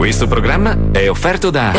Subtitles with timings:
[0.00, 1.72] Questo programma è offerto da.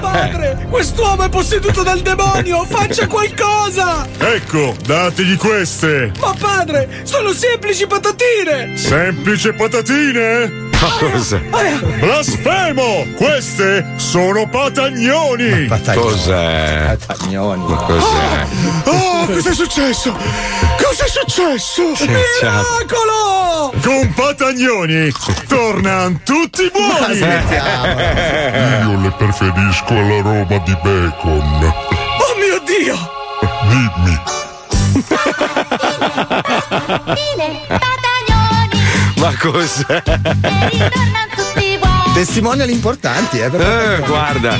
[0.00, 2.64] Padre, quest'uomo è posseduto dal demonio!
[2.64, 4.06] Faccia qualcosa!
[4.18, 6.12] Ecco, dategli queste!
[6.18, 8.76] Ma padre, sono semplici patatine!
[8.76, 10.70] Semplici patatine?
[10.82, 11.40] Ma cosa?
[12.00, 13.06] Blasfemo!
[13.14, 15.68] Queste sono patagnoni!
[15.94, 16.96] Cos'è?
[16.96, 17.64] Patagnoni.
[17.68, 18.46] Ma cos'è?
[18.84, 20.12] Oh, cos'è successo?
[20.12, 21.82] Cos'è successo?
[22.04, 23.72] Miracolo!
[23.82, 25.10] Con Patagnoni
[25.48, 27.18] tornano tutti buoni!
[28.92, 31.74] Io le preferisco alla roba di bacon.
[32.18, 32.96] Oh mio Dio!
[33.68, 34.20] Dimmi.
[39.16, 40.02] Ma cos'è?
[42.14, 43.44] Testimonial importanti, eh.
[43.46, 44.56] Eh, guarda.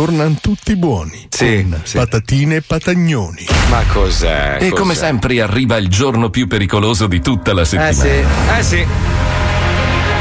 [0.00, 1.26] Tornano tutti buoni.
[1.28, 1.98] Sì, Con sì.
[1.98, 3.44] Patatine e patagnoni.
[3.68, 4.56] Ma cos'è?
[4.58, 5.04] E come Cos'è?
[5.04, 7.92] sempre arriva il giorno più pericoloso di tutta la Eh settimana.
[7.92, 8.08] sì.
[8.56, 8.86] Eh sì.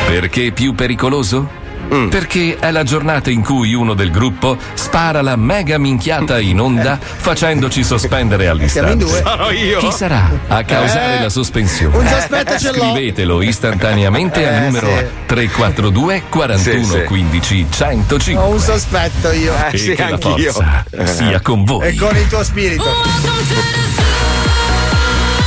[0.06, 1.48] Perché più pericoloso?
[1.94, 2.10] Mm.
[2.10, 7.00] Perché è la giornata in cui uno del gruppo spara la mega minchiata in onda
[7.02, 9.06] facendoci sospendere Siamo in all'istante.
[9.06, 9.22] due.
[9.24, 9.80] Sarò io.
[9.80, 11.22] Chi sarà a causare Eh.
[11.24, 11.98] la sospensione?
[11.98, 12.92] Un sospetto ce l'ho.
[12.92, 15.06] Scrivetelo istantaneamente al Eh, numero sì.
[15.26, 17.04] 342 41 Sì, sì.
[17.06, 19.54] 15 105 Ho un sospetto io.
[19.56, 20.52] Eh, e sì, che la anch'io.
[20.52, 21.88] forza sia con voi.
[21.88, 22.84] E con il tuo spirito.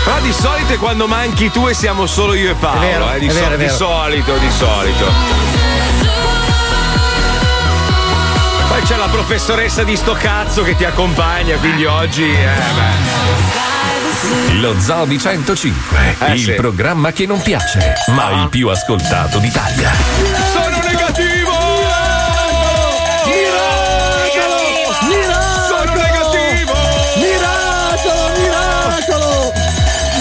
[0.05, 2.81] Però di solito è quando manchi tu e siamo solo io e Paolo.
[2.81, 5.52] È vero, eh, di, è vero, è di solito, di solito.
[8.83, 12.29] Poi c'è la professoressa di sto cazzo che ti accompagna, quindi oggi.
[12.29, 12.51] Eh.
[14.55, 16.53] Lo Zoo di 105, Eh, il sì.
[16.55, 19.93] programma che non piace, ma il più ascoltato d'Italia.
[20.53, 21.53] Sono negativo!
[25.69, 26.73] Sono negativo!
[27.17, 29.53] Miracolo, miracolo!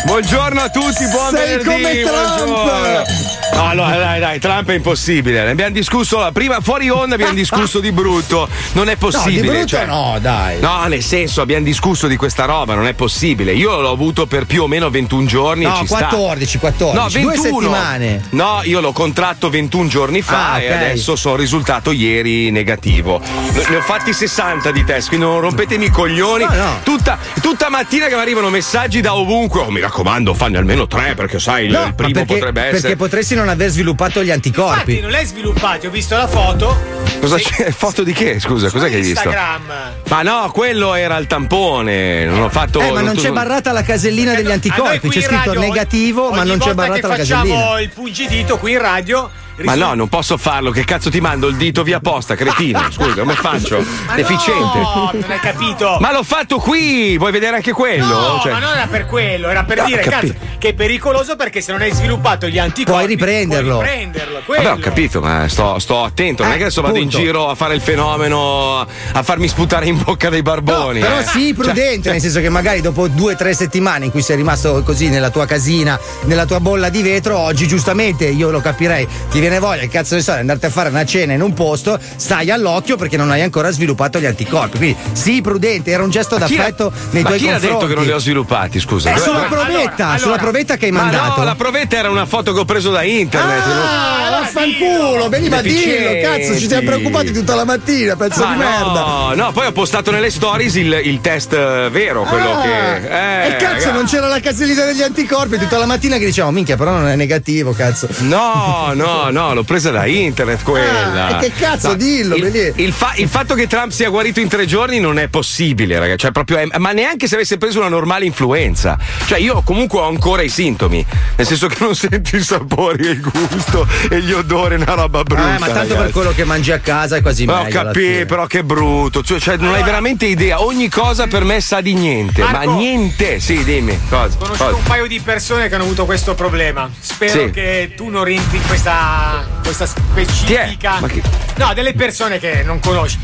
[0.06, 1.64] Buongiorno a tutti, buon Sei venerdì.
[1.66, 2.46] come Trump.
[2.46, 3.31] buongiorno.
[3.62, 5.44] No, no, dai, dai, Trump è impossibile.
[5.44, 8.48] Ne abbiamo discusso la prima fuori onda, abbiamo discusso di brutto.
[8.74, 9.48] Non è No, di possibile.
[9.48, 10.60] brutto cioè- no, dai.
[10.60, 13.54] No, nel senso, abbiamo discusso di questa roba, non è possibile.
[13.54, 15.64] Io l'ho avuto per più o meno 21 giorni.
[15.64, 16.08] No, ci sta.
[16.08, 16.98] 14, 14.
[16.98, 17.34] No, 21.
[17.34, 18.22] Due settimane.
[18.32, 20.76] No, io l'ho contratto 21 giorni fa Ah, e ok.
[20.76, 23.22] adesso sono risultato ieri negativo.
[23.70, 26.44] Ne ho fatti 60 di test, quindi non rompetemi i coglioni.
[26.46, 26.80] No, no.
[26.84, 29.62] Tutta, tutta mattina che mi arrivano messaggi da ovunque.
[29.62, 32.82] Oh, mi raccomando, fanne almeno tre, perché sai, il, No, il primo perché, potrebbe essere.
[32.82, 35.00] perché potresti non aver sviluppato gli Infatti anticorpi.
[35.00, 37.00] non l'hai sviluppato, ho visto la foto.
[37.20, 37.70] Cosa c'è?
[37.72, 38.40] Foto di che?
[38.40, 39.28] Scusa, cos'è che hai visto?
[39.30, 39.62] Instagram.
[40.10, 42.26] Ma no, quello era il tampone.
[42.26, 42.80] Non ho fatto.
[42.82, 45.60] Eh, ma non c'è tu- barrata la casellina degli A noi anticorpi, c'è scritto radio,
[45.60, 47.80] negativo, ma non c'è barrata la facciamo casellina.
[47.82, 49.30] il pungidito qui in radio.
[49.58, 50.72] Ma no, non posso farlo.
[50.72, 52.82] Che cazzo ti mando il dito via posta, cretino?
[52.92, 53.84] Scusa, come faccio?
[54.08, 54.78] Ma Deficiente.
[54.80, 55.98] No, non hai capito.
[56.00, 57.18] Ma l'ho fatto qui!
[57.18, 58.06] Vuoi vedere anche quello?
[58.06, 60.74] No, Cioè- ma non era per quello, era per No, dire, capi- cazzo, che è
[60.74, 63.76] pericoloso perché se non hai sviluppato gli anticorpi Puoi riprenderlo.
[63.76, 64.64] Puoi riprenderlo, quello.
[64.64, 66.44] Vabbè, ho capito, ma sto, sto attento.
[66.44, 67.18] Non è Eh, che adesso vado in punto.
[67.18, 71.00] giro a fare il fenomeno, a farmi sputare in bocca dei barboni.
[71.02, 71.24] Però eh.
[71.24, 74.82] sii prudente, nel senso che magari dopo due o tre settimane in cui sei rimasto
[74.84, 79.40] così nella tua casina, nella tua bolla di vetro, oggi giustamente io lo capirei, ti
[79.42, 82.96] viene voglia, che cazzo di andarti a fare una cena in un posto, stai all'occhio
[82.96, 84.78] perché non hai ancora sviluppato gli anticorpi.
[84.78, 87.76] Quindi sii prudente, era un gesto Ma chi d'affetto nei ma tuoi chi ha confronti.
[87.76, 88.80] detto che non li ho sviluppati?
[88.80, 89.14] Scusa.
[89.14, 91.40] Eh, sulla provetta, allora, sulla provetta che hai Ma mandato.
[91.40, 93.64] no, la provetta era una foto che ho preso da internet.
[93.66, 96.22] Ah, vaffanculo, veniva dillo, Deficienti.
[96.22, 99.00] cazzo, ci siamo preoccupati tutta la mattina, pezzo Ma di merda.
[99.02, 102.96] no, no, poi ho postato nelle stories il, il test eh, vero, quello Ah, che.
[102.96, 103.92] Eh, e cazzo, ragazzi.
[103.92, 107.16] non c'era la casellina degli anticorpi tutta la mattina che dicevamo, minchia, però non è
[107.16, 108.08] negativo, cazzo.
[108.20, 111.26] No, no, no, l'ho presa da internet quella.
[111.28, 114.40] Ah, e che cazzo, No, dillo, il, il fa- il fatto che Trump sia guarito
[114.40, 116.20] in tre giorni non è possibile, ragazzi.
[116.20, 118.98] Cioè, proprio è- ma neanche se avesse preso una normale influenza.
[119.26, 121.06] Cioè, io comunque ho ancora i sintomi.
[121.36, 125.24] Nel senso che non senti i sapori e il gusto e gli odori, una roba
[125.24, 125.44] brutta.
[125.56, 126.12] Ah, ma tanto per ragazzi.
[126.12, 127.80] quello che mangi a casa è quasi Ma ho meglio.
[127.80, 129.24] alla capito, però che brutto.
[129.24, 130.62] Cioè, cioè, non hai veramente idea.
[130.62, 132.42] Ogni cosa per me sa di niente.
[132.42, 132.70] Marco.
[132.72, 133.40] ma niente.
[133.40, 133.98] Sì, dimmi.
[134.10, 134.36] Cosa?
[134.36, 134.76] Ho conosciuto Cosa?
[134.76, 136.90] un paio di persone che hanno avuto questo problema.
[137.00, 137.50] Spero Sì.
[137.52, 139.21] che tu non rientri in questa,
[139.64, 139.92] questa Chi
[140.24, 140.26] è?
[140.26, 141.00] specifica.
[141.00, 141.22] Ma chi-
[141.58, 143.18] No, delle persone che non conosci.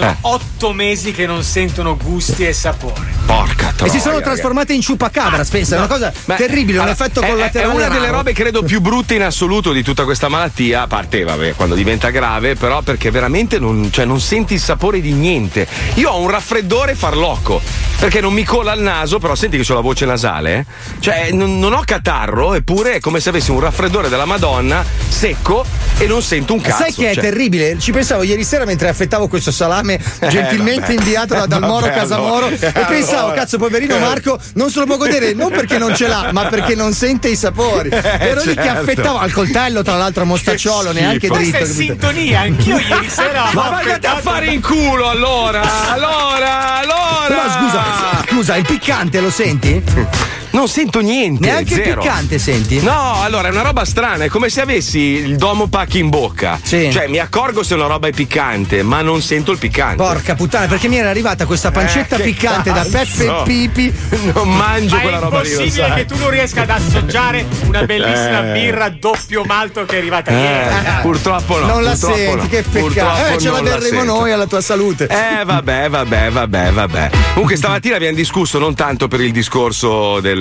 [0.00, 0.16] Sono Eh.
[0.22, 3.06] otto mesi che non sentono gusti e sapori.
[3.26, 5.76] Porca E troia, si sono trasformate in ciupacabra, Spencer.
[5.76, 7.72] È una cosa Ma- terribile, un allora, effetto è- collaterale.
[7.72, 11.22] È una delle robe credo più brutte in assoluto di tutta questa malattia, a parte
[11.22, 15.66] vabbè, quando diventa grave, però perché veramente non, cioè, non senti il sapore di niente.
[15.94, 17.60] Io ho un raffreddore farlocco,
[17.98, 20.98] perché non mi cola al naso, però senti che ho la voce nasale, eh?
[21.00, 25.64] Cioè, non, non ho catarro, eppure è come se avessi un raffreddore della Madonna, secco,
[25.98, 26.82] e non sento un cazzo.
[26.82, 27.78] Sai che è cioè- terribile?
[27.78, 29.89] Ci pensavo ieri sera mentre affettavo questo salame
[30.28, 30.92] gentilmente vabbè.
[30.92, 32.66] inviato da Dal Moro Vabbè, Casamoro allora.
[32.68, 33.34] e pensavo, Allora.
[33.34, 36.74] cazzo, poverino Marco non se lo può godere non perché non ce l'ha, ma perché
[36.74, 37.88] non sente i sapori.
[37.90, 38.80] Ero lì che certo.
[38.80, 41.34] affettavo al coltello, tra l'altro a mostacciolo, Che neanche dritto.
[41.34, 41.80] Questa è capito?
[41.80, 45.62] sintonia, anch'io ieri sera Ma andate a fare in culo allora!
[45.92, 47.26] Allora, allora!
[47.26, 49.82] Però scusa, scusa, il piccante lo senti?
[50.52, 51.46] Non sento niente.
[51.46, 52.00] Neanche il zero.
[52.02, 52.80] piccante senti?
[52.82, 56.58] No, allora è una roba strana, è come se avessi il domo pack in bocca.
[56.62, 56.90] Sì.
[56.90, 59.96] Cioè, mi accorgo se una roba è piccante, ma non sento il piccante.
[59.96, 62.84] Porca puttana, perché mi era arrivata questa pancetta Eh, piccante da.
[62.90, 63.92] Peppe Pipi.
[64.34, 65.94] Non mangio Ma quella è roba lì, lo impossibile sai.
[65.96, 68.52] che tu non riesca ad assaggiare una bellissima Eh.
[68.52, 71.00] birra doppio malto che è arrivata Eh, ieri.
[71.02, 71.66] purtroppo no.
[71.66, 72.48] non la purtroppo senti, no.
[72.48, 73.26] che peccato.
[73.34, 74.04] Eh, ce la sento.
[74.04, 75.06] noi alla tua salute.
[75.06, 77.10] Eh vabbè, vabbè, vabbè, vabbè.
[77.34, 80.38] Comunque stamattina abbiamo discusso non tanto per il discorso del-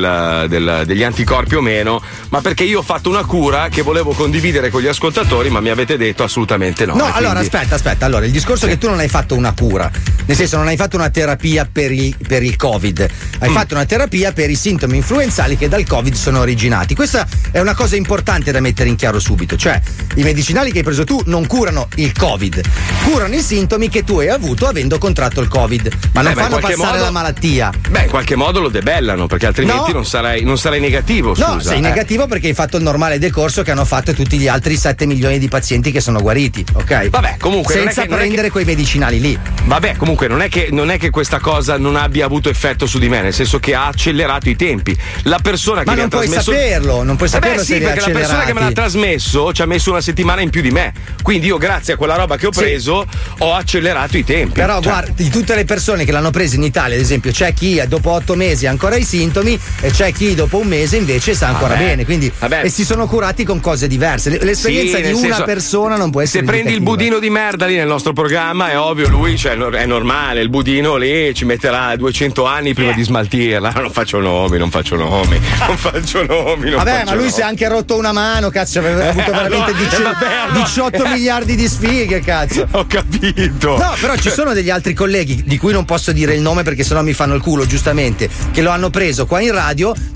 [0.47, 4.69] del- degli anticorpi o meno, ma perché io ho fatto una cura che volevo condividere
[4.69, 6.95] con gli ascoltatori, ma mi avete detto assolutamente no.
[6.95, 8.05] No, E allora quindi- aspetta, aspetta.
[8.05, 9.89] Allora, il discorso è che tu non hai fatto una cura,
[10.25, 13.07] nel senso non hai fatto una terapia per il, per il Covid,
[13.39, 16.95] hai fatto una terapia per i sintomi influenzali che dal Covid sono originati.
[16.95, 19.79] Questa è una cosa importante da mettere in chiaro subito, cioè
[20.15, 22.61] i medicinali che hai preso tu non curano il Covid,
[23.05, 26.57] curano i sintomi che tu hai avuto avendo contratto il Covid, ma non Eh, fanno
[26.59, 27.71] passare modo- la malattia.
[27.89, 29.88] Beh, in qualche modo lo debellano, perché altrimenti No.
[29.93, 31.33] Non, sarai, non sarai negativo.
[31.37, 31.81] No, scusa, sei eh.
[31.81, 35.39] negativo perché hai fatto il normale decorso che hanno fatto tutti gli altri 7 milioni
[35.39, 37.09] di pazienti che sono guariti, ok?
[37.09, 39.37] Vabbè, comunque, non Senza che- non è che- prendere quei medicinali lì.
[39.63, 42.99] Vabbè, comunque non è, che, non è che questa cosa non abbia avuto effetto su
[42.99, 44.97] di me, nel senso che ha accelerato i tempi.
[45.23, 46.51] La persona che Ma mi non ha puoi trasmesso.
[46.51, 48.59] saperlo, non puoi Eh beh, saperlo sì, se li ha perché la persona che me
[48.61, 50.93] l'ha trasmesso ci ha messo una settimana in più di me.
[51.21, 52.59] Quindi io, grazie a quella roba che ho Sì.
[52.59, 53.05] preso,
[53.39, 54.53] ho accelerato i tempi.
[54.59, 57.53] Però Cioè, guarda, di tutte le persone che l'hanno presa in Italia, ad esempio, c'è
[57.53, 61.33] chi dopo otto mesi ha ancora i sintomi e c'è chi dopo un mese invece
[61.33, 62.05] sta ancora Vabbè, bene.
[62.05, 62.31] Quindi,
[62.61, 64.29] e si sono curati con cose diverse.
[64.43, 67.65] L'esperienza Sì, di una senso, persona non può essere Se prendi il budino di merda
[67.65, 71.95] lì nel nostro programma, è ovvio, lui cioè, è normale, il budino lì ci metterà
[71.95, 72.73] 200 anni Eh.
[72.73, 73.71] prima di smaltirla.
[73.79, 76.69] Non faccio nomi, non faccio nomi, non faccio nomi.
[76.69, 77.31] Non Vabbè, faccio ma lui nomi.
[77.31, 80.63] si è anche rotto una mano, cazzo, aveva avuto veramente allora, 18, eh, vabbè, allora.
[80.65, 82.67] 18 miliardi di sfighe, cazzo.
[82.71, 83.77] Ho capito.
[83.77, 86.83] No, però ci sono degli altri colleghi di cui non posso dire il nome perché
[86.83, 89.67] sennò mi fanno il culo, giustamente, che lo hanno preso qua in radio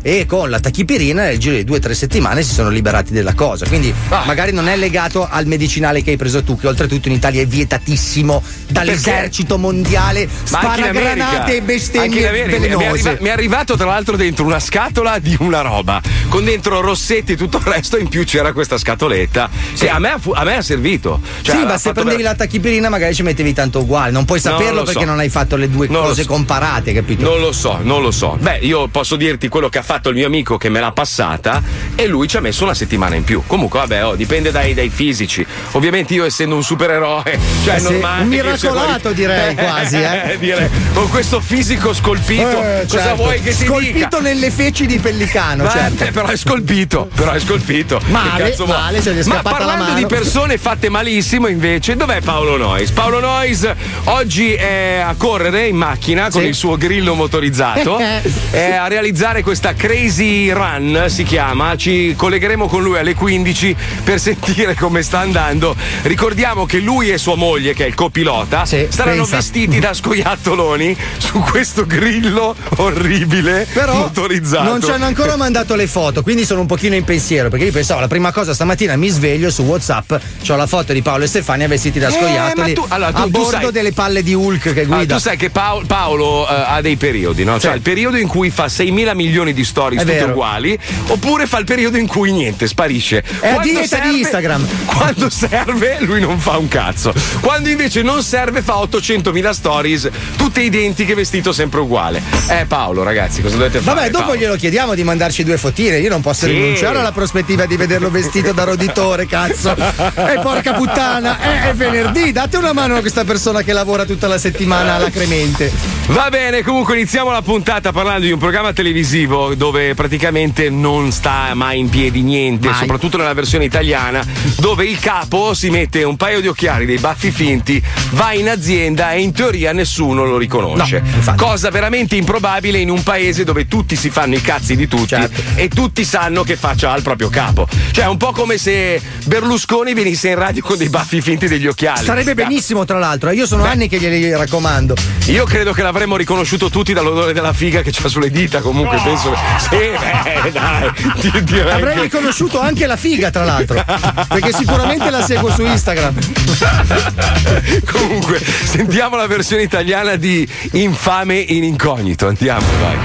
[0.01, 3.33] e con la tachipirina nel giro di due o tre settimane si sono liberati della
[3.33, 3.65] cosa.
[3.67, 4.23] Quindi Ah.
[4.25, 7.45] magari non è legato al medicinale che hai preso tu, che oltretutto in Italia è
[7.45, 10.45] vietatissimo dall'esercito mondiale, America.
[10.45, 12.57] sparagranate e bestemmie America.
[12.57, 12.87] Mi è, velenose.
[13.09, 17.33] arriva- mi è arrivato tra l'altro dentro una scatola di una roba con dentro rossetti
[17.33, 20.61] e tutto il resto in più c'era questa scatoletta e a me, a me ha
[20.61, 24.25] servito Cioè, sì, ma se prendevi ver- la tachipirina magari ci mettevi tanto uguale, non
[24.25, 25.05] puoi No, saperlo lo perché so.
[25.05, 26.27] non hai fatto le due Non cose so.
[26.29, 27.23] comparate, capito?
[27.23, 28.37] non lo so, non lo so.
[28.39, 31.61] Beh, io posso dirti quello che ha fatto il mio amico che me l'ha passata
[31.95, 33.43] e lui ci ha messo una settimana in più.
[33.45, 35.45] Comunque, vabbè, oh, dipende dai, dai fisici.
[35.71, 37.23] Ovviamente io essendo un supereroe,
[37.63, 38.21] cioè Eh sì, normale.
[38.23, 39.11] un miracolato guarito.
[39.13, 40.37] direi quasi, eh.
[40.39, 40.69] direi.
[40.93, 43.15] Con questo fisico scolpito, Eh, cosa certo.
[43.15, 44.19] vuoi che ti Scolpito dica?
[44.19, 46.03] nelle feci di pellicano, Ma- certo.
[46.03, 47.99] eh, però è scolpito, però è scolpito.
[48.07, 48.67] Male, vuoi?
[48.67, 52.91] male, se Ma parlando di persone fatte malissimo, invece, dov'è Paolo Nois?
[52.91, 53.67] Paolo Nois
[54.05, 56.47] oggi è a correre in macchina con Sì.
[56.47, 57.97] il suo grillo motorizzato,
[58.51, 58.87] a
[59.33, 61.75] realizzare questa Crazy Run, si chiama.
[61.75, 65.75] Ci collegheremo con lui alle 15 per sentire come sta andando.
[66.03, 69.37] Ricordiamo che lui e sua moglie, che è il copilota, Sì, saranno pensa.
[69.37, 74.63] vestiti da scoiattoloni su questo grillo orribile Però motorizzato.
[74.69, 77.49] non ci hanno ancora mandato le foto, quindi sono un pochino in pensiero.
[77.49, 80.13] Perché io pensavo, la prima cosa stamattina mi sveglio su WhatsApp,
[80.47, 83.17] ho la foto di Paolo e Stefania vestiti da Eh, scoiattoli ma tu- allora, tu-
[83.17, 85.15] a tu bordo sai- delle palle di Hulk che Ah, guida.
[85.15, 87.59] tu sai che Paolo, Paolo, eh, ha dei periodi, no?
[87.59, 87.77] Cioè Sì.
[87.77, 90.31] il periodo in cui fa 6.000 milioni di stories È tutte vero.
[90.31, 90.77] uguali,
[91.07, 93.23] oppure fa il periodo in cui niente, sparisce.
[93.39, 94.65] È a dieta di Instagram.
[94.85, 97.13] Quando serve, lui non fa un cazzo.
[97.41, 102.21] Quando invece non serve, fa 800.000 stories, tutte identiche, vestito sempre uguale.
[102.49, 103.95] Eh, Paolo, ragazzi, cosa dovete fare?
[103.95, 104.39] Vabbè, dopo Paolo?
[104.39, 105.99] glielo chiediamo di mandarci due fotine.
[105.99, 106.51] Io non posso Sì.
[106.51, 109.75] rinunciare alla prospettiva di vederlo vestito da roditore, cazzo.
[109.75, 112.31] E porca puttana, è, è venerdì.
[112.31, 115.71] Date una mano a questa persona che lavora tutta la settimana alacremente.
[116.07, 121.53] Va bene, comunque iniziamo la puntata parlando di un programma televisivo dove praticamente non sta
[121.53, 122.77] mai in piedi niente, Mai.
[122.79, 124.25] soprattutto nella versione italiana,
[124.57, 129.11] dove il capo si mette un paio di occhiali, dei baffi finti, va in azienda
[129.11, 131.01] e in teoria nessuno lo riconosce.
[131.25, 135.07] No, Cosa veramente improbabile in un paese dove tutti si fanno i cazzi di tutti
[135.09, 135.41] Certo.
[135.55, 137.67] e tutti sanno che faccia al proprio capo.
[137.91, 141.67] Cioè, è un po' come se Berlusconi venisse in radio con dei baffi finti degli
[141.67, 142.01] occhiali.
[142.03, 143.29] Starebbe benissimo, tra l'altro.
[143.29, 143.35] eh.
[143.35, 144.95] Io sono anni che glieli raccomando.
[145.27, 148.61] Io credo che l'avremmo riconosciuto tutti dall'odore della figa che c'ha sulle dita.
[148.61, 149.35] Comunque, penso.
[149.63, 150.91] Sì, beh, dai.
[151.19, 153.83] ti- direi Avrei che- riconosciuto anche la figa, tra l'altro.
[154.27, 156.15] Perché sicuramente la seguo su Instagram.
[157.91, 162.27] Comunque, sentiamo la versione italiana di Infame in incognito.
[162.27, 162.97] Andiamo, vai.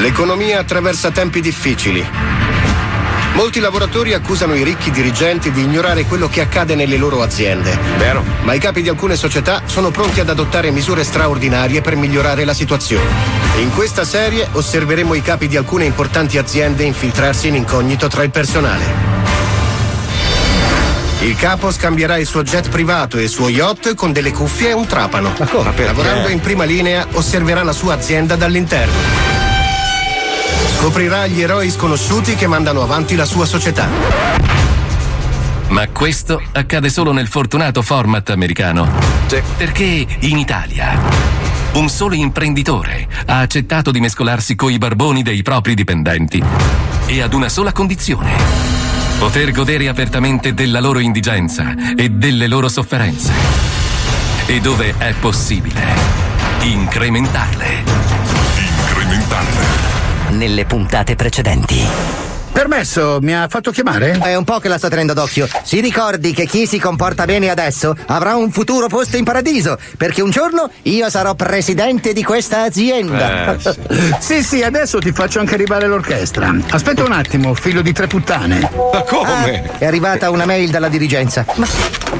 [0.00, 2.04] L'economia attraversa tempi difficili.
[3.36, 7.78] Molti lavoratori accusano i ricchi dirigenti di ignorare quello che accade nelle loro aziende.
[7.98, 8.24] Vero.
[8.44, 12.54] Ma i capi di alcune società sono pronti ad adottare misure straordinarie per migliorare la
[12.54, 13.10] situazione.
[13.58, 18.30] In questa serie osserveremo i capi di alcune importanti aziende infiltrarsi in incognito tra il
[18.30, 18.84] personale.
[21.20, 24.72] Il capo scambierà il suo jet privato e il suo yacht con delle cuffie e
[24.72, 25.34] un trapano.
[25.38, 25.74] Ma come?
[25.76, 29.25] Lavorando in prima linea, osserverà la sua azienda dall'interno.
[30.86, 33.88] Scoprirà gli eroi sconosciuti che mandano avanti la sua società.
[35.70, 38.88] Ma questo accade solo nel fortunato format americano.
[39.56, 40.96] Perché in Italia
[41.72, 46.40] un solo imprenditore ha accettato di mescolarsi coi barboni dei propri dipendenti
[47.06, 48.30] e ad una sola condizione.
[49.18, 53.32] Poter godere apertamente della loro indigenza e delle loro sofferenze.
[54.46, 55.82] E dove è possibile,
[56.60, 57.82] incrementarle.
[58.56, 59.85] Incrementarle.
[60.36, 62.35] Nelle puntate precedenti.
[62.56, 64.12] Permesso, mi ha fatto chiamare?
[64.12, 65.46] È un po' che la sto tenendo d'occhio.
[65.62, 70.22] Si ricordi che chi si comporta bene adesso avrà un futuro posto in paradiso, perché
[70.22, 73.52] un giorno io sarò presidente di questa azienda.
[73.56, 73.58] Eh,
[74.20, 76.56] Sì, sì, adesso ti faccio anche arrivare l'orchestra.
[76.70, 78.70] Aspetta un attimo, figlio di tre puttane.
[78.90, 79.76] Ma come?
[79.76, 81.44] È arrivata una mail dalla dirigenza.
[81.56, 81.66] Ma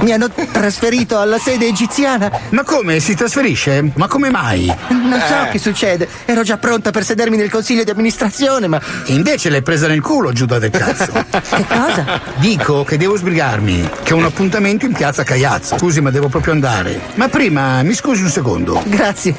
[0.00, 2.30] mi hanno trasferito alla sede egiziana.
[2.50, 3.00] Ma come?
[3.00, 3.90] Si trasferisce?
[3.94, 4.66] Ma come mai?
[4.88, 6.06] Non so che succede.
[6.26, 8.78] Ero già pronta per sedermi nel consiglio di amministrazione, ma.
[9.06, 11.12] Invece l'hai presa nel culo, Giuda del cazzo.
[11.56, 12.20] Che cosa?
[12.36, 15.78] Dico che devo sbrigarmi, che ho un appuntamento in piazza Caiazzo.
[15.78, 17.00] Scusi, ma devo proprio andare.
[17.14, 18.82] Ma prima, mi scusi un secondo.
[18.84, 19.34] Grazie.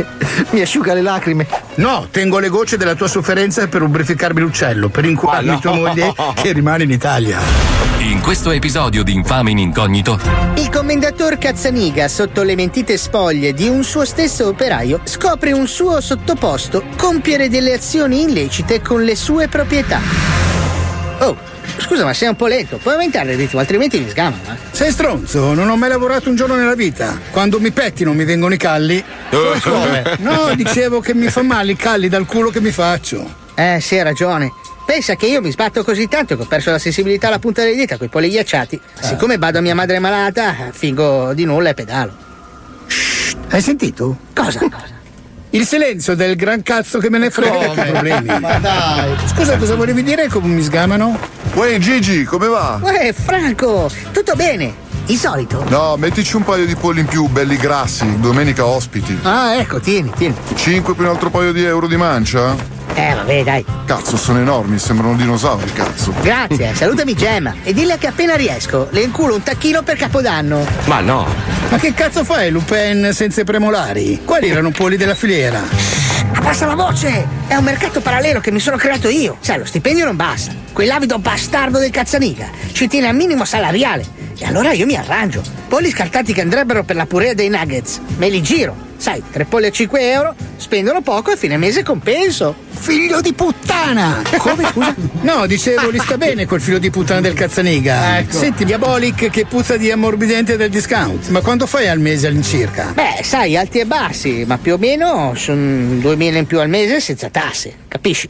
[0.51, 1.47] Mi asciuga le lacrime.
[1.75, 5.59] No, tengo le gocce della tua sofferenza per lubrificarmi l'uccello, per incubarmi Ma no.
[5.59, 7.39] tua moglie che rimane in Italia.
[7.99, 10.19] In questo episodio di Infame in incognito
[10.55, 15.99] Il commendator Cazzaniga, sotto le mentite spoglie di un suo stesso operaio, scopre un suo
[15.99, 19.99] sottoposto compiere delle azioni illecite con le sue proprietà.
[21.19, 21.35] Oh,
[21.79, 24.41] scusa, ma sei un po' lento, puoi aumentare il ritmo, altrimenti mi sgamano.
[24.47, 24.55] Eh?
[24.71, 27.19] Sei stronzo, non ho mai lavorato un giorno nella vita.
[27.31, 29.03] Quando mi pettino mi vengono i calli.
[30.19, 33.45] No, dicevo che mi fa male i calli dal culo che mi faccio.
[33.55, 34.51] Eh, sì, hai ragione.
[34.85, 37.75] Pensa che io mi sbatto così tanto che ho perso la sensibilità alla punta delle
[37.75, 38.79] dita coi polli ghiacciati.
[39.01, 42.15] Siccome vado a mia madre malata, fingo di nulla e pedalo.
[43.49, 44.17] Hai sentito?
[44.33, 44.61] Cosa?
[45.51, 48.39] Il silenzio del gran cazzo che me ne frega tuoi problemi.
[48.39, 49.15] Ma dai.
[49.33, 51.17] Scusa, cosa volevi dire come mi sgamano?
[51.53, 52.79] Uè Gigi, come va?
[52.81, 54.85] Uè, Franco, tutto bene?
[55.05, 55.63] Il solito.
[55.69, 58.19] No, mettici un paio di polli in più, belli grassi.
[58.19, 59.17] Domenica ospiti.
[59.23, 60.35] Ah, ecco, tieni, tieni.
[60.53, 62.53] 5 più un altro paio di euro di mancia?
[62.97, 63.63] Eh, vabbè, dai.
[63.85, 66.11] Cazzo, sono enormi, sembrano dinosauri, cazzo.
[66.19, 70.65] Grazie, salutami Gemma e dille che appena riesco le inculo un tacchino per Capodanno.
[70.85, 71.27] Ma no.
[71.69, 74.21] Ma che cazzo fai, Lupin senza i premolari?
[74.25, 75.61] Quali erano polli della filiera?
[76.33, 77.27] Abbassa la voce!
[77.45, 79.37] È un mercato parallelo che mi sono creato io.
[79.41, 80.51] Sai, lo stipendio non basta.
[80.73, 84.05] Quell'avido bastardo del cazzaniga ci tiene al minimo salariale.
[84.39, 85.43] E allora io mi arrangio.
[85.67, 88.01] Polli scartati che andrebbero per la purea dei nuggets.
[88.17, 88.86] Me li giro.
[88.97, 92.55] Sai, tre polli a 5 euro, spendono poco e fine mese compenso.
[92.69, 94.21] Figlio di puttana!
[94.37, 94.95] Come, scusa?
[95.21, 98.19] No, dicevo, li sta bene quel figlio di puttana del cazzaniga.
[98.19, 98.37] Ecco.
[98.37, 101.29] Senti, Diabolic che puzza di ammorbidente del discount.
[101.29, 102.91] Ma quanto fai al mese all'incirca?
[102.93, 106.99] Beh, sai, alti e bassi, ma più o meno sono 2000 in più al mese
[106.99, 108.29] senza tasse, capisci?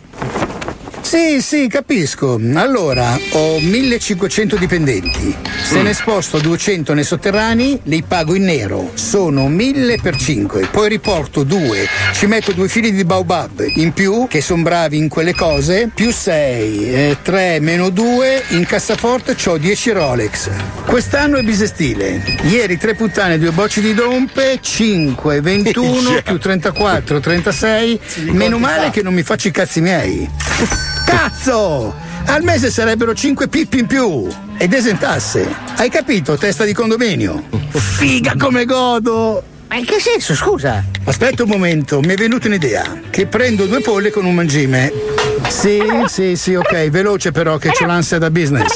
[1.07, 2.37] Sì, sì, capisco.
[2.55, 5.33] Allora, ho 1500 dipendenti.
[5.63, 8.91] Se ne sposto 200 nei sotterranei, li pago in nero.
[8.95, 10.67] Sono 1000 per 5.
[10.69, 11.87] Poi riporto 2.
[12.11, 15.89] Ci metto due fili di baobab in più, che sono bravi in quelle cose.
[15.95, 17.19] Più 6.
[17.21, 18.43] 3 meno 2.
[18.49, 20.49] In cassaforte ho 10 Rolex.
[20.85, 22.21] Quest'anno è bisestile.
[22.49, 27.99] Ieri tre puttane, due bocci di dompe, 5, 21, più 34, 36.
[28.31, 30.95] Meno male che non mi faccio i cazzi miei.
[31.05, 31.93] Cazzo!
[32.25, 34.27] Al mese sarebbero 5 pippi in più
[34.57, 35.47] ed esentasse.
[35.75, 37.43] Hai capito, testa di condominio?
[37.69, 39.43] Figa come godo!
[39.69, 40.83] Ma in che senso, scusa?
[41.03, 43.01] Aspetta un momento, mi è venuta un'idea.
[43.09, 44.91] Che prendo due polle con un mangime.
[45.49, 48.73] Sì, sì, sì, ok, veloce però che c'ho l'ansia da business.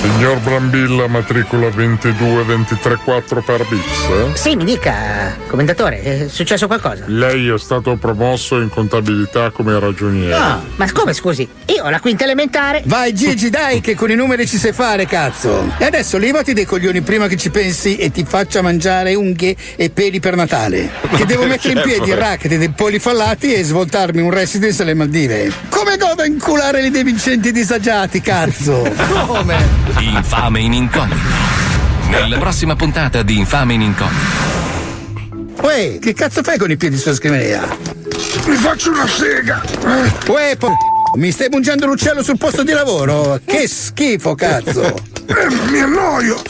[0.00, 3.84] Signor Brambilla, matricola 22234 per Bix.
[4.08, 4.36] eh?
[4.36, 7.02] Sì, mi dica, commendatore, è successo qualcosa?
[7.06, 10.38] Lei è stato promosso in contabilità come ragioniere.
[10.38, 11.48] No, ma come scusi?
[11.66, 12.82] Io ho la quinta elementare.
[12.86, 15.72] Vai Gigi, dai, che con i numeri ci sai fare, cazzo.
[15.78, 19.90] E adesso levati dei coglioni prima che ci pensi e ti faccia mangiare unghie e
[19.90, 20.90] peli per Natale.
[21.14, 22.24] Che devo mettere in piedi il poi?
[22.24, 25.52] racket dei polli fallati e svoltarmi un residence alle Maldive.
[25.68, 28.82] Come godo a inculare i devincenti disagiati, cazzo?
[29.26, 29.87] Come?
[29.96, 31.16] Infame in incognito.
[32.08, 34.56] Nella prossima puntata di Infame in incognito.
[35.62, 37.66] Uè, che cazzo fai con i piedi sulla scrivania?
[38.46, 39.62] Mi faccio una sega.
[40.26, 40.76] Uè, po-
[41.16, 43.40] mi stai mungendo l'uccello sul posto di lavoro?
[43.44, 44.94] Che schifo, cazzo!
[45.26, 46.40] Eh, mi annoio.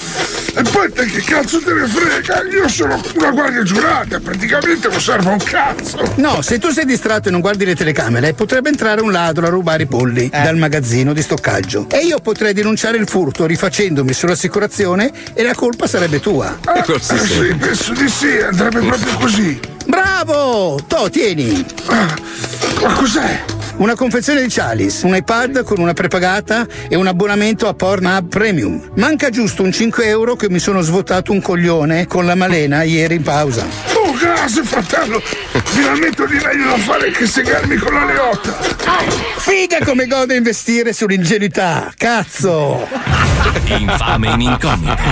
[0.59, 2.43] E poi te che cazzo te ne frega?
[2.51, 6.15] Io sono una guardia giurata, praticamente non serve un cazzo.
[6.17, 9.51] No, se tu sei distratto e non guardi le telecamere, potrebbe entrare un ladro a
[9.51, 11.87] rubare i polli dal magazzino di stoccaggio.
[11.89, 16.59] E io potrei denunciare il furto rifacendomi sull'assicurazione e la colpa sarebbe tua.
[16.65, 19.61] Ah, eh, sì, penso di sì, andrebbe proprio così.
[19.87, 20.81] Bravo!
[20.89, 21.65] To, tieni!
[22.83, 23.58] Ma cos'è?
[23.79, 28.91] Una confezione di Chalice, un iPad con una prepagata e un abbonamento a Pornhub Premium.
[28.95, 33.15] Manca giusto un 5 euro che mi sono svuotato un coglione con la malena ieri
[33.15, 33.88] in pausa.
[34.19, 35.23] Grazie, fratello.
[35.65, 38.57] Finalmente ho di meglio da fare che segarmi con la leotta.
[39.37, 41.93] Figa come gode investire sull'ingenuità!
[41.97, 42.87] Cazzo!
[43.67, 45.03] Infame in incognito.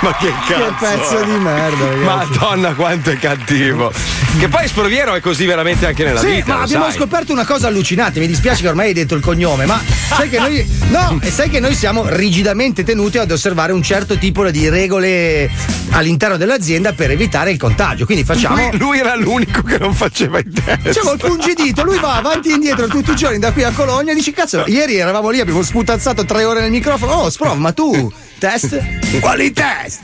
[0.00, 0.64] Ma che cazzo?
[0.64, 2.38] Che pezzo di merda, ragazzi.
[2.38, 3.92] Madonna, quanto è cattivo.
[4.38, 6.56] Che poi Sproviero è così veramente anche nella sì, vita.
[6.56, 6.94] ma abbiamo sai.
[6.94, 8.20] scoperto una cosa allucinante.
[8.20, 10.64] Mi dispiace che ormai hai detto il cognome, ma sai che noi.
[10.90, 15.50] No, e sai che noi siamo rigidamente tenuti ad osservare un certo tipo di regole
[15.90, 18.04] all'interno dell'azienda per evitare il contagio.
[18.04, 18.56] Quindi facciamo.
[18.56, 20.80] Lui, lui era l'unico che non faceva i test.
[20.80, 24.12] Facciamo il pungidito, lui va avanti e indietro tutti i giorni da qui a Cologna
[24.12, 27.12] e dici: Cazzo, ieri eravamo lì, abbiamo sputazzato tre ore nel microfono.
[27.12, 28.82] Oh, sprov, ma tu test?
[29.20, 30.00] Quali test?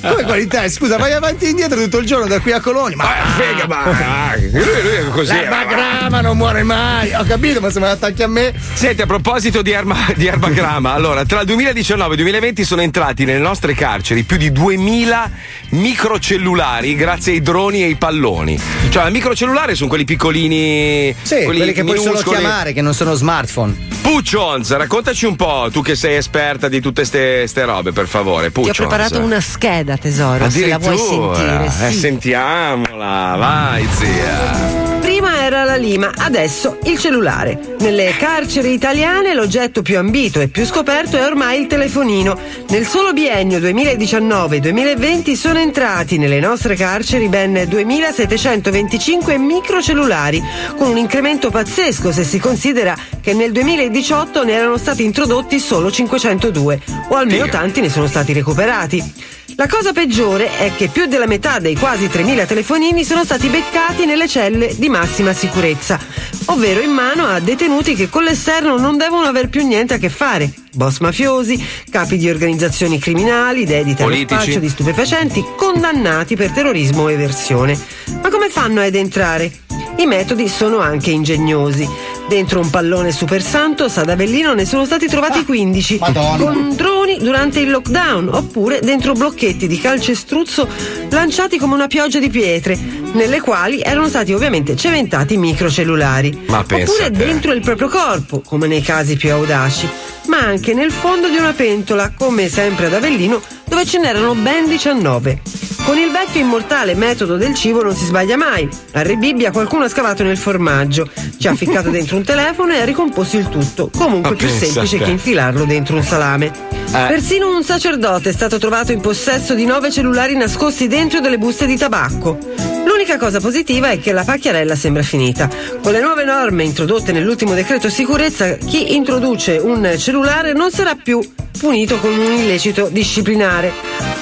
[0.00, 0.76] Come quali test?
[0.76, 2.96] Scusa, vai avanti e indietro tutto il giorno da qui a Cologna.
[2.96, 5.34] Ma Figa, ma lui, lui è così.
[5.34, 7.14] La bagrama non muore mai.
[7.14, 8.52] Ho capito, ma se me la attacchi a me.
[8.74, 12.82] Senti, a proposito di, erba, di erbagrama, allora, tra il 2019 e il 2020 sono
[12.82, 15.30] entrati nelle nostre carceri più di 2000
[15.70, 18.60] microcellulari grazie ai droni e ai palloni.
[18.88, 21.14] Cioè, i microcellulari sono quelli piccolini.
[21.22, 22.38] Sì, quelli che puoi solo minuscoli.
[22.38, 23.86] chiamare, che non sono smartphone.
[24.02, 26.16] Puccions, raccontaci un po', tu che sei
[26.48, 28.50] esperta di tutte ste robe, per favore.
[28.50, 31.66] Ti ho preparato una scheda, tesoro, se la vuoi sentire.
[31.66, 31.98] Eh, sì.
[31.98, 34.87] sentiamola, vai zia.
[35.18, 37.74] Prima era la lima, adesso il cellulare.
[37.80, 42.38] Nelle carceri italiane l'oggetto più ambito e più scoperto è ormai il telefonino.
[42.68, 50.40] Nel solo biennio 2019-2020 sono entrati nelle nostre carceri ben 2725 microcellulari,
[50.76, 55.90] con un incremento pazzesco se si considera che nel 2018 ne erano stati introdotti solo
[55.90, 59.36] 502, o almeno tanti ne sono stati recuperati.
[59.60, 64.06] La cosa peggiore è che più della metà dei quasi 3.000 telefonini sono stati beccati
[64.06, 65.98] nelle celle di massima sicurezza,
[66.44, 70.10] ovvero in mano a detenuti che con l'esterno non devono aver più niente a che
[70.10, 70.48] fare.
[70.74, 77.10] Boss mafiosi, capi di organizzazioni criminali, dediti allo spaccio di stupefacenti, condannati per terrorismo o
[77.10, 77.76] eversione.
[78.22, 79.50] Ma come fanno ad entrare?
[79.96, 82.16] I metodi sono anche ingegnosi.
[82.28, 85.98] Dentro un pallone super santo, ad Avellino ne sono stati trovati 15
[86.36, 90.68] con droni durante il lockdown, oppure dentro blocchetti di calcestruzzo
[91.08, 92.78] lanciati come una pioggia di pietre,
[93.12, 96.44] nelle quali erano stati ovviamente cementati microcellulari.
[96.48, 99.88] Ma pensa oppure dentro il proprio corpo, come nei casi più audaci,
[100.26, 103.40] ma anche nel fondo di una pentola, come sempre ad Avellino,
[103.78, 105.40] dove ce n'erano ben 19.
[105.84, 108.68] Con il vecchio immortale metodo del cibo non si sbaglia mai.
[108.94, 112.80] A Re Bibbia qualcuno ha scavato nel formaggio, ci ha ficcato dentro un telefono e
[112.80, 113.88] ha ricomposto il tutto.
[113.96, 116.46] Comunque Ma più semplice che infilarlo dentro un salame.
[116.46, 117.06] Eh.
[117.06, 121.66] Persino un sacerdote è stato trovato in possesso di nove cellulari nascosti dentro delle buste
[121.66, 122.36] di tabacco.
[122.84, 125.48] L'unica cosa positiva è che la pacchiarella sembra finita.
[125.80, 131.20] Con le nuove norme introdotte nell'ultimo decreto sicurezza, chi introduce un cellulare non sarà più
[131.58, 133.72] punito con un illecito disciplinare,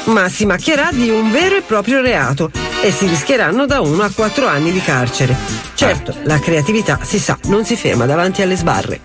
[0.04, 2.50] ma si macchierà di un vero e proprio reato
[2.82, 5.36] e si rischieranno da 1 a 4 anni di carcere.
[5.74, 9.00] Certo, la creatività, si sa, non si ferma davanti alle sbarre.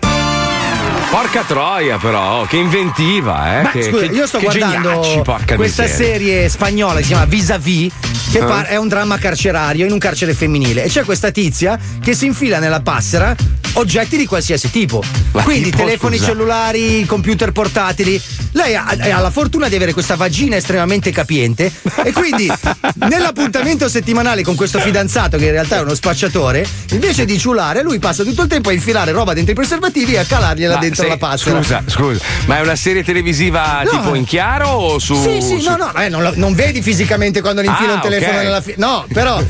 [1.10, 3.62] Porca troia, però, che inventiva, eh?
[3.64, 7.92] Ma che, scusa, che- io sto guardando geniacci, questa serie spagnola che si chiama Vis-a-Vis,
[8.32, 8.44] che Ah.
[8.46, 10.84] par- è un dramma carcerario in un carcere femminile.
[10.84, 13.36] E c'è questa tizia che si infila nella passera
[13.74, 15.02] oggetti di qualsiasi tipo.
[15.32, 16.28] Ma Quindi tipo, telefoni scusa?
[16.30, 18.20] cellulari, computer portatili.
[18.52, 21.72] lei ha, ha la fortuna di avere questa vagina estremamente capiente
[22.04, 22.50] e quindi
[23.08, 27.98] nell'appuntamento settimanale con questo fidanzato che in realtà è uno spacciatore, invece di ciulare, lui
[27.98, 31.02] passa tutto il tempo a infilare roba dentro i preservativi e a calargliela Ma dentro
[31.02, 31.50] sei- la pasta.
[31.50, 33.90] Scusa, scusa, ma è una serie televisiva No.
[33.90, 35.14] tipo in chiaro o su.
[35.14, 37.94] Sì, sì, su- no, no, eh, non, lo- non vedi fisicamente quando le infila Ah,
[37.94, 38.42] un telefono ok.
[38.42, 39.42] nella fi- No, però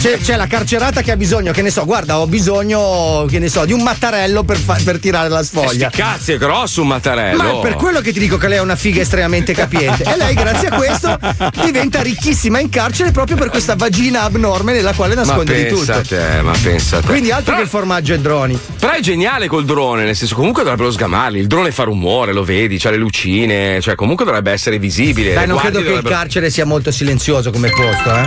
[0.00, 3.48] c'è, c'è la carcerata che ha bisogno, che ne so, guarda, ho bisogno, che ne
[3.48, 5.88] so, di un mattarello per, fa- per tirare la sfoglia.
[5.90, 7.42] Sti cazzi, è grosso un mattarello.
[7.42, 10.04] Ma è per quello che ti dico che lei è una figa estremamente capiente.
[10.04, 11.18] E lei, grazie a questo,
[11.64, 16.00] diventa ricchissima in carcere proprio per questa vagina abnorme nella quale Ma nasconde di pensa
[16.00, 16.14] tutto.
[16.14, 17.06] a te, ma pensa a te.
[17.06, 18.58] Quindi altro Però- che il formaggio e droni.
[18.78, 21.38] Però è geniale col drone, nel senso, comunque dovrebbero sgamarli.
[21.38, 25.34] Il drone fa rumore, lo vedi, c'ha le lucine, cioè comunque dovrebbe essere visibile.
[25.34, 28.26] Dai, non credo che il dovrebbero- carcere sia molto silenzioso come posto, eh.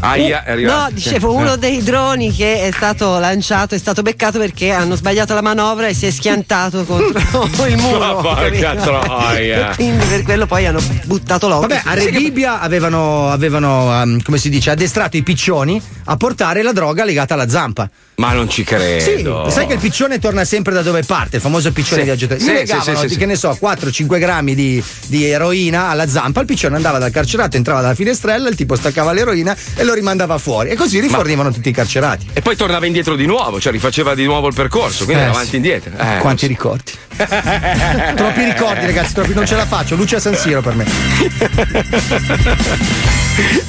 [0.00, 0.80] Aia, è arrivato.
[0.82, 5.34] No, dicevo, uno dei droni che è stato lanciato è stato beccato perché hanno sbagliato
[5.34, 7.98] la manovra e si è schiantato contro il muro.
[7.98, 9.74] Ma porca troia.
[9.74, 11.68] Quindi per quello poi hanno buttato l'occhio.
[11.68, 16.72] Vabbè, a Rebibbia avevano, avevano um, come si dice, addestrato i piccioni a portare la
[16.72, 17.88] droga legata alla zampa.
[18.18, 19.50] Ma non ci Sì, credo.
[19.50, 22.40] sai che il piccione torna sempre da dove parte, il famoso piccione Sì, viaggiatore.
[22.40, 23.18] Gli sì, legavano, sì, sì, di- sì.
[23.18, 27.58] che ne so, 4-5 grammi di, di eroina alla zampa, il piccione andava dal carcerato,
[27.58, 30.70] entrava dalla finestrella, il tipo staccava l'eroina e lo rimandava fuori.
[30.70, 32.26] E così rifornivano tutti i carcerati.
[32.32, 35.48] E poi tornava indietro di nuovo, cioè rifaceva di nuovo il percorso, quindi Eh, avanti
[35.48, 35.54] sì.
[35.54, 35.92] e indietro.
[35.98, 36.92] Eh, Quanti ricordi?
[38.14, 39.96] troppi ricordi, ragazzi, troppi, non ce la faccio.
[39.96, 40.84] Luce a San Siro per me.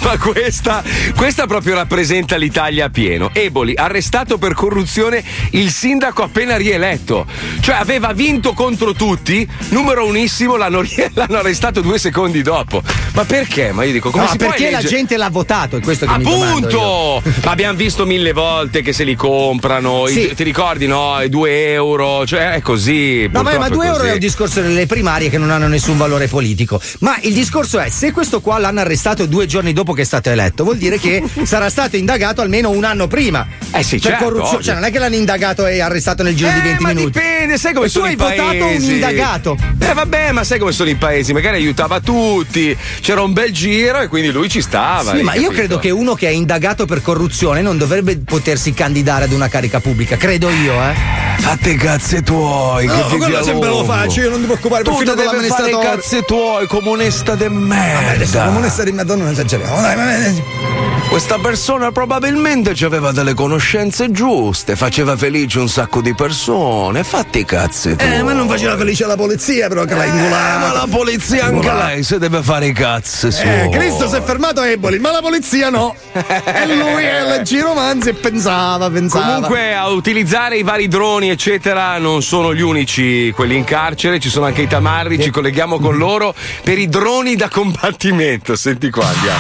[0.02, 0.82] Ma questa,
[1.16, 3.30] questa proprio rappresenta l'Italia a pieno.
[3.34, 7.26] Eboli, arrestato per corruzione il sindaco appena rieletto.
[7.60, 10.82] Cioè aveva vinto contro tutti, numero unissimo, l'hanno,
[11.14, 12.82] l'hanno arrestato due secondi dopo.
[13.14, 13.72] Ma perché?
[13.74, 16.14] Ma io dico, come no, si perché la eleggere- gente l'ha votato, è questo che.
[16.14, 17.22] Appunto!
[17.44, 20.08] Ma abbiamo visto mille volte che se li comprano.
[20.08, 20.34] i- Sì.
[20.34, 21.22] ti ricordi, no?
[21.22, 23.28] I due euro, cioè è così.
[23.38, 25.98] No, ma, ma purtroppo 2 euro è un discorso delle primarie che non hanno nessun
[25.98, 26.80] valore politico.
[27.00, 30.30] Ma il discorso è: se questo qua l'hanno arrestato due giorni dopo che è stato
[30.30, 33.46] eletto, vuol dire che sarà stato indagato almeno un anno prima.
[33.72, 34.64] Eh sì, per certo, corruzione.
[34.64, 37.06] Cioè, non è che l'hanno indagato e arrestato nel giro di Eh, 20 ma minuti.
[37.12, 38.92] dipende, sai come E sono tu i hai votato un paesi.
[38.94, 39.58] indagato.
[39.80, 41.34] Eh vabbè, ma sai come sono i paesi?
[41.34, 45.16] Magari aiutava tutti, c'era un bel giro e quindi lui ci stava.
[45.16, 45.52] Sì, ma io capito?
[45.52, 49.80] credo che uno che è indagato per corruzione non dovrebbe potersi candidare ad una carica
[49.80, 50.18] pubblica.
[50.18, 51.26] Credo io, eh.
[51.40, 54.14] Fate i cazzi tuoi, che vivi a lungo.
[54.22, 58.12] io non devo occupare Tu devi fare i cazzi tuoi, comunista de merda.
[58.12, 59.82] Adesso onesta di Madonna non esageriamo.
[59.82, 67.04] Dai, ma- Questa persona probabilmente aveva delle conoscenze giuste, faceva felice un sacco di persone.
[67.04, 68.14] Fatti i cazzi tuoi.
[68.14, 70.58] Eh, ma non faceva felice la polizia, però che l'ha Eh, ingolata.
[70.60, 73.48] ma la polizia anche lei se deve fare i cazzi suoi.
[73.66, 75.96] Eh, Cristo si è fermato a Eboli, ma la polizia no.
[76.14, 79.26] e lui è il giromanzi e pensava, pensava.
[79.26, 84.30] Comunque a utilizzare i vari droni eccetera non sono gli unici quelli in carcere, ci
[84.30, 88.56] sono anche i tamarri, ci colleghiamo con loro per i droni da combattimento.
[88.56, 89.40] Senti qua, andiamo.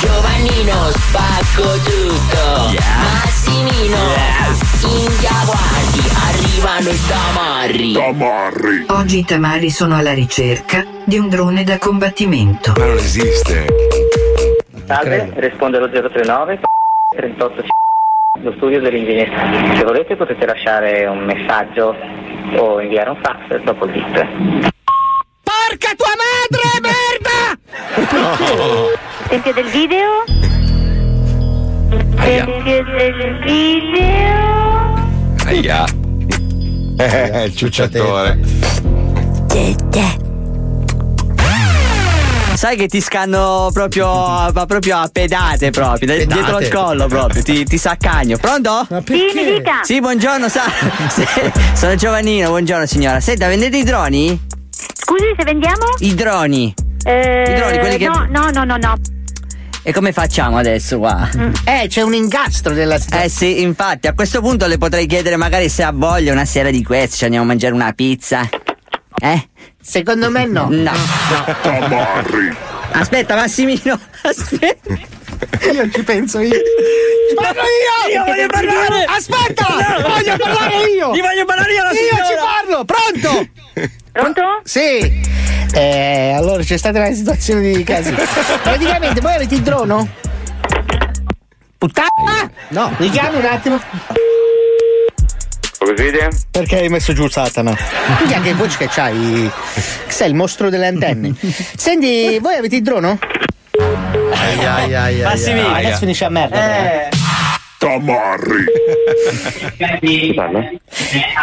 [0.00, 3.96] Giovannino spacco tutto Massimino
[4.82, 11.64] India guardi Arrivano i tamarri Tamarri Oggi i tamari sono alla ricerca di un drone
[11.64, 12.74] da combattimento.
[12.76, 13.66] Ma non esiste.
[14.86, 16.60] Salve, risponde lo 039
[17.16, 17.77] 38
[18.42, 19.76] lo studio dell'ingegneria.
[19.76, 21.94] Se volete potete lasciare un messaggio
[22.56, 24.12] o inviare un fax dopo il bip.
[25.42, 27.58] Porca tua madre, merda!
[29.26, 30.24] Esempio del video?
[32.20, 35.06] Esempio del video?
[35.46, 35.84] Aia.
[36.98, 38.38] Eh, il ciucciatore.
[42.58, 46.34] Sai che ti scanno proprio, ma proprio a pedate proprio, da- Pedate.
[46.34, 48.36] dietro al collo proprio, ti, ti saccagno.
[48.36, 48.84] Pronto?
[49.06, 49.82] Sì, mi dica.
[49.84, 50.64] Sì, buongiorno, sa.
[51.74, 53.20] Sono Giovannino, buongiorno signora.
[53.20, 54.40] Senta, vendete i droni?
[54.72, 55.84] Scusi se vendiamo?
[56.00, 56.74] I droni.
[57.04, 58.94] Eh, I droni, quelli che- No, no, no, no, no.
[59.84, 61.28] E come facciamo adesso qua?
[61.64, 65.68] Eh, c'è un ingastro della Eh sì, infatti, a questo punto le potrei chiedere magari
[65.68, 68.48] se ha voglia una sera di queste, ci andiamo a mangiare una pizza.
[69.20, 69.48] Eh?
[69.80, 70.68] Secondo me no.
[70.70, 70.92] No.
[71.62, 72.54] Tamarri
[72.92, 73.98] Aspetta, Massimino.
[74.22, 74.94] Aspetta.
[75.72, 76.56] Io ci penso io.
[77.34, 78.14] Parlo io!
[78.14, 79.04] Io voglio parlare!
[79.04, 79.66] Aspetta!
[79.68, 80.08] No!
[80.08, 81.14] Voglio parlare io!
[81.14, 82.24] Gli voglio parlare io alla Io signora!
[82.26, 82.84] ci parlo!
[82.84, 83.48] Pronto?
[84.12, 84.42] Pronto?
[84.64, 85.22] Sì.
[85.74, 88.16] Eh, allora c'è stata una situazione di casino.
[88.62, 90.08] Praticamente voi avete il drono?
[91.76, 92.50] Puttana!
[92.70, 92.92] No.
[92.96, 93.80] Richiami un attimo.
[95.96, 96.28] Vede?
[96.50, 97.76] Perché hai messo giù Satana?
[98.16, 99.50] Quindi anche voce che c'hai.
[99.74, 101.34] Che sei il mostro delle antenne.
[101.76, 103.18] Senti, voi avete il drono?
[104.32, 105.22] Ai, ai, ai, ai, ai.
[105.22, 105.74] Massimino.
[105.74, 106.56] Adesso finisce a merda.
[106.56, 107.08] eh.
[107.10, 107.26] Eh.
[107.78, 108.64] Tamarri.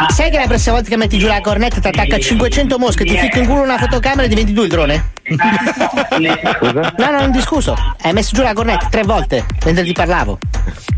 [0.10, 3.18] Sai che la prossima volta che metti giù la cornetta ti attacca 500 mosche, ti
[3.18, 5.12] ficco in culo una fotocamera e diventi tu il drone?
[6.58, 6.94] Scusa?
[6.98, 7.74] No, no, non discuso.
[8.02, 10.40] Hai messo giù la cornetta tre volte mentre ti parlavo.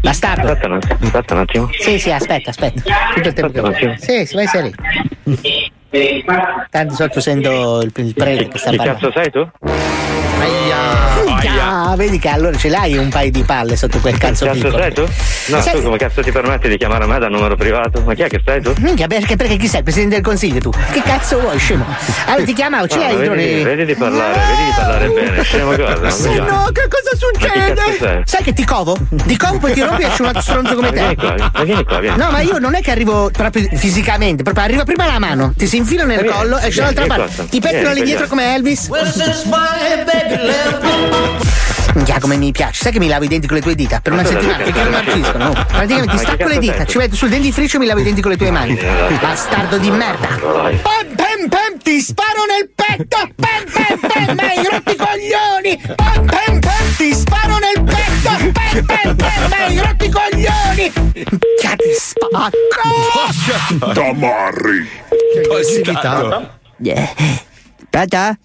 [0.02, 0.48] Bastardo.
[0.48, 0.98] Aspetta un attimo.
[1.02, 1.70] Aspetta un attimo.
[1.80, 2.82] Sì, sì, aspetta, aspetta.
[3.14, 3.98] Tutto il tempo che Aspetta.
[3.98, 4.74] Sì, sì, vai sei lì.
[6.70, 9.00] Tanto sotto sento il, il prete che sta parlando.
[9.00, 9.48] cazzo sei tu?
[10.40, 11.07] Minchia,
[11.96, 14.78] vedi che allora ce l'hai un paio di palle sotto quel cazzo Cazzo piccolo.
[14.82, 15.02] sei tu?
[15.48, 18.02] No, Sai- tu come cazzo ti permetti di chiamare me dal numero privato?
[18.02, 18.74] Ma chi è che sei tu?
[18.80, 19.78] Minchia, perché, perché chi sei?
[19.80, 20.70] Il presidente del consiglio tu?
[20.92, 21.86] Che cazzo vuoi, scemo?
[22.26, 23.64] Allora ti chiamavo, ce No, l'hai il vedi, drone?
[23.64, 26.10] vedi di parlare, vedi di parlare bene, scemo cosa?
[26.10, 27.98] Se no, che cosa Ma succede?
[28.00, 28.22] sei?
[28.26, 28.96] Sai che ti covo?
[29.26, 31.00] Ti covo poi ti rompi e esce un altro stronzo come Ma te.
[31.00, 32.18] vieni qua, ma vieni qua, vieni.
[32.18, 35.68] No, ma io non è che arrivo proprio fisicamente, proprio arriva prima la mano, ti
[35.68, 37.36] si infila nel Vieni, collo, esce vieni, dall'altra vieni parte.
[37.36, 38.90] qua, Ti pettino vieni, lì dietro come Elvis.
[41.94, 42.84] Minchia, come mi piace.
[42.84, 44.92] Sai che mi lavo i denti con le tue dita per una settimana perché non
[44.92, 45.44] marciscono.
[45.46, 45.54] no?
[45.54, 48.32] Praticamente ti stacco le dita, ci metto sul dentifricio e mi lavo i denti con
[48.32, 48.78] le tue mani.
[49.20, 50.28] Bastardo di merda.
[50.28, 53.18] Pam pam pam, ti sparo nel petto!
[53.36, 55.82] Pam pam pam, hai rotto i coglioni!
[55.96, 58.52] Pam pam pam, ti sparo nel petto!
[58.52, 60.92] Pam pam pam, hai rotto i coglioni!
[61.14, 62.54] Minchia, ti spacco!
[63.94, 64.90] Tamarri!
[66.80, 67.10] Yeah.
[67.90, 68.38] Pronto?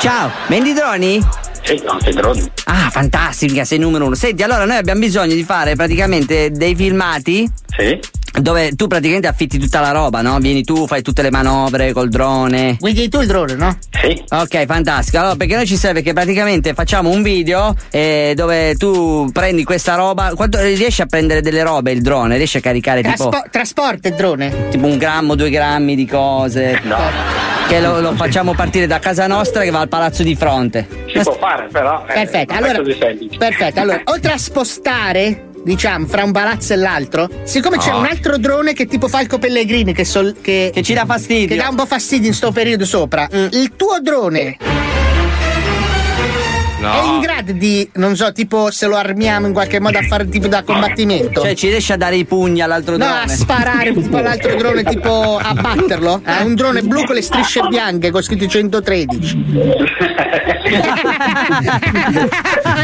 [0.00, 1.24] Ciao, vendi droni?
[1.64, 2.50] Sì, no, sei droni.
[2.64, 4.14] Ah, fantastica, sei numero uno.
[4.14, 7.50] Senti, allora noi abbiamo bisogno di fare praticamente dei filmati.
[7.76, 7.98] Sì.
[8.36, 10.38] Dove tu praticamente affitti tutta la roba, no?
[10.38, 12.76] Vieni tu, fai tutte le manovre col drone.
[12.80, 13.78] Guidi tu il drone, no?
[13.90, 14.22] Sì.
[14.30, 15.18] Ok, fantastico.
[15.18, 19.94] Allora, perché noi ci serve che praticamente facciamo un video eh, dove tu prendi questa
[19.94, 20.32] roba.
[20.34, 22.36] Quanto riesci a prendere delle robe il drone?
[22.36, 24.68] Riesci a caricare tipo, Traspo- trasporta il drone.
[24.70, 26.80] tipo un grammo, due grammi di cose?
[26.82, 26.96] No.
[27.68, 30.86] Che lo, lo facciamo partire da casa nostra che va al palazzo di fronte.
[31.06, 32.04] Si può fare, però.
[32.08, 33.36] eh, Perfetto, è allora, così semplice.
[33.38, 37.98] perfetto, allora, oltre a spostare, diciamo, fra un palazzo e l'altro, siccome c'è No.
[37.98, 41.48] un altro drone che è tipo Falco Pellegrini che, sol- che, Che ci dà fastidio.
[41.48, 44.56] che dà un po' fastidio in sto periodo sopra, il tuo drone
[46.92, 50.28] è in grado di, non so, tipo se lo armiamo in qualche modo a fare
[50.28, 51.40] tipo da combattimento?
[51.42, 53.20] Cioè, ci riesci a dare i pugni all'altro No, drone?
[53.22, 56.20] a sparare tipo all'altro drone, tipo a batterlo?
[56.24, 59.44] È un drone blu con le strisce bianche con scritto 113.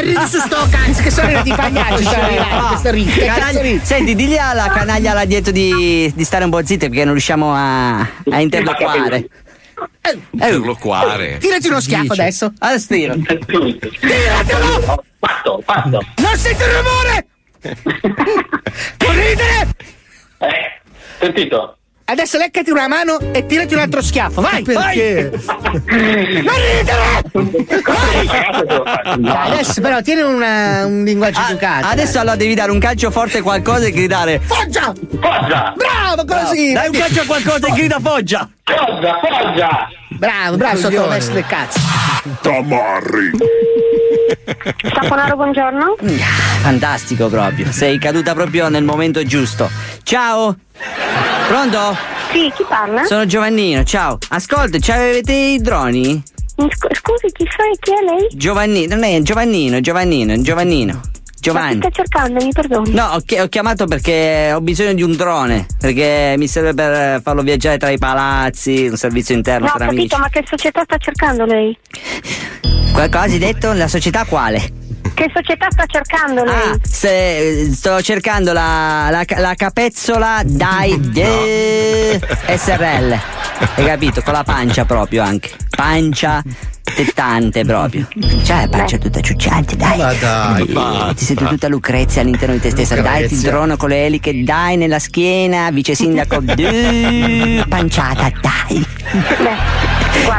[0.01, 3.11] Ridi su sto cazzo, che sono di pagliacci, sono arrivati, questo ridi.
[3.13, 3.81] Che cazzo Canaglia- ridi?
[3.85, 7.53] Senti, digli alla canaglia là dietro di, di stare un po' zitta perché non riusciamo
[7.55, 9.29] a, a interloquare.
[10.33, 11.39] Interloquare.
[11.39, 12.53] Tirati uno schiaffo adesso.
[12.59, 13.15] Adesso tiro.
[14.01, 15.05] Tiratelo!
[15.19, 16.01] Fatto, fatto.
[16.17, 17.27] Non sento il rumore!
[19.01, 19.69] Non ridere!
[20.39, 20.81] Eh,
[21.19, 21.77] sentito?
[22.11, 24.63] Adesso leccati una mano e tirati un altro schiaffo, vai!
[24.65, 25.31] Perché?
[25.31, 26.43] Vai!
[26.43, 27.23] Non ridere!
[27.85, 29.53] Vai!
[29.53, 31.87] Adesso però tieni una- un linguaggio educato.
[31.87, 34.41] Adesso allora devi dare un calcio forte a qualcosa e gridare.
[34.41, 34.93] Foggia!
[35.21, 35.73] Foggia!
[35.77, 36.73] Bravo, così!
[36.73, 38.49] Dai un calcio a qualcosa e grida foggia!
[38.65, 39.89] Foggia, foggia!
[40.09, 41.79] Bravo, bravo, sotto messo del cazzo.
[42.43, 43.31] Tamarri!
[44.95, 45.97] Saponaro, buongiorno.
[46.61, 49.71] Fantastico proprio, sei caduta proprio nel momento giusto.
[50.03, 50.57] Ciao!
[51.49, 51.97] Pronto?
[52.33, 53.05] Sì, chi parla?
[53.05, 54.19] Sono Giovannino, ciao.
[54.29, 56.23] Ascolta, ci avete i droni?
[56.57, 57.77] Scu- Scusi, chi sei?
[57.81, 58.29] Chi è lei?
[58.33, 61.01] Giovannino, non è Giovannino, Giovannino, Giovannino.
[61.43, 61.73] Ma Giovanni.
[61.73, 62.45] chi sta cercando?
[62.45, 62.91] Mi perdoni.
[62.93, 65.67] No, ho, chi- ho chiamato perché ho bisogno di un drone.
[65.79, 69.87] Perché mi serve per farlo viaggiare tra i palazzi, un servizio interno No, ho tra
[69.87, 70.09] amici.
[70.09, 71.77] capito, ma che società sta cercando lei?
[72.93, 73.73] Qualcosa hai detto?
[73.73, 74.79] La società quale?
[75.15, 76.55] Che società sta cercando lei?
[76.55, 82.21] Ah, se- sto cercando la, la, la capezzola dai de-
[82.57, 83.19] SRL.
[83.77, 84.23] Hai capito?
[84.23, 85.51] Con la pancia proprio anche.
[85.75, 86.43] Pancia
[87.05, 88.07] tettante proprio.
[88.47, 89.99] La pancia tutta ciucciante, dai.
[89.99, 91.09] Ma dai.
[91.11, 92.95] Eh, Ti senti tutta Lucrezia all'interno di te stessa.
[93.01, 93.51] Dai, ti Lucrezia.
[93.51, 96.43] drono con le eliche, dai nella schiena, vice sindaco.
[97.69, 98.87] panciata, dai.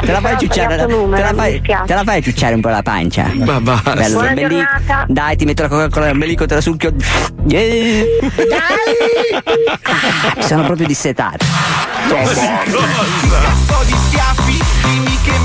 [0.01, 0.85] Te la fai ciucciare?
[0.85, 1.83] numero, te, la fai, dispiace.
[1.85, 3.31] te la fai ciucciare un po' la pancia?
[3.35, 3.93] Ma basta.
[3.93, 5.05] Bello, Buona belli- giornata.
[5.07, 6.93] Dai, ti metto la Coca-Cola nell'ombelico, te la succhio.
[7.47, 8.03] Yeah.
[9.83, 11.45] Ah, mi sono proprio dissetato.
[12.31, 14.00] Schiaffi, dimmi che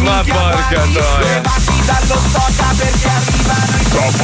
[0.03, 1.43] Ma porca troia.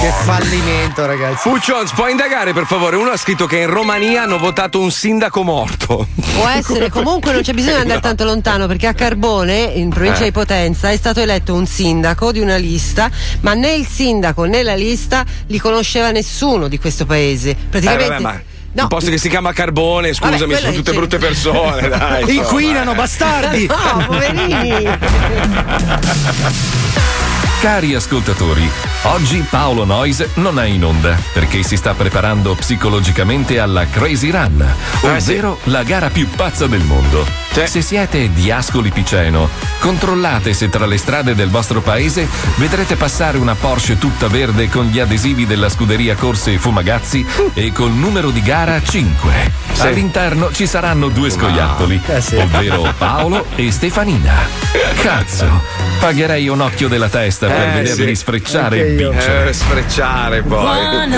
[0.01, 1.49] Che fallimento, ragazzi.
[1.49, 2.97] Puccions, puoi indagare per favore?
[2.97, 6.07] Uno ha scritto che in Romania hanno votato un sindaco morto.
[6.35, 8.07] Può essere, comunque non c'è bisogno di andare No.
[8.07, 10.25] tanto lontano perché a Carbone, in provincia Eh.
[10.25, 14.63] di Potenza, è stato eletto un sindaco di una lista, ma né il sindaco né
[14.63, 17.51] la lista li conosceva nessuno di questo paese.
[17.51, 18.09] Eh, Praticamente.
[18.09, 18.43] vabbè, ma
[18.75, 18.83] No.
[18.83, 22.37] un posto che si chiama Carbone, scusami, Vabbè, sono tutte brutte persone, dai.
[22.37, 23.67] Inquinano, bastardi.
[23.73, 24.89] No, poverini!
[27.63, 28.69] Cari ascoltatori,
[29.03, 34.75] oggi Paolo Noyes non è in onda perché si sta preparando psicologicamente alla Crazy Run,
[35.03, 37.25] ovvero la gara più pazza del mondo.
[37.53, 39.49] Se siete di Ascoli Piceno,
[39.79, 44.87] controllate se tra le strade del vostro paese vedrete passare una Porsche tutta verde con
[44.87, 49.53] gli adesivi della scuderia Corse e Fumagazzi e col numero di gara 5.
[49.73, 49.83] Sì.
[49.83, 52.37] All'interno ci saranno due scoiattoli, Eh sì.
[52.37, 54.33] ovvero Paolo e Stefanina.
[55.01, 55.63] Cazzo,
[56.01, 58.15] pagherei un occhio della testa per Eh, vederli sì.
[58.15, 59.11] sfrecciare e Anche io.
[59.11, 59.49] vincere.
[59.49, 61.11] Eh, sfrecciare poi.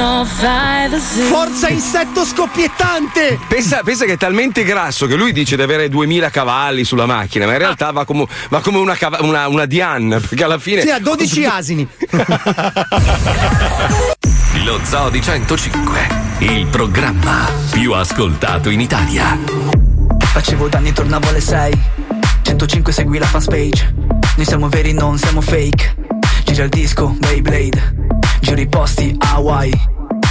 [1.29, 3.39] Forza insetto scoppiettante!
[3.49, 7.47] Pensa, pensa che è talmente grasso che lui dice di avere 2000 cavalli sulla macchina,
[7.47, 10.81] ma in realtà va come, va come una, cava- una, una Diane, perché alla fine.
[10.83, 11.89] Sì, ha 12 asini.
[14.65, 19.37] Lo Zoo di 105, il programma più ascoltato in Italia.
[20.19, 21.73] Facevo danni, tornavo alle 6
[22.43, 23.95] 105 segui la fanpage
[24.37, 25.95] Noi siamo veri, non siamo fake.
[26.45, 27.95] Gira il disco, Beyblade.
[28.41, 29.73] Giro i posti, Hawaii.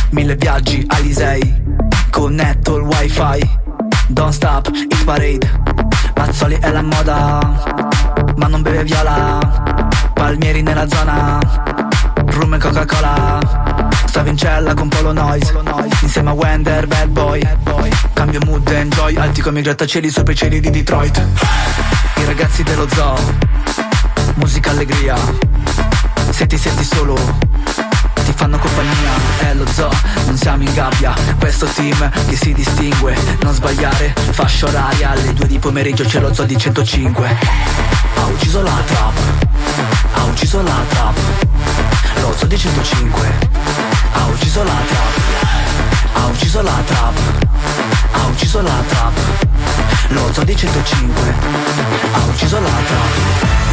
[0.10, 1.62] Mille viaggi, Alisei
[2.10, 3.50] Connetto il wifi.
[4.08, 5.62] Don't stop, hit parade.
[6.16, 7.40] Mazzoli è la moda
[8.36, 9.40] Ma non beve viola.
[10.14, 11.40] Palmieri nella zona.
[12.26, 13.40] Rum e Coca-Cola.
[14.06, 15.54] Stavo in cella con Polo Noise.
[16.02, 17.42] Insieme a Wender, bad boy.
[18.12, 19.16] Cambio mood, enjoy.
[19.16, 21.26] Alti come i grattacieli sopra i cieli di Detroit.
[22.18, 23.93] I ragazzi dello zoo
[24.36, 25.16] Musica allegria.
[26.32, 27.16] Se ti senti solo
[28.24, 29.12] Ti fanno compagnia.
[29.40, 29.92] È lo zoo,
[30.26, 31.14] non siamo in gabbia.
[31.40, 33.16] Questo team che si distingue.
[33.42, 35.12] Non sbagliare, fascia oraria.
[35.12, 37.38] Alle due di pomeriggio c'è lo zoo di 105
[38.16, 39.14] Ha ucciso la trap.
[40.14, 41.18] Ha ucciso la trap.
[42.22, 43.38] Lo zoo di 105
[44.14, 45.20] ha ucciso la trap.
[46.14, 47.18] Ha ucciso la trap.
[48.12, 49.14] Ha ucciso la trap.
[50.10, 51.34] Lo zoo di 105
[52.12, 53.73] Ha ucciso la trap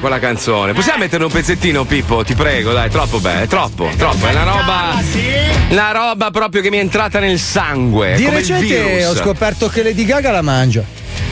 [0.00, 0.72] quella canzone.
[0.72, 2.24] Possiamo mettere un pezzettino, Pippo?
[2.24, 4.26] Ti prego, dai, troppo bella, è troppo, troppo.
[4.26, 5.02] È una roba.
[5.68, 8.16] Una roba proprio che mi è entrata nel sangue.
[8.16, 10.82] Di come il recente ho scoperto che Lady Gaga la mangia.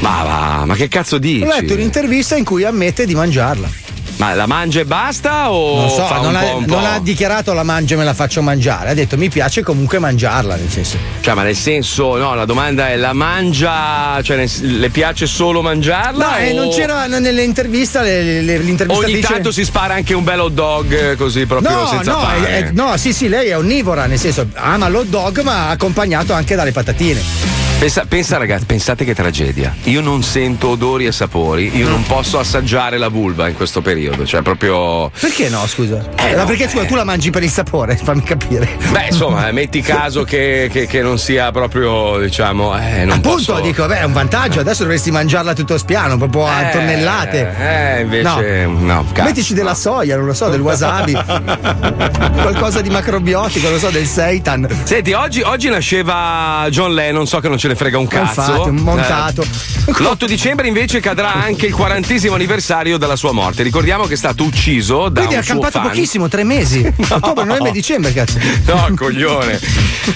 [0.00, 1.44] Ma va, ma che cazzo dici?
[1.44, 3.77] Ho letto un'intervista in cui ammette di mangiarla.
[4.18, 7.62] Ma la mangia e basta o Non so, fa non ha, non ha dichiarato la
[7.62, 8.90] mangio e me la faccio mangiare.
[8.90, 10.96] Ha detto mi piace comunque mangiarla, nel senso.
[11.20, 15.62] Cioè, ma nel senso, no, la domanda è la mangia, cioè nel- le piace solo
[15.62, 16.30] mangiarla?
[16.30, 20.14] No, eh, o- non c'era nell'intervista le, le, l'intervista Ogni dice- tanto si spara anche
[20.14, 22.48] un bel hot dog eh, così proprio No, senza no, pane.
[22.48, 26.32] è- è- no, sì, sì, lei è onnivora, nel senso ama l'hot dog, ma accompagnato
[26.32, 27.57] anche dalle patatine.
[27.78, 29.72] Pensa, pensa, ragazzi, pensate che tragedia.
[29.84, 34.26] Io non sento odori e sapori, io non posso assaggiare la vulva in questo periodo.
[34.26, 35.10] Cioè, proprio.
[35.10, 36.04] Perché no, scusa?
[36.16, 38.68] Eh, Ma no, perché scusa, tu la mangi per il sapore, fammi capire.
[38.90, 42.76] Beh, insomma, eh, metti caso che, che- che non sia proprio, diciamo.
[42.76, 46.46] Eh, non Appunto, posso- dico, beh, è un vantaggio, adesso dovresti mangiarla tutto spiano, proprio
[46.48, 47.54] a Eh, tonnellate.
[47.60, 48.66] Eh, invece.
[48.66, 49.28] No, cazzo.
[49.28, 51.12] Mettici della soia, non lo so, del wasabi,
[52.42, 54.66] qualcosa di macrobiotico, non lo so, del seitan.
[54.82, 58.40] Senti, oggi, oggi nasceva John Lennon, so che non ce ne frega un cazzo.
[58.40, 59.42] Infatti, montato.
[59.42, 63.62] Eh, L'8 dicembre invece cadrà anche il quarantesimo anniversario della sua morte.
[63.62, 65.88] Ricordiamo che è stato ucciso da Quindi ha un suo campato fan.
[65.88, 66.80] pochissimo, tre mesi.
[67.08, 68.38] Ottobre, novembre, dicembre, cazzo.
[68.66, 69.60] No, coglione.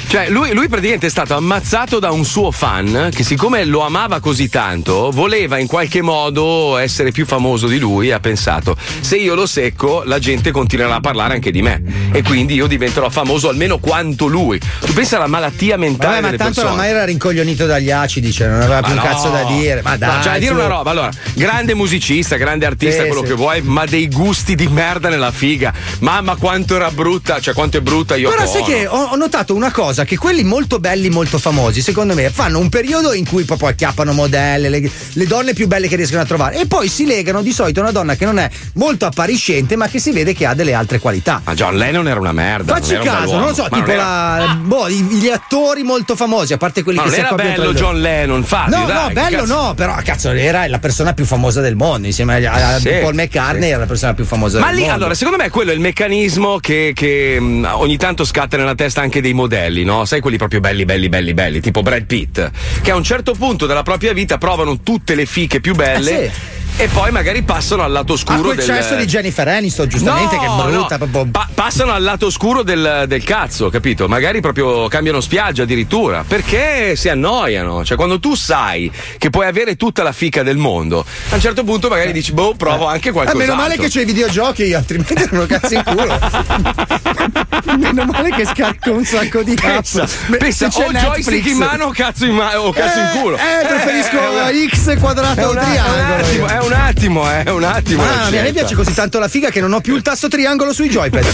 [0.09, 4.21] Cioè, lui, lui praticamente è stato ammazzato da un suo fan che, siccome lo amava
[4.21, 9.17] così tanto, voleva in qualche modo essere più famoso di lui e ha pensato: se
[9.17, 11.83] io lo secco, la gente continuerà a parlare anche di me.
[12.13, 14.59] E quindi io diventerò famoso almeno quanto lui.
[14.81, 16.71] Tu pensa alla malattia mentale Vabbè, ma delle tanto persone.
[16.75, 19.03] ormai era rincoglionito dagli acidi, cioè non aveva Ma più un no.
[19.05, 19.83] cazzo da dire.
[19.83, 20.17] Ma dai.
[20.17, 23.29] No, cioè, dire una roba, allora, grande musicista, grande artista, Sì, quello sì.
[23.29, 25.73] che vuoi, ma dei gusti di merda nella figa.
[26.01, 29.55] Mamma, quanto era brutta, cioè quanto è brutta io Però sai che ho, ho notato
[29.55, 33.45] una cosa: che quelli molto belli, molto famosi, secondo me, fanno un periodo in cui
[33.45, 37.05] proprio acchiappano modelle, le, le donne più belle che riescono a trovare, e poi si
[37.07, 40.35] legano di solito a una donna che non è molto appariscente, ma che si vede
[40.35, 41.41] che ha delle altre qualità.
[41.45, 42.75] Ma John Lennon era una merda.
[42.75, 43.39] Facci un caso, bell'uomo.
[43.39, 46.83] non lo so, Ma tipo non era- la, boh, gli attori molto famosi, a parte
[46.83, 47.73] quelli Ma che si era bello.
[47.73, 51.61] John Lennon, Fabio, No, dai, no, bello no, però cazzo era la persona più famosa
[51.61, 54.81] del mondo, insieme a, Sì, Paul McCartney era la persona più famosa Ma del lì,
[54.83, 54.97] mondo.
[54.97, 59.01] allora, secondo me quello è il meccanismo che, che, mh, ogni tanto scatta nella testa
[59.01, 60.05] anche dei modelli, no?
[60.05, 62.51] Sai quelli proprio belli, belli, belli, belli, tipo Brad Pitt,
[62.83, 66.31] che a un certo punto della propria vita provano tutte le fiche più belle Eh,
[66.77, 70.35] e poi magari passano al lato a oscuro quel del cesso di Jennifer Aniston, giustamente,
[70.37, 71.07] No, che è brutta, no.
[71.07, 71.31] proprio.
[71.31, 74.09] Pa- passano al lato oscuro del, del cazzo, capito?
[74.09, 76.25] Magari proprio cambiano spiaggia addirittura.
[76.27, 77.85] Perché si annoiano.
[77.85, 81.63] Cioè, quando tu sai che puoi avere tutta la fica del mondo, a un certo
[81.63, 83.39] punto magari dici, boh, provo anche Eh, qualcosa.
[83.39, 86.19] meno male che c'è i videogiochi, altrimenti erano cazzo in culo.
[87.79, 89.61] meno male che scarico un sacco di app.
[89.61, 92.73] Pensa, Beh, pensa se c'è o joystick Netflix- in mano o cazzo in, ma- o
[92.73, 93.37] cazzo in Eh, culo.
[93.37, 96.03] Eh, preferisco Eh, X quadrato o triangolo.
[96.03, 98.03] Un attimo, è un attimo, è un attimo.
[98.03, 100.73] mia, a me piace così tanto la figa che non ho più il tasto triangolo
[100.73, 101.25] sui joypad.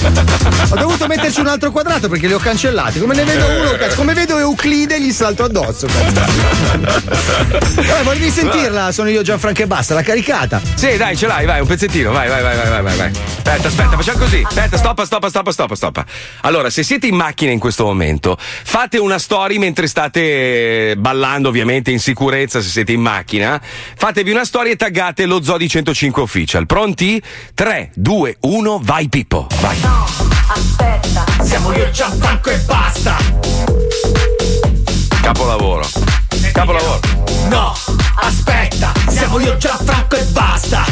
[0.70, 2.98] ho dovuto metterci un altro quadrato perché li ho cancellati.
[2.98, 5.86] Come ne vedo uno, cazzo, come vedo Euclide gli salto addosso.
[7.76, 8.92] Eh, volevi sentirla?
[8.92, 10.60] Sono io Gianfranco e basta, l'ha caricata.
[10.74, 13.10] Sì, dai, ce l'hai, vai, un pezzettino, vai, vai, vai, vai, vai, vai, vai.
[13.10, 14.42] Aspetta, aspetta, facciamo così.
[14.44, 16.06] Aspetta, stoppa, stoppa, stoppa, stoppa, stoppa.
[16.42, 21.90] Allora, se siete in macchina in questo momento, fate una story mentre state ballando, ovviamente
[21.90, 23.60] in sicurezza se siete in macchina.
[23.96, 26.66] Fatevi una storia e taggate lo Zodi 105 Official.
[26.66, 27.22] Pronti?
[27.54, 29.76] 3, 2, 1, vai Pippo, vai.
[30.48, 33.16] Aspetta, siamo io Gianfranco e basta.
[35.20, 35.88] Capolavoro.
[36.52, 37.00] Capolavoro.
[37.48, 37.74] No,
[38.16, 40.84] aspetta, siamo io Gianfranco e basta.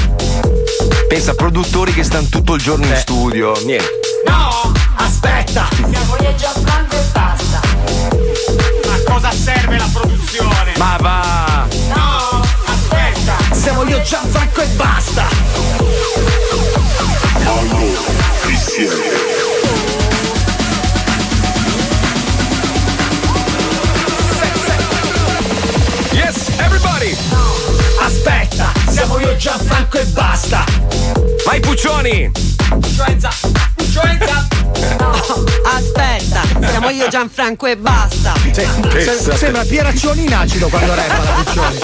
[1.08, 3.52] Pensa a produttori che stanno tutto il giorno in studio.
[3.64, 4.00] Niente.
[4.26, 7.60] No, aspetta, siamo io Gianfranco e basta.
[8.88, 10.72] A cosa serve la produzione?
[10.76, 11.66] Ma va!
[11.94, 12.15] No,
[13.66, 15.26] siamo io Gianfranco e basta.
[26.12, 27.16] Yes, everybody!
[28.00, 30.64] Aspetta, siamo io Gianfranco e basta.
[31.44, 32.30] Vai Puccioni!
[32.72, 33.30] Influenza!
[33.78, 34.55] Influenza!
[35.64, 38.34] Aspetta, siamo io Gianfranco e basta.
[38.52, 41.78] Se- sembra Pieraccioni in acido quando rappa la Puccioni.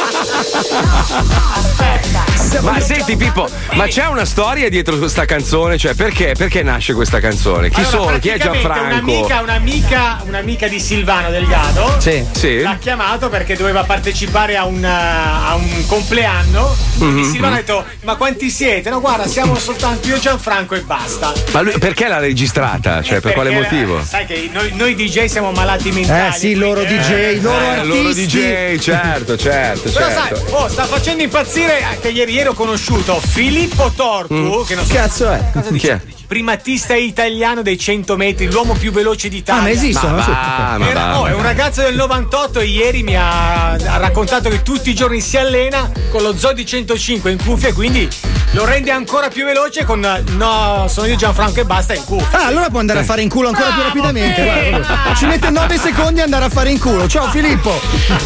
[2.60, 5.78] Ma senti Pippo, ma c'è una storia dietro questa canzone?
[5.78, 7.70] Cioè, perché, perché nasce questa canzone?
[7.70, 8.18] Chi Allora, sono?
[8.18, 9.04] Chi è praticamente Gianfranco?
[9.10, 12.24] Un'amica, un'amica, un'amica di Silvano Delgado Sì.
[12.32, 12.60] Sì.
[12.60, 16.76] l'ha chiamato perché doveva partecipare a un, a un compleanno.
[16.98, 17.52] Mhm, E Silvano mhm.
[17.52, 18.90] ha detto: Ma quanti siete?
[18.90, 21.32] No, guarda, siamo soltanto io, Gianfranco e basta.
[21.52, 22.71] Ma lui, perché l'ha registrata?
[22.80, 23.98] Cioè, per quale motivo?
[24.00, 26.34] eh, Sai che noi, noi DJ siamo malati mentali.
[26.34, 28.26] Eh sì, loro DJ, loro Eh, loro artisti.
[28.26, 30.36] DJ, certo, certo, Però certo.
[30.36, 34.62] sai, oh, sta facendo impazzire eh, che ieri, ieri ho conosciuto Filippo Tortu, Mm.
[34.66, 35.44] che non so Cazzo è?
[35.52, 36.00] cosa dice.
[36.04, 36.20] Chi è?
[36.32, 39.60] Primatista italiano dei 100 metri, l'uomo più veloce d'Italia.
[39.60, 40.16] Ah, ma esistono?
[40.16, 43.96] Ma va, ma Era- oh, è un ragazzo del 98 e ieri mi ha, ha
[43.98, 48.08] raccontato che tutti i giorni si allena con lo Zodi 105 in cuffia e quindi
[48.52, 52.40] lo rende ancora più veloce con no, sono io Gianfranco e basta in cuffia.
[52.40, 54.42] Ah, allora può andare a fare in culo ancora più rapidamente.
[54.42, 55.14] guarda.
[55.14, 57.06] Ci mette 9 secondi ad andare a fare in culo.
[57.08, 57.78] Ciao Filippo.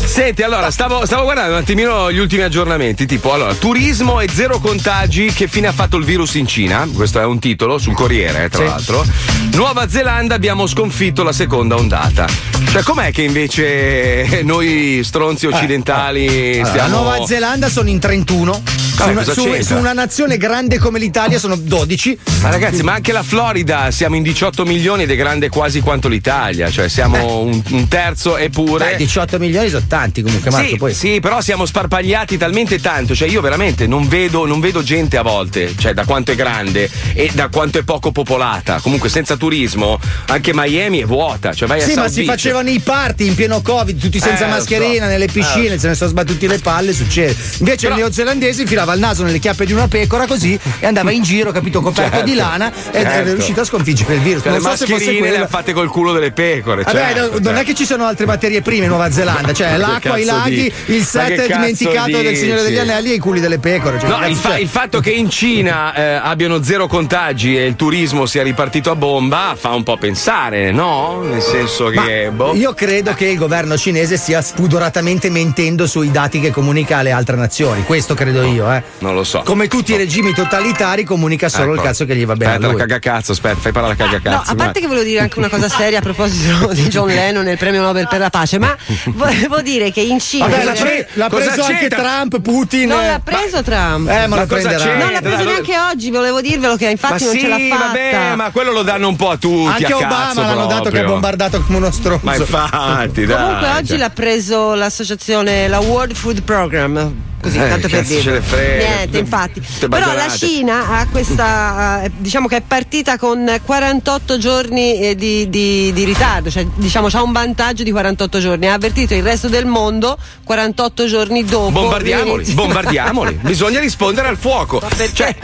[0.04, 3.04] Senti, allora, stavo, stavo guardando un attimino gli ultimi aggiornamenti.
[3.04, 5.32] Tipo, allora, turismo e zero contagi.
[5.32, 6.88] Che fine ha fatto il virus in Cina?
[6.94, 8.68] Questo è un titolo sul Corriere, eh, tra Sì.
[8.68, 9.04] l'altro.
[9.52, 12.26] Nuova Zelanda abbiamo sconfitto la seconda ondata.
[12.70, 16.26] Cioè, com'è che invece noi stronzi occidentali
[16.58, 16.88] Allora, stiamo.
[16.88, 18.62] La Nuova Zelanda sono in 31.
[18.96, 22.18] Su Vabbè, una, su- su una nazione grande come l'Italia sono 12.
[22.40, 26.08] Ma ragazzi, ma anche la Florida siamo in 18 milioni ed è grande quasi quanto
[26.08, 28.92] l'Italia, cioè siamo un, un terzo eppure.
[28.92, 30.68] Beh, 18 milioni sono tanti comunque, Marco.
[30.68, 30.94] Sì, poi.
[30.94, 35.22] sì, però siamo sparpagliati talmente tanto, cioè io veramente non vedo, non vedo gente a
[35.22, 38.80] volte, cioè da quanto è grande e da quanto è poco popolata.
[38.82, 42.28] Comunque senza turismo anche Miami è vuota, cioè vai a Sì, South ma si Beach.
[42.30, 45.10] facevano i party in pieno Covid, tutti senza Eh, mascherina, so.
[45.10, 47.34] nelle Eh, piscine, lo se ne sono sbattuti le palle, succede.
[47.60, 51.22] Invece il neozelandese infilava il naso nelle chiappe di una pecora così e andava in
[51.22, 53.32] giro, capito, coperto Certo, di lana ed è certo.
[53.32, 54.42] riuscito a sconfiggere il virus.
[54.42, 56.82] Cioè, non le so se fosse le ha fatte col culo delle pecore.
[56.82, 57.60] Vabbè, certo, no- non certo.
[57.60, 60.72] è che ci sono altre materie prime in Nuova Zelanda, cioè l'acqua, i laghi, dici?
[60.86, 62.80] il set dimenticato del Signore degli dici?
[62.82, 64.00] Anelli e i culi delle pecore.
[64.00, 64.58] Cioè, No, il, fa- c'è?
[64.58, 68.94] il fatto che in Cina eh, abbiano zero contagi e il turismo sia ripartito a
[68.96, 71.20] bomba fa un po' pensare, no?
[71.22, 72.30] Nel senso che.
[72.32, 72.54] boh.
[72.54, 77.36] Io credo che il governo cinese stia spudoratamente mentendo sui dati che comunica alle altre
[77.36, 77.82] nazioni.
[77.84, 78.82] Questo credo io, eh.
[78.98, 79.42] Non lo so.
[79.44, 81.86] Come tutti i regimi totalitari, comunica solo il Ecco.
[81.86, 82.52] cazzo che gli va bene.
[82.52, 82.86] Aspetta, a la lui.
[82.86, 84.50] cagacazzo, aspetta, fai parlare la No, cagacazzo.
[84.52, 87.52] a parte che volevo dire anche una cosa seria a proposito di John Lennon e
[87.52, 90.46] il premio Nobel per la pace, ma volevo dire che in Cina.
[90.46, 91.88] Vabbè, l'ha, pre- l'ha cosa preso anche?
[91.88, 92.88] Trump, Putin.
[92.88, 94.08] Non l'ha preso Trump.
[94.08, 94.78] Eh, ma, Ma lo cosa prenderà.
[94.84, 95.04] c'entra?
[95.04, 97.86] Non l'ha preso neanche oggi, volevo dirvelo che infatti ma non sì, ce l'ha fatta.
[97.86, 99.66] vabbè, ma quello lo danno un po' a tutti.
[99.66, 101.08] Anche a Obama cazzo l'hanno dato che ha proprio.
[101.08, 102.24] bombardato come uno stronzo.
[102.24, 103.36] Ma infatti, dai.
[103.36, 103.98] Comunque oggi cioè.
[103.98, 107.14] l'ha preso l'associazione, la World Food Program.
[107.40, 108.20] Così, Eh, tanto per dire.
[108.20, 108.86] ce ne frega.
[108.86, 109.62] Niente, infatti.
[109.88, 110.28] Però la.
[110.36, 116.04] Cina ha questa, eh, diciamo che è partita con 48 giorni eh, di, di- di
[116.04, 118.66] ritardo, cioè diciamo c'ha un vantaggio di 48 giorni.
[118.68, 121.70] Ha avvertito il resto del mondo 48 giorni dopo.
[121.70, 123.38] Bombardiamoli, bombardiamoli.
[123.42, 124.82] Bisogna rispondere al fuoco.
[125.12, 125.36] Cioè,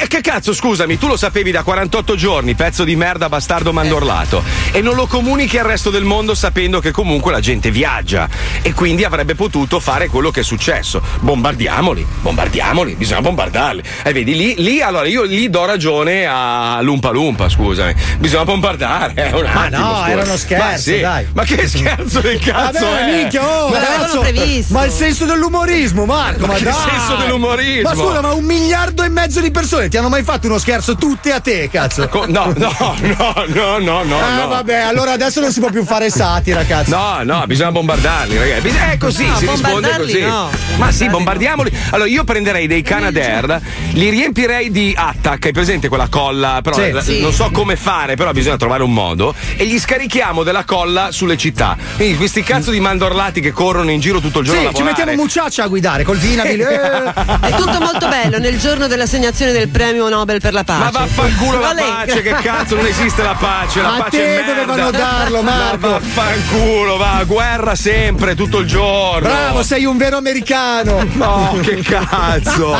[0.00, 4.42] eh, che cazzo, scusami, tu lo sapevi da 48 giorni, pezzo di merda, bastardo mandorlato.
[4.72, 8.28] E non lo comunichi al resto del mondo sapendo che comunque la gente viaggia.
[8.62, 11.00] E quindi avrebbe potuto fare quello che è successo.
[11.20, 13.82] Bombardiamoli, bombardiamoli, bisogna bombardarli.
[14.02, 17.94] E vedi, lì, lì allora io lì do ragione a Lumpa Lumpa, scusami.
[18.18, 19.12] Bisogna bombardare.
[19.14, 20.08] eh, un Ma attimo, no, scusa.
[20.10, 21.26] era uno scherzo, Ma sì, dai.
[21.32, 23.16] Ma che scherzo del cazzo Vabbè, è?
[23.16, 24.72] minchia, oh, Ma l'avevano cazzo, previsto.
[24.74, 26.74] Ma il senso dell'umorismo, Marco, Ma ma, che dai.
[26.74, 27.88] senso dell'umorismo?
[27.88, 30.96] Ma scusa, ma un miliardo e mezzo di persone ti hanno mai fatto uno scherzo
[30.96, 32.08] tutte a te, cazzo?
[32.08, 34.18] Co- No, no, no, no, no, no.
[34.20, 34.48] Ah, no.
[34.48, 36.94] vabbè, allora adesso non si può più fare satira, cazzo.
[36.96, 38.68] No, no, bisogna bombardarli, ragazzi.
[38.68, 40.24] È così, No, si risponde bombardarli così.
[40.24, 40.50] no.
[40.76, 41.72] Ma sì, bombardiamoli.
[41.90, 43.60] Allora, io prenderei dei Canadair,
[43.94, 46.60] li riempirei di attack, hai presente quella colla?
[46.62, 46.90] Però Sì.
[46.92, 47.20] la- Sì.
[47.20, 49.34] non so come fare, però bisogna trovare un modo.
[49.56, 51.76] E gli scarichiamo della colla sulle città.
[51.96, 54.82] Quindi questi cazzo di mandorlati che corrono in giro tutto il giorno a Sì, ci
[54.82, 56.60] mettiamo Mucciaccia a guidare col Vinabil.
[56.62, 57.12] eh.
[57.40, 60.82] È tutto molto bello nel giorno dell'assegnazione del premio Nobel per la pace.
[60.84, 64.36] Ma vaffanculo la pace, che cazzo, non esiste la pace, la A pace te è
[64.36, 64.52] merda.
[64.64, 65.86] dovevano darlo, Marco.
[65.88, 69.28] Ma vaffanculo, va, guerra sempre, tutto il giorno.
[69.28, 71.04] Bravo, sei un vero americano.
[71.16, 72.78] No, che cazzo!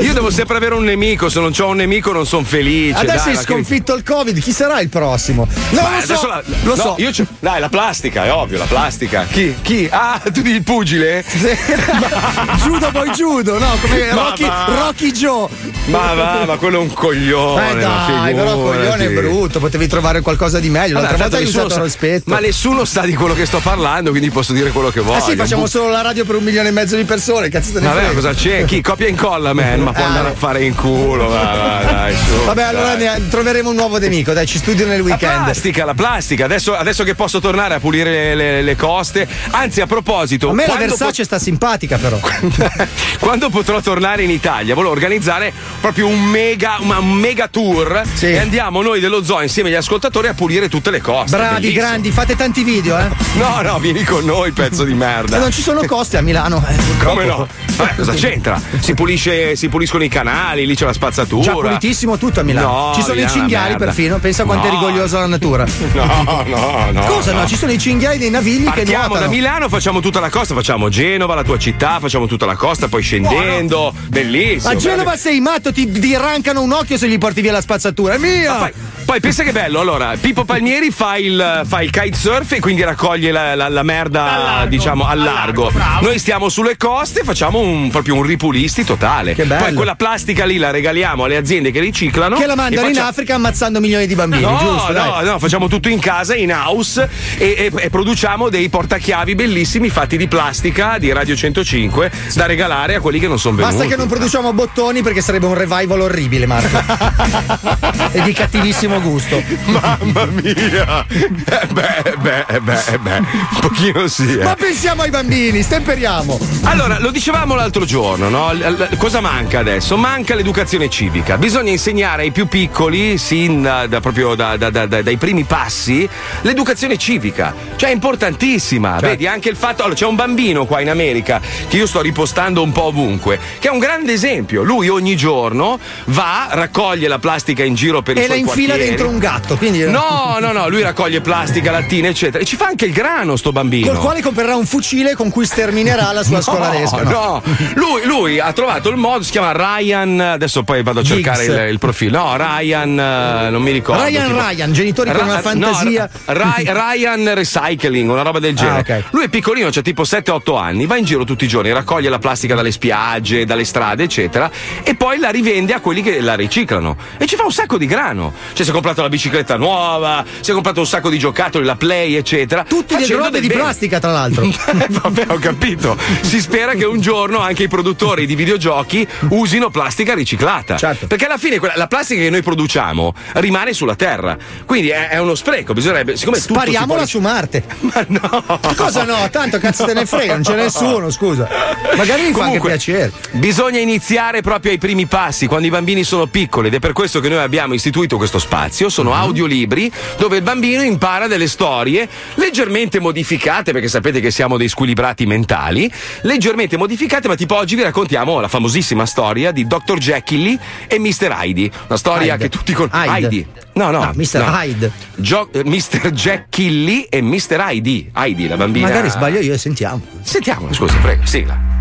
[0.00, 2.98] Io devo sempre avere un nemico, se non ho un nemico non sono felice.
[2.98, 5.46] Adesso dai, hai ma che- sconfitto il Covid, chi sarà il prossimo?
[5.70, 6.26] Non Ma lo so.
[6.26, 6.94] la- lo no, so.
[6.98, 9.26] Io c'ho- dai, la plastica, è ovvio, la plastica.
[9.30, 9.54] Chi?
[9.62, 9.86] Chi?
[9.90, 11.22] Ah, tu dici il pugile?
[12.64, 13.76] Judo poi judo, no?
[13.80, 14.64] Come Ma Rocky, va.
[14.68, 15.48] Rocky Joe.
[15.86, 17.70] Ma va, ma quello è un coglione.
[17.70, 20.96] Eh dai, però coglione è brutto, potevi trovare qualcosa di meglio.
[20.98, 22.30] Allora, L'altra volta tanto hai usato sa- rispetto.
[22.30, 25.18] Ma nessuno sa di quello che sto parlando, quindi posso dire quello che voglio.
[25.18, 27.72] Eh sì, facciamo Bu- solo la radio per un milione e mezzo di persone, cazzo
[27.80, 28.64] ne Vabbè, cosa c'è?
[28.64, 29.80] Chi copia e incolla, man?
[29.80, 32.44] Ma può Eh, andare a fare in culo, va, va, dai, su.
[32.44, 33.20] Vabbè, allora dai.
[33.20, 35.42] ne- troveremo un nuovo nemico, dai, ci studio nel La weekend.
[35.44, 36.44] plastica, la plastica.
[36.44, 39.26] Adesso, adesso che posso tornare a pulire le, le- le coste.
[39.50, 42.16] Anzi, a proposito, A me la Versace sta simpatica, però.
[42.18, 42.88] pot-
[43.20, 48.26] quando potrò tornare in Italia, volevo organizzare proprio un mega, una- un mega tour Sì.
[48.26, 51.36] e andiamo noi dello zoo insieme agli ascoltatori a pulire tutte le coste.
[51.36, 51.80] Bravi, Bellissimo.
[51.80, 53.08] grandi, fate tanti video, eh.
[53.34, 55.36] No, no, vieni con noi, pezzo di merda.
[55.36, 57.02] Ma non ci sono costi a Milano, eh.
[57.04, 57.46] Come no?
[57.76, 58.60] Vabbè, cosa c'entra?
[58.80, 61.42] Si, pulisce, si puliscono i canali, lì c'è la spazzatura.
[61.44, 62.66] Già pulitissimo tutto a Milano.
[62.88, 64.18] No, ci sono Milano i è cinghiali perfino.
[64.18, 64.78] Pensa quanto è No.
[64.78, 65.64] rigogliosa la natura.
[65.94, 67.04] No, no, no.
[67.06, 67.46] Cosa no?
[67.46, 69.26] Ci sono i cinghiali dei navigli che Partiamo nuotano.
[69.26, 72.88] da Milano, facciamo tutta la costa, facciamo Genova, la tua città, facciamo tutta la costa,
[72.88, 73.92] poi scendendo.
[74.08, 74.72] Bellissimo.
[74.72, 75.20] A Genova guarda.
[75.20, 78.14] sei matto, ti, ti arrancano un occhio se gli porti via la spazzatura.
[78.14, 78.54] È mia!
[78.54, 78.72] Poi,
[79.04, 83.30] poi pensa che bello, allora, Pippo Palmieri fa il, fa il kitesurf e quindi raccoglie
[83.32, 85.70] la, la- la merda, diciamo, al largo.
[86.00, 87.24] Noi stiamo sulle coste e
[87.54, 89.34] facciamo un, proprio un ripulisti totale.
[89.34, 89.56] bello.
[89.56, 92.36] Poi quella plastica lì la regaliamo alle aziende che riciclano.
[92.36, 94.86] Che la mandano e in faccia- Africa ammazzando milioni di bambini, No, giusto?
[94.88, 95.24] no, dai.
[95.24, 100.16] no, facciamo tutto in casa, in house e, e- e produciamo dei portachiavi bellissimi fatti
[100.16, 103.74] di plastica di Radio 105 da regalare a quelli che non sono venuti.
[103.76, 106.82] Basta che non produciamo bottoni perché sarebbe un revival orribile, Marco.
[108.12, 109.42] e di cattivissimo gusto.
[109.66, 111.06] Mamma mia!
[111.08, 114.38] Eh beh, eh beh, eh beh, eh beh, un pochino sì.
[114.38, 114.42] eh.
[114.42, 116.38] Ma pensiamo ai bambini, stemperiamo.
[116.64, 118.52] Allora, lo dicevamo l'altro giorno, no?
[118.96, 119.96] Cosa manca adesso?
[119.98, 121.36] Manca l'educazione civica.
[121.36, 125.44] Bisogna insegnare ai più piccoli, sin da, da- proprio da- da- da- da- dai primi
[125.44, 126.08] passi,
[126.42, 127.54] l'educazione civica.
[127.76, 128.92] Cioè, è importantissima.
[128.92, 129.06] Certo.
[129.08, 129.82] Vedi, anche il fatto.
[129.82, 133.68] Allora, c'è un bambino qua in America che io sto ripostando un po' ovunque, che
[133.68, 134.62] è un grande esempio.
[134.62, 138.66] Lui ogni giorno va, raccoglie la plastica in giro per i E la suoi infila
[138.68, 138.88] quartieri.
[138.88, 139.56] dentro un gatto.
[139.56, 142.42] Quindi No, no, no, lui raccoglie plastica, lattine, eccetera.
[142.42, 143.88] E ci fa anche il grano, sto bambino.
[143.88, 147.02] Col quale comprerà un fucile con cui sterminerà la sua No, scolaresca.
[147.02, 147.33] No,
[147.74, 150.20] Lui, lui ha trovato il modo, si chiama Ryan.
[150.20, 152.18] Adesso poi vado a cercare il, il profilo.
[152.18, 154.04] No, Ryan, eh, non mi ricordo.
[154.04, 156.10] Ryan tipo- Ryan, genitori con Ra- una no, fantasia.
[156.26, 158.84] Ra- Ryan Recycling, una roba del genere.
[158.92, 159.04] Ah, ok.
[159.12, 162.18] Lui è piccolino, c'ha tipo 7-8 anni, va in giro tutti i giorni, raccoglie la
[162.18, 164.50] plastica dalle spiagge, dalle strade, eccetera,
[164.82, 166.96] e poi la rivende a quelli che la riciclano.
[167.18, 168.32] E ci fa un sacco di grano.
[168.52, 171.76] Cioè, si è comprato la bicicletta nuova, si è comprato un sacco di giocattoli, la
[171.76, 172.64] Play, eccetera.
[172.66, 173.60] Facendo grotte del di bene.
[173.60, 174.46] plastica, tra l'altro.
[174.88, 175.96] Vabbè, ho capito.
[176.20, 180.76] Si spera che un giorno anche i produttori di videogiochi usino plastica riciclata.
[180.76, 181.06] Certo.
[181.06, 184.36] Perché alla fine quella- la plastica che noi produciamo rimane sulla terra.
[184.66, 185.72] Quindi è, è uno spreco.
[185.72, 186.16] Bisognerebbe.
[186.16, 187.64] Siccome tutto si Spariamola può- su Marte.
[187.80, 188.60] Ma no.
[188.76, 189.28] Cosa no?
[189.30, 191.48] Tanto cazzo te ne frega, non c'è nessuno, scusa.
[191.96, 193.12] Magari mi fa anche piacere.
[193.32, 197.20] Bisogna iniziare proprio ai primi passi, quando i bambini sono piccoli, ed è per questo
[197.20, 198.88] che noi abbiamo istituito questo spazio.
[198.88, 199.16] Sono Mhm.
[199.16, 205.26] audiolibri dove il bambino impara delle storie leggermente modificate, perché sapete che siamo dei squilibrati
[205.26, 205.90] mentali,
[206.22, 209.98] leggermente modificate, ma tipo oggi vi raccontiamo la famosissima storia di Dr.
[209.98, 211.34] Jekyll e Mr.
[211.38, 211.70] Heidi.
[211.88, 212.44] Una storia Hyde.
[212.44, 212.72] che tutti.
[212.72, 213.10] Hyde.
[213.10, 213.46] Heidi.
[213.74, 214.00] No, no.
[214.02, 214.38] Ah, Mr.
[214.38, 214.50] no.
[214.60, 214.92] Hyde.
[215.16, 216.10] Gio- eh, Mr.
[216.12, 217.60] Jekyll e Mr.
[217.60, 218.10] Heidi.
[218.14, 218.88] Heidi, la bambina.
[218.88, 220.00] Magari sbaglio io e sentiamo.
[220.22, 221.73] Sentiamola, scusa, prego, sigla.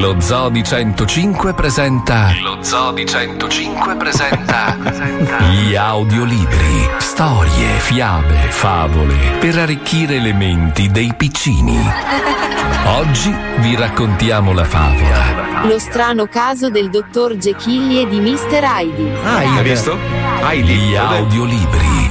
[0.00, 2.32] Lo Zoo di 105 presenta.
[2.40, 4.76] Lo Zoo di 105 presenta.
[5.50, 6.88] Gli audiolibri.
[6.98, 9.36] Storie, fiabe, favole.
[9.38, 11.78] Per arricchire le menti dei piccini.
[12.86, 15.64] Oggi vi raccontiamo la favola.
[15.66, 18.64] Lo strano caso del dottor Jekyll e di Mr.
[18.64, 19.10] Heidi.
[19.22, 19.96] Hai visto?
[20.42, 20.74] Heidi.
[20.74, 22.10] Gli audiolibri.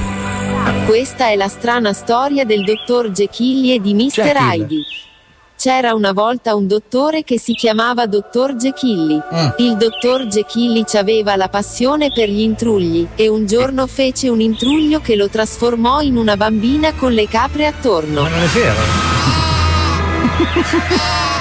[0.86, 4.10] Questa è la strana storia del dottor Jekyll e di Mr.
[4.10, 4.36] Jekyll.
[4.36, 4.86] Heidi.
[5.62, 9.22] C'era una volta un dottore che si chiamava dottor Jekyll.
[9.58, 14.98] Il dottor Jekyll aveva la passione per gli intrugli e un giorno fece un intruglio
[14.98, 18.22] che lo trasformò in una bambina con le capre attorno.
[18.22, 18.80] Ma non è vero.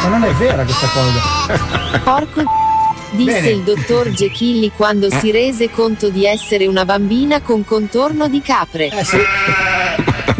[0.04, 2.00] Ma non è vera questa cosa.
[2.04, 2.44] Porco
[3.14, 3.50] disse Bene.
[3.50, 8.92] il dottor Jekyll quando si rese conto di essere una bambina con contorno di capre.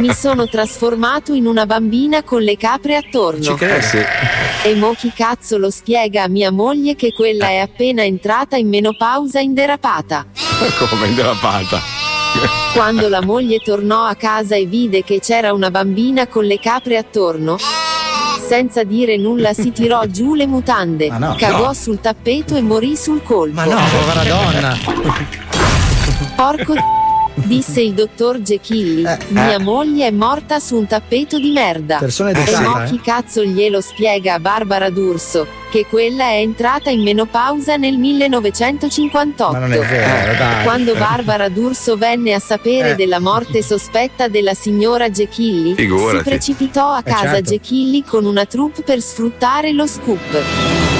[0.02, 3.56] Mi sono trasformato in una bambina con le capre attorno.
[3.60, 4.00] Eh sì.
[4.64, 8.68] E mo chi cazzo lo spiega a mia moglie che quella è appena entrata in
[8.68, 10.26] menopausa inderapata.
[10.90, 11.80] Come in derapata.
[12.74, 16.98] Quando la moglie tornò a casa e vide che c'era una bambina con le capre
[16.98, 17.58] attorno,
[18.48, 21.36] senza dire nulla si tirò giù le mutande, Ma no.
[21.38, 21.74] cagò No.
[21.74, 23.54] sul tappeto e morì sul colpo.
[23.54, 24.78] Ma no, povera donna.
[26.36, 26.74] Porco
[27.46, 29.18] disse il dottor Jekyll.
[29.30, 31.98] Mia moglie è morta su un tappeto di merda.
[31.98, 32.86] Persona e educata, mo eh.
[32.88, 39.52] chi cazzo glielo spiega a Barbara D'Urso che quella è entrata in menopausa nel 1958.
[39.54, 40.64] Ma non è vero, dai.
[40.66, 42.96] Quando Barbara D'Urso venne a sapere Eh.
[42.96, 46.18] della morte sospetta della signora Jekyll, Figurati.
[46.18, 47.52] si precipitò a Eh, casa certo.
[47.52, 50.91] Jekyll con una troupe per sfruttare lo scoop.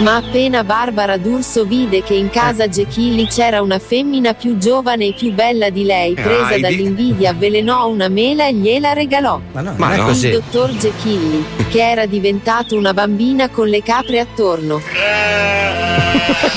[0.00, 5.14] Ma appena Barbara D'Urso vide che in casa Jekyll c'era una femmina più giovane e
[5.14, 6.60] più bella di lei, Eh, presa Heidi.
[6.60, 9.40] dall'invidia avvelenò una mela e gliela regalò.
[9.52, 10.04] Ma no, Ma non è no.
[10.06, 10.26] così.
[10.26, 14.80] Il dottor Jekyll, che era diventato una bambina con le capre attorno,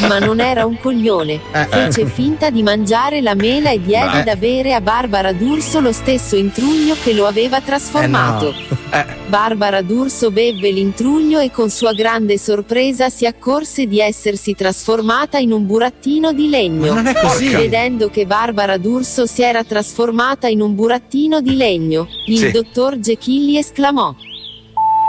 [0.08, 1.40] Ma non era un coglione.
[1.54, 2.06] Eh, Fece eh.
[2.08, 4.24] finta di mangiare la mela e diede Beh.
[4.24, 8.54] da bere a Barbara D'Urso lo stesso intruglio che lo aveva trasformato.
[8.92, 15.38] Eh, Barbara D'Urso bevve l'intruglio e con sua grande sorpresa si accorse di essersi trasformata
[15.38, 16.94] in un burattino di legno.
[16.94, 17.50] Ma non è così.
[17.50, 22.52] Vedendo che Barbara D'Urso si era trasformata in un burattino di legno, il Sì.
[22.52, 24.14] dottor Gechilli esclamò: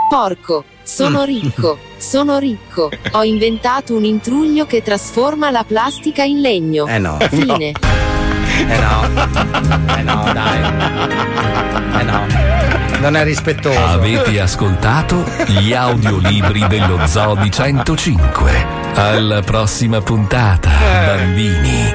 [0.09, 1.25] Porco, sono Mm.
[1.25, 2.89] ricco, sono ricco.
[3.11, 6.85] Ho inventato un intruglio che trasforma la plastica in legno.
[6.87, 7.17] Eh no.
[7.29, 7.73] Fine.
[8.57, 9.07] Eh no.
[9.97, 10.59] Eh no, dai.
[11.99, 12.90] Eh no.
[13.01, 13.79] Non è rispettoso.
[13.83, 18.65] Avete ascoltato gli audiolibri dello Zoo di 105.
[18.93, 20.69] Alla prossima puntata,
[21.07, 21.93] bambini.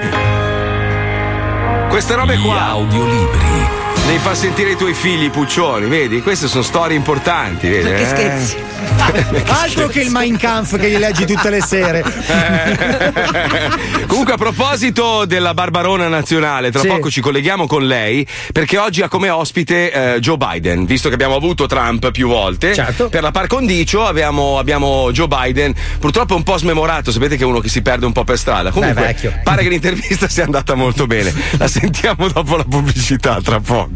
[1.88, 2.66] Queste robe Gli qua.
[2.70, 3.84] audiolibri.
[4.06, 6.22] Devi far sentire i tuoi figli, Puccioni, vedi?
[6.22, 7.90] Queste sono storie importanti, vedi?
[7.90, 8.06] Ma che eh?
[8.06, 8.56] scherzi.
[9.48, 12.04] Altro che il Mein Kampf che gli leggi tutte le sere.
[14.06, 16.86] Comunque, a proposito della Barbarona nazionale, tra Sì.
[16.86, 20.84] poco ci colleghiamo con lei perché oggi ha come ospite eh, Joe Biden.
[20.84, 23.08] Visto che abbiamo avuto Trump più volte, Certo.
[23.08, 25.74] per la par condicio abbiamo, abbiamo Joe Biden.
[25.98, 28.38] Purtroppo è un po' smemorato, sapete che è uno che si perde un po' per
[28.38, 28.70] strada.
[28.70, 31.34] Comunque, Beh, pare che l'intervista sia andata molto bene.
[31.58, 33.95] La sentiamo dopo la pubblicità, tra poco.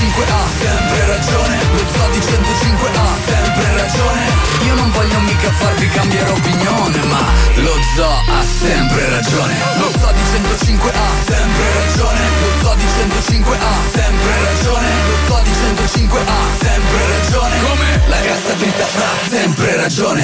[0.00, 4.22] Lo zoo di 105 ha sempre ragione Lo zoo di 105 ha sempre ragione
[4.64, 7.24] Io non voglio mica farvi cambiare opinione Ma
[7.56, 9.54] lo zoo ha sempre ragione.
[9.76, 15.16] Lo zoo di 105 ha sempre ragione Lo zoo di 105 ha sempre ragione Lo
[15.26, 18.00] zoo di 105 ha sempre ragione Come?
[18.08, 20.22] La cassa dritta ha sempre ragione.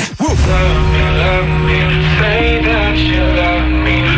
[2.18, 4.16] Say that you love me,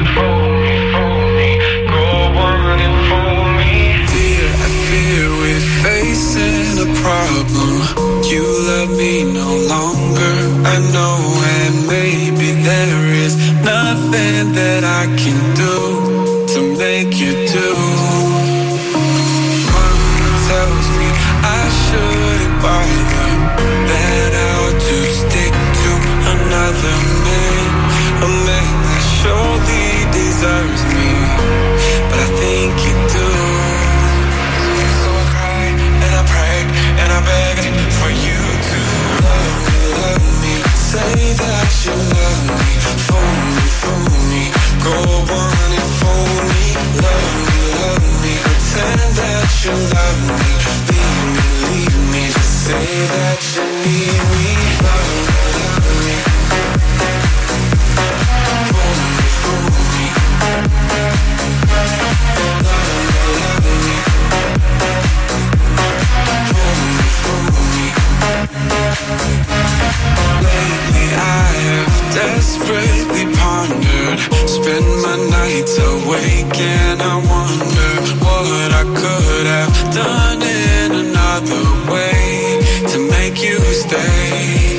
[76.57, 77.91] and I wonder
[78.25, 82.61] What I could have done in another way
[82.93, 84.79] To make you stay.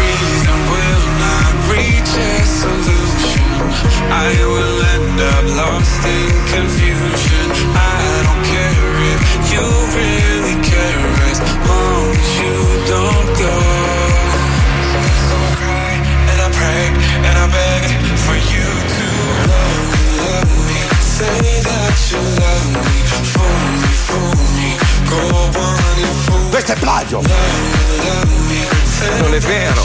[0.00, 3.50] Reason will not reach a solution.
[4.10, 7.29] I will end up lost in confusion
[26.70, 27.20] Questo è plagio!
[29.18, 29.82] Non è vero.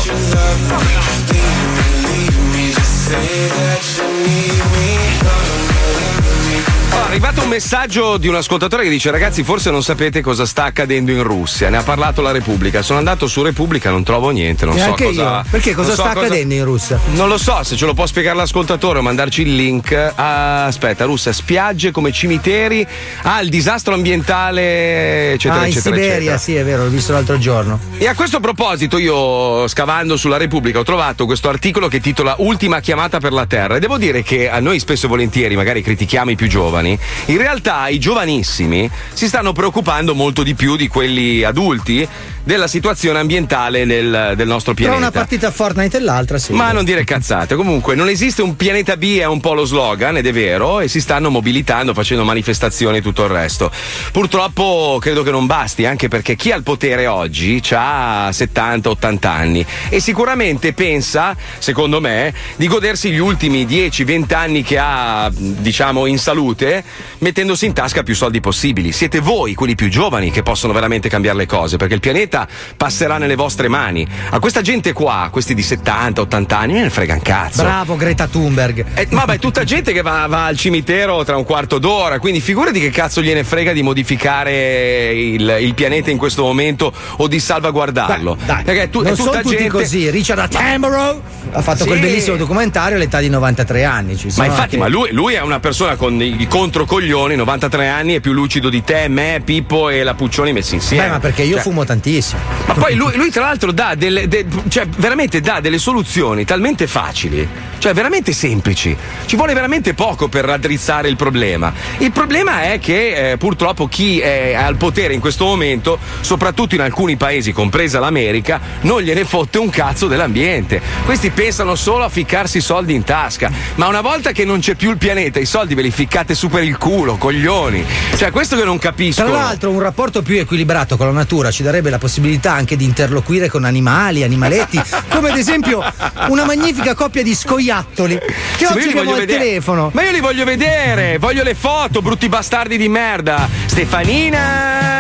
[7.16, 11.12] Arrivato un messaggio di un ascoltatore che dice: Ragazzi, forse non sapete cosa sta accadendo
[11.12, 11.70] in Russia.
[11.70, 12.82] Ne ha parlato la Repubblica.
[12.82, 14.66] Sono andato su Repubblica, non trovo niente.
[14.66, 15.38] Non so Neanche cosa.
[15.38, 15.46] io.
[15.50, 17.00] Perché cosa non so sta accadendo in Russia?
[17.14, 19.94] Non lo so, se ce lo può spiegare l'ascoltatore o mandarci il link.
[19.94, 22.86] Ah, aspetta, Russia, spiagge come cimiteri.
[23.22, 26.38] Ah, il disastro ambientale, eccetera, ah, in eccetera, Siberia, eccetera.
[26.38, 27.80] sì, è vero, l'ho visto l'altro giorno.
[27.98, 32.82] E a questo proposito, io scavando sulla Repubblica ho trovato questo articolo che titola Ultima
[32.82, 33.78] chiamata per la Terra.
[33.78, 37.38] E devo dire che a noi spesso e volentieri, magari critichiamo i più giovani, in
[37.38, 42.08] realtà i giovanissimi si stanno preoccupando molto di più di quelli adulti
[42.46, 45.02] della situazione ambientale del, del nostro Tra pianeta.
[45.02, 46.54] una partita a Fortnite e l'altra, sì.
[46.54, 47.56] Ma non dire cazzate.
[47.56, 50.88] Comunque, non esiste un pianeta B, è un po' lo slogan, ed è vero, e
[50.88, 53.72] si stanno mobilitando, facendo manifestazioni e tutto il resto.
[54.12, 59.66] Purtroppo credo che non basti, anche perché chi ha il potere oggi ha 70-80 anni
[59.90, 66.20] e sicuramente pensa, secondo me, di godersi gli ultimi 10-20 anni che ha, diciamo, in
[66.20, 66.84] salute,
[67.20, 68.92] mettendosi in tasca più soldi possibili.
[68.92, 73.18] Siete voi, quelli più giovani, che possono veramente cambiare le cose, perché il pianeta passerà
[73.18, 74.06] nelle vostre mani.
[74.30, 77.62] A questa gente qua, questi di 70-80 anni, me ne frega un cazzo.
[77.64, 78.86] Bravo Greta Thunberg.
[78.94, 82.40] Eh, ma beh, tutta gente che va, va al cimitero tra un quarto d'ora, quindi
[82.42, 87.40] figurati che cazzo gliene frega di modificare il, il pianeta in questo momento o di
[87.40, 88.38] salvaguardarlo.
[88.46, 89.70] Dai, Perché tu, è non tutta sono tutti gente...
[89.70, 90.10] così.
[90.10, 91.22] Richard Attenborough
[91.52, 91.88] ha fatto Sì.
[91.88, 94.18] quel bellissimo documentario all'età di 93 anni.
[94.18, 98.16] Ci Ma infatti, anche- ma lui, lui è una persona con i controcoglioni, 93 anni,
[98.16, 101.06] è più lucido di te, me, Pippo e la Puccioni messi insieme.
[101.06, 102.42] Beh, ma perché io Cioè, fumo tantissimo.
[102.66, 106.86] Ma poi lui, lui, tra l'altro dà delle, de- cioè veramente dà delle soluzioni talmente
[106.86, 107.48] facili,
[107.78, 108.96] cioè veramente semplici.
[109.26, 111.72] Ci vuole veramente poco per raddrizzare il problema.
[112.00, 116.82] Il problema è che eh, purtroppo chi è al potere in questo momento, soprattutto in
[116.82, 120.82] alcuni paesi, compresa l'America, non gliene fotte un cazzo dell'ambiente.
[121.06, 123.50] Questi pensano solo a ficcarsi i soldi in tasca.
[123.76, 126.50] Ma una volta che non c'è più il pianeta, i soldi ve li ficcate su
[126.50, 127.86] per il culo, coglioni.
[128.16, 129.24] Cioè, questo che non capisco.
[129.24, 132.84] Tra l'altro, un rapporto più equilibrato con la natura ci darebbe la possibilità anche di
[132.86, 135.82] interloquire con animali, animaletti, come ad esempio
[136.30, 139.40] una magnifica coppia di scoiattoli che Sì, oggi abbiamo al vedere.
[139.40, 139.90] telefono.
[139.94, 143.48] Ma io li voglio vedere, voglio le foto, brutti bastardi di merda.
[143.66, 144.95] Stefanina!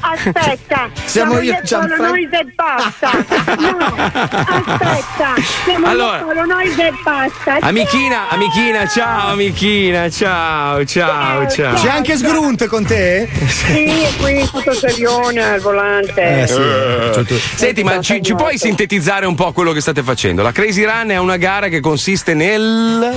[0.00, 2.02] Aspetta, Siamo siamo io, io solo Gianfranco.
[2.02, 3.10] noi e basta.
[3.66, 6.18] No, aspetta, siamo Allora.
[6.20, 7.56] solo noi e basta.
[7.60, 11.74] Amichina, amichina, ciao amichina, ciao, ciao, ciao.
[11.74, 13.28] C'è anche Sgrunt con te?
[13.46, 16.42] Sì, qui tutto serione al volante.
[16.42, 16.60] Eh, sì.
[16.60, 17.38] Eh.
[17.54, 20.42] Senti, ma ci, ci puoi sintetizzare un po' quello che state facendo?
[20.42, 23.12] La Crazy Run è una gara che consiste nel.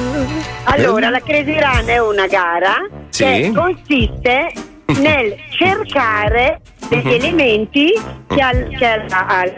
[0.64, 2.76] Allora, la Crazy Run è una gara
[3.10, 3.24] Sì.
[3.24, 4.52] che consiste
[4.98, 6.60] nel cercare
[6.90, 7.12] degli Mhm.
[7.12, 7.92] elementi
[8.28, 9.54] che al, che al, al,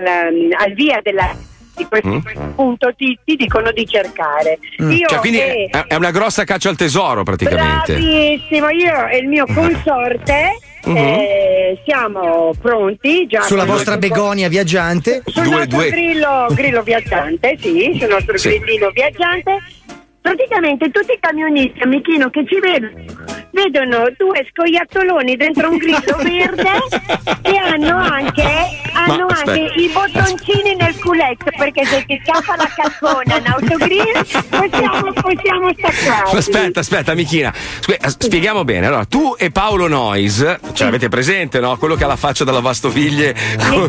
[0.57, 1.35] al via della
[1.73, 2.51] di questo Mm.
[2.55, 4.59] punto ti, ti dicono di cercare.
[4.79, 7.93] Io Cioè, quindi e- è, una grossa caccia al tesoro, praticamente.
[7.93, 10.97] Bravissimo, io e il mio consorte Mhm.
[10.97, 15.21] eh, siamo pronti già Sulla vostra begonia viaggiante?
[15.25, 18.49] sul nostro Grillo, grillo viaggiante, sì, sul nostro Sì.
[18.59, 19.57] grillino viaggiante.
[20.21, 26.17] Praticamente tutti i camionisti a Michino che ci vedono vedono due scoiattoloni dentro un grillo
[26.23, 26.69] verde
[27.41, 28.47] che hanno anche,
[28.93, 34.13] hanno anche i bottoncini nel culetto perché se ti scappa la cazzona in autogrill
[34.49, 36.37] possiamo, possiamo staccarli.
[36.37, 37.53] Aspetta, aspetta, amichina.
[37.79, 38.87] Scu- eh, spieghiamo bene.
[38.87, 41.77] Allora, tu e Paolo Nois, ce l'avete presente, no?
[41.77, 43.35] Quello che ha la faccia da lavastoviglie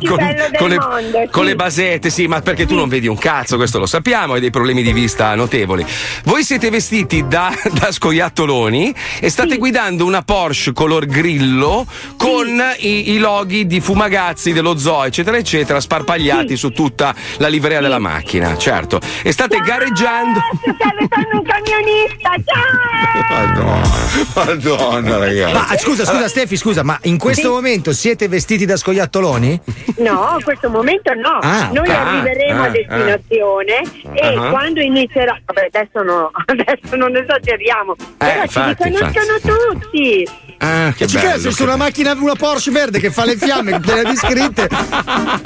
[0.00, 1.48] con, bello del le, mondo, con sì.
[1.48, 4.50] le basette, sì, ma perché tu non vedi un cazzo, questo lo sappiamo, hai dei
[4.50, 5.84] problemi di vista notevoli.
[6.24, 11.84] Voi siete vestiti da, da scoiattoloni e state guidando una Porsche color grillo
[12.16, 12.46] con
[12.78, 17.98] i, i loghi di Fumagazzi, dello Zoo, eccetera, eccetera, sparpagliati su tutta la livrea della
[17.98, 19.00] macchina, certo.
[19.22, 20.38] E state gareggiando.
[20.60, 23.20] Stavo fare un camionista, ciao!
[23.32, 23.90] Madonna,
[24.34, 25.52] Madonna, ragazzi.
[25.52, 27.48] Ma scusa, scusa, Stefi, scusa, ma in questo Sì.
[27.48, 29.60] momento siete vestiti da scoiattoloni?
[29.98, 31.38] No, a questo momento no.
[31.40, 31.94] Ah, Noi ok.
[31.94, 33.82] arriveremo Ah, a destinazione
[34.14, 34.50] e Ah.
[34.50, 35.38] quando inizierà.
[35.44, 36.02] Vabbè, adesso
[36.46, 37.94] adesso non esageriamo.
[38.16, 40.28] Però Eh, infatti, ci riconoscono tutti.
[40.64, 41.50] Ah, che Ci bello.
[41.50, 44.68] su una macchina, una Porsche verde che fa le fiamme piene di scritte.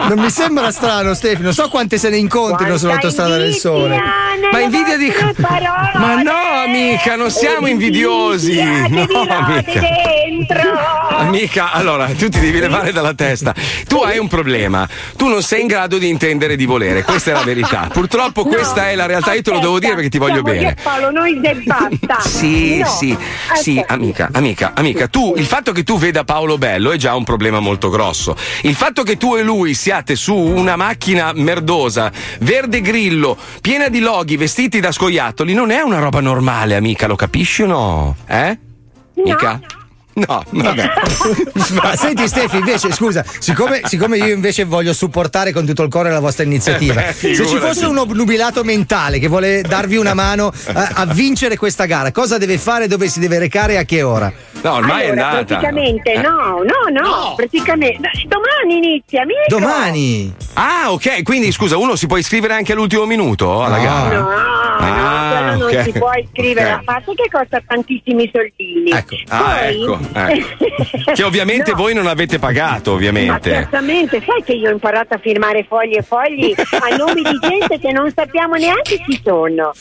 [0.08, 1.40] Non mi sembra strano, Stefi.
[1.40, 3.98] Non so quante se ne incontrino sull'autostrada del sole.
[4.52, 5.10] Ma invidia di.
[5.96, 6.32] Ma no,
[6.64, 8.62] amica, non siamo invidiosi.
[8.62, 9.80] No, amica.
[11.18, 13.54] Amica, allora, tu ti devi levare dalla testa.
[13.88, 14.86] Tu hai un problema.
[15.16, 17.02] Tu non sei in grado di intendere di volere.
[17.02, 17.88] Questa è la verità.
[17.90, 19.32] Purtroppo questa è la realtà.
[19.32, 20.76] Io te lo devo dire perché ti voglio bene.
[20.82, 22.20] Paolo, noi e basta.
[22.20, 22.86] Sì, No.
[22.86, 23.16] sì,
[23.54, 23.94] sì, Aspetta.
[23.94, 24.72] amica, amica,
[25.08, 28.36] tu il fatto che tu veda Paolo Bello è già un problema molto grosso.
[28.62, 34.00] Il fatto che tu e lui siate su una macchina merdosa, verde grillo, piena di
[34.00, 38.16] loghi, vestiti da scoiattoli, non è una roba normale, amica, lo capisci o no?
[38.26, 38.58] Eh?
[39.24, 39.52] Mica?
[39.52, 39.85] No,
[40.50, 40.92] vabbè.
[41.82, 46.10] Ma senti Stefi, invece, scusa, siccome, siccome io invece voglio supportare con tutto il cuore
[46.10, 50.14] la vostra iniziativa, Eh, beh, se ci fosse un obnubilato mentale che vuole darvi una
[50.14, 53.82] mano a, a vincere questa gara, cosa deve fare, dove si deve recare e a
[53.84, 54.32] che ora?
[54.62, 55.44] No, ormai allora, è andata.
[55.44, 56.20] Praticamente, Eh.
[56.22, 58.10] no, no, no, praticamente.
[58.26, 59.40] Domani inizia, amico.
[59.48, 60.34] Domani.
[60.54, 64.18] Ah, ok, quindi scusa, uno si può iscrivere anche all'ultimo minuto alla gara?
[64.18, 64.28] No,
[64.78, 65.25] Ah.
[65.52, 65.82] Quello non ok.
[65.82, 66.78] si può iscrivere Ok.
[66.78, 68.90] a parte che costa tantissimi soldini.
[68.90, 69.16] Ecco.
[69.28, 70.64] Ah, Poi- ecco, ecco.
[71.16, 71.76] Che ovviamente No.
[71.78, 73.50] voi non avete pagato, Ma ovviamente.
[73.50, 77.78] certamente, sai che io ho imparato a firmare fogli e fogli a nome di gente
[77.78, 79.72] che non sappiamo neanche chi sono.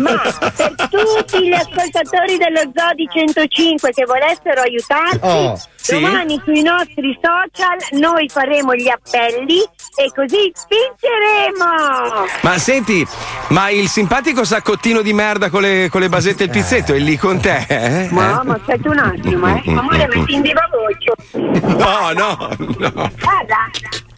[0.00, 0.20] Ma
[0.56, 6.00] per tutti gli ascoltatori dello Zodi 105 che volessero aiutarci, Oh, sì?
[6.00, 9.60] domani sui nostri social noi faremo gli appelli
[9.96, 12.26] e così vinceremo!
[12.42, 13.06] Ma senti,
[13.48, 16.98] ma il simpatico saccottino di merda con le, con le basette e il pizzetto è
[16.98, 17.64] lì con te?
[17.68, 18.08] eh?
[18.10, 19.62] Mamma, aspetta un attimo, eh.
[19.66, 21.60] Amore, metti in viva voce.
[21.60, 23.10] No, no, no.
[23.20, 23.70] Guarda.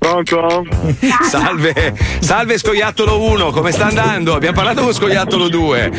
[0.04, 0.66] Pronto?
[1.24, 4.34] Salve, salve Scoiattolo 1, come sta andando?
[4.34, 5.92] Abbiamo parlato con Scoiattolo 2.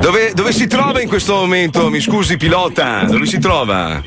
[0.00, 1.90] Dove, dove si trova in questo momento?
[1.90, 4.02] Mi scusi, pilota, dove si trova?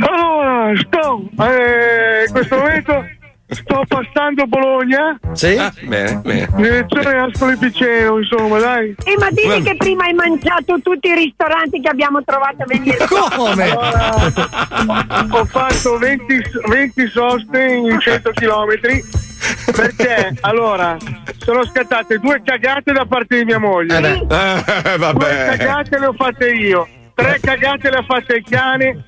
[0.00, 3.04] Allora, sto, eh, in questo momento
[3.48, 5.18] sto passando Bologna.
[5.32, 5.56] Sì?
[5.56, 6.48] Ah, bene, bene.
[6.56, 8.94] Direzione Ascoli Piceno, insomma, dai.
[9.04, 12.96] Eh, ma dimmi che prima hai mangiato tutti i ristoranti che abbiamo trovato a venire.
[13.06, 14.14] Allora,
[15.30, 18.68] ho fatto 20, 20 soste in 100 km
[19.74, 20.96] perché allora
[21.38, 23.98] sono scattate due cagate da parte di mia moglie.
[23.98, 25.56] Eh, Due vabbè.
[25.56, 29.04] cagate le ho fatte io, tre cagate le ha fatte il cane.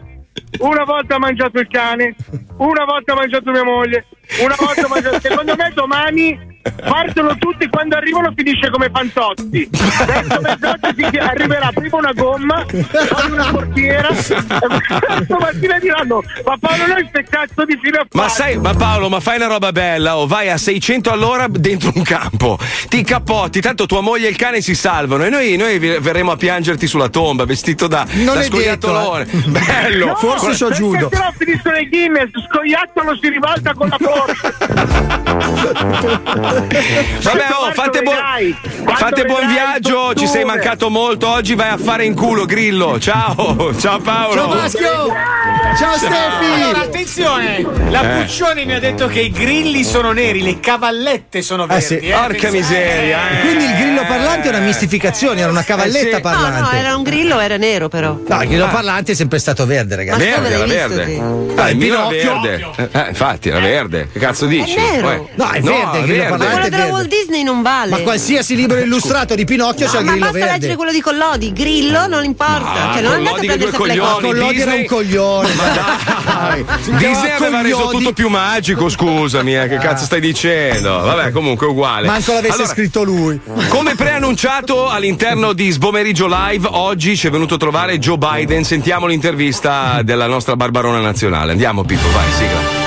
[0.61, 2.15] Una volta ha mangiato il cane,
[2.57, 4.07] una volta ha mangiato mia moglie,
[4.43, 5.21] una volta ha mangiato.
[5.21, 9.69] Secondo me domani partono tutti quando arrivano finisce come Fantotti.
[9.71, 16.87] Verso mezzanotte si arriverà prima una gomma, poi una portiera, e stamattina diranno: Ma Paolo
[16.87, 20.17] noi ste cazzo di fine a Ma sai, ma Paolo, ma fai una roba bella,
[20.17, 22.59] o vai a 600 all'ora dentro un campo,
[22.89, 26.37] ti cappotti, tanto tua moglie e il cane si salvano e noi, noi verremo a
[26.37, 29.25] piangerti sulla tomba, vestito da, Non da è scoiattolone.
[29.25, 29.51] detto, eh.
[29.51, 30.07] Bello!
[30.07, 33.97] No, Con- perché Però finiscono i Guinness, scoiattolo si ribalta con la
[36.63, 38.17] Vabbè, oh, fate, buon-
[38.97, 41.29] fate buon viaggio, ci sei mancato molto.
[41.29, 42.99] Oggi vai a fare in culo, Grillo.
[42.99, 44.35] Ciao, ciao Paolo.
[44.35, 45.15] Ciao, Maschio.
[45.79, 46.63] Ciao Stefi!
[46.63, 47.67] Allora, attenzione!
[47.91, 48.23] La Eh.
[48.23, 51.85] Puccioni mi ha detto che i grilli sono neri, le cavallette sono verdi.
[51.85, 51.97] sì.
[51.99, 53.41] eh, Porca miseria, eh.
[53.41, 56.61] Quindi il grillo parlante è una mistificazione, era una cavalletta No, parlante.
[56.61, 58.19] no, era un grillo, era nero però.
[58.27, 60.25] No, il grillo parlante è sempre stato verde, ragazzi.
[60.25, 61.23] Verde, era verde.
[61.57, 62.67] Ah, il mio era verde.
[62.77, 64.09] Eh, eh, infatti, era verde.
[64.13, 64.75] Che cazzo dici?
[64.77, 65.07] nero.
[65.07, 66.93] Poi- No, è verde, il grillo Ma parlante quello della.
[66.97, 67.91] Walt Disney non vale.
[67.91, 70.53] Ma qualsiasi libro illustrato di Pinocchio c'è il ma grillo basta verde.
[70.55, 72.91] leggere quello di Collodi, grillo non importa.
[72.91, 74.21] Ah, cioè, non andate a prendere coglioni.
[74.21, 75.49] Collodi era un coglione.
[76.25, 76.65] dai.
[76.81, 81.01] Si Disney aveva reso tutto più magico, scusami, eh, che cazzo stai dicendo?
[81.01, 82.07] Vabbè, comunque è uguale.
[82.07, 83.41] Manco l'avesse Allora, scritto lui.
[83.69, 88.65] Come preannunciato all'interno di Sbomeriggio Live, oggi ci è venuto a trovare Joe Biden.
[88.65, 91.53] Sentiamo l'intervista della nostra Barbarona nazionale.
[91.53, 92.78] Andiamo, Pippo, vai, sigla.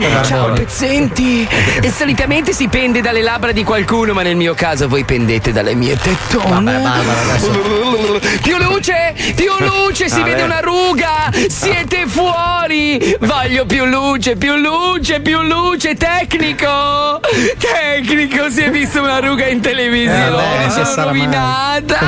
[0.00, 1.46] Ciao pezzenti!
[1.82, 5.74] E solitamente si pende dalle labbra di qualcuno, ma nel mio caso voi pendete dalle
[5.74, 6.80] mie tettone.
[8.42, 9.14] Più luce!
[9.34, 10.08] Più luce!
[10.08, 11.30] Si vede una ruga!
[11.48, 13.16] Siete fuori!
[13.20, 15.94] Voglio più luce, più luce, più luce!
[15.94, 17.20] Tecnico!
[17.58, 18.48] Tecnico!
[18.50, 20.66] Si è visto una ruga in televisione!
[20.66, 22.00] Eh, Sono rovinata!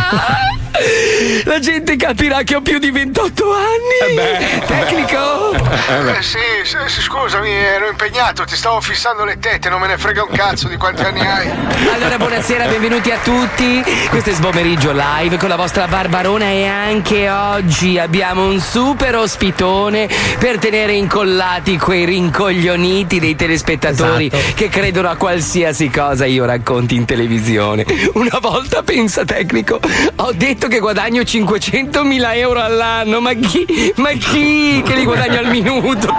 [1.44, 4.60] La gente capirà che ho più di 28 anni!
[4.66, 5.52] Tecnico!
[5.54, 10.22] Eh, sì, sì, scusami, ero impegnato, ti stavo fissando le tette, non me ne frega
[10.22, 11.50] un cazzo di quanti anni hai.
[11.92, 13.84] Allora, buonasera, benvenuti a tutti.
[14.08, 20.08] Questo è Sbomeriggio Live con la vostra Barbarona e anche oggi abbiamo un super ospitone
[20.38, 27.04] per tenere incollati quei rincoglioniti dei telespettatori che credono a qualsiasi cosa io racconti in
[27.04, 27.84] televisione.
[28.14, 29.78] Una volta, pensa tecnico,
[30.16, 33.92] ho detto che guadagno 500.000 euro all'anno, ma chi?
[33.96, 36.12] Ma chi che li guadagno al minuto?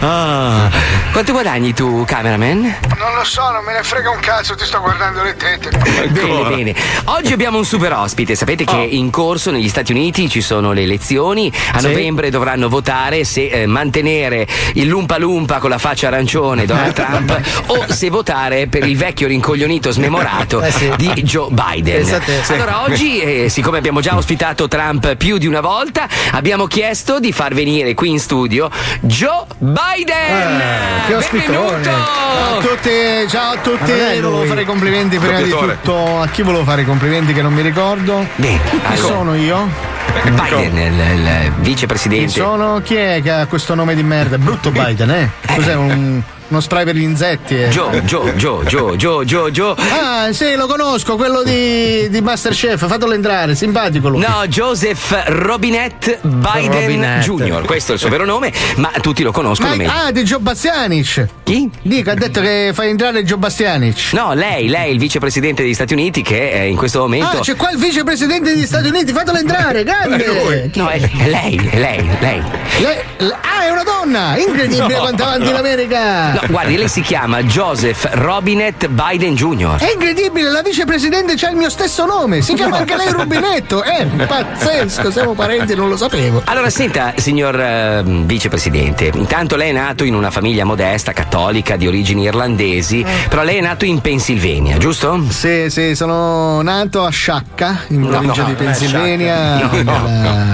[0.00, 0.70] Ah.
[1.12, 2.60] Quanto guadagni tu, cameraman?
[2.98, 5.70] Non lo so, non me ne frega un cazzo, ti sto guardando le tette.
[6.08, 6.74] Bene, bene.
[7.04, 8.34] Oggi abbiamo un super ospite.
[8.34, 11.50] Sapete che in corso negli Stati Uniti ci sono le elezioni.
[11.72, 11.86] A Sì.
[11.88, 17.40] novembre dovranno votare se eh, mantenere il Lumpa Lumpa con la faccia arancione Donald Trump
[17.66, 20.90] o se votare per il vecchio rincoglionito smemorato Eh sì.
[20.96, 22.04] di Joe Biden.
[22.24, 22.42] Te.
[22.42, 22.52] Sì.
[22.52, 27.32] Allora, oggi, eh, siccome abbiamo già ospitato Trump più di una volta, abbiamo chiesto di
[27.32, 28.68] far venire qui in studio
[29.00, 30.60] Joe Biden.
[30.60, 31.82] Eh, che ospitone.
[31.82, 32.90] Ciao a tutti,
[33.28, 33.92] ciao a tutti.
[33.92, 36.20] Volevo fare i complimenti prima di tutto.
[36.20, 38.26] A chi volevo fare i complimenti che non mi ricordo?
[38.36, 39.94] Chi allora, sono io?
[40.24, 42.28] Biden, il, il Chi vicepresidente.
[42.30, 42.80] sono?
[42.82, 44.38] Chi è che ha questo nome di merda?
[44.38, 45.30] Brutto Biden, eh?
[45.54, 46.22] Cos'è un.
[46.48, 47.56] Uno spray per gli insetti.
[47.60, 47.68] eh.
[47.68, 49.76] Gio, Gio, Gio, Gio, Gio, Gio, Gio.
[49.76, 52.86] Ah, sì, lo conosco, quello di, di Masterchef.
[52.86, 54.20] Fatelo entrare, simpatico lui.
[54.20, 57.24] No, Joseph Robinette Biden Robinette.
[57.24, 59.90] Jr., questo è il suo vero nome, ma tutti lo conoscono Ma- meglio.
[59.92, 61.26] ah, di Gio Bastianic.
[61.42, 61.70] Chi?
[61.82, 64.12] Dico, ha detto che fai entrare Gio Bastianic.
[64.12, 67.38] No, lei, lei, il vicepresidente degli Stati Uniti, che eh, in questo momento.
[67.38, 70.70] Ah, c'è qua il vicepresidente degli Stati Uniti, fatelo entrare, grande!
[70.74, 72.42] No, è, è lei, è lei, lei.
[72.78, 74.36] Lei- l- ah, è una donna!
[74.36, 75.00] Incredibile No.
[75.00, 76.35] quanto avanti l'America!
[76.38, 79.76] No, guardi, lei si chiama Joseph Robinette Biden Jr.
[79.78, 84.04] È incredibile, la vicepresidente c'ha il mio stesso nome, si chiama anche lei Rubinetto, è
[84.04, 86.42] pazzesco, siamo parenti, non lo sapevo.
[86.44, 91.86] Allora, senta, signor ehm, vicepresidente, intanto lei è nato in una famiglia modesta, cattolica, di
[91.86, 95.24] origini irlandesi, però lei è nato in Pennsylvania, giusto?
[95.30, 100.00] Sì, sì, sono nato a Sciacca, in No, provincia no, di eh, Pennsylvania, nella,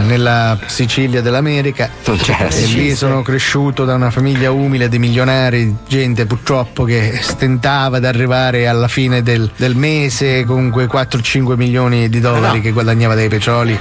[0.07, 1.91] nella Sicilia dell'America.
[2.05, 2.83] Non c'è la E Sicilia.
[2.83, 8.66] lì sono cresciuto da una famiglia umile di milionari, gente purtroppo che stentava ad arrivare
[8.66, 12.61] alla fine del, del mese con quei 4-5 milioni di dollari Ah, no.
[12.61, 13.79] che guadagnava dai petroli.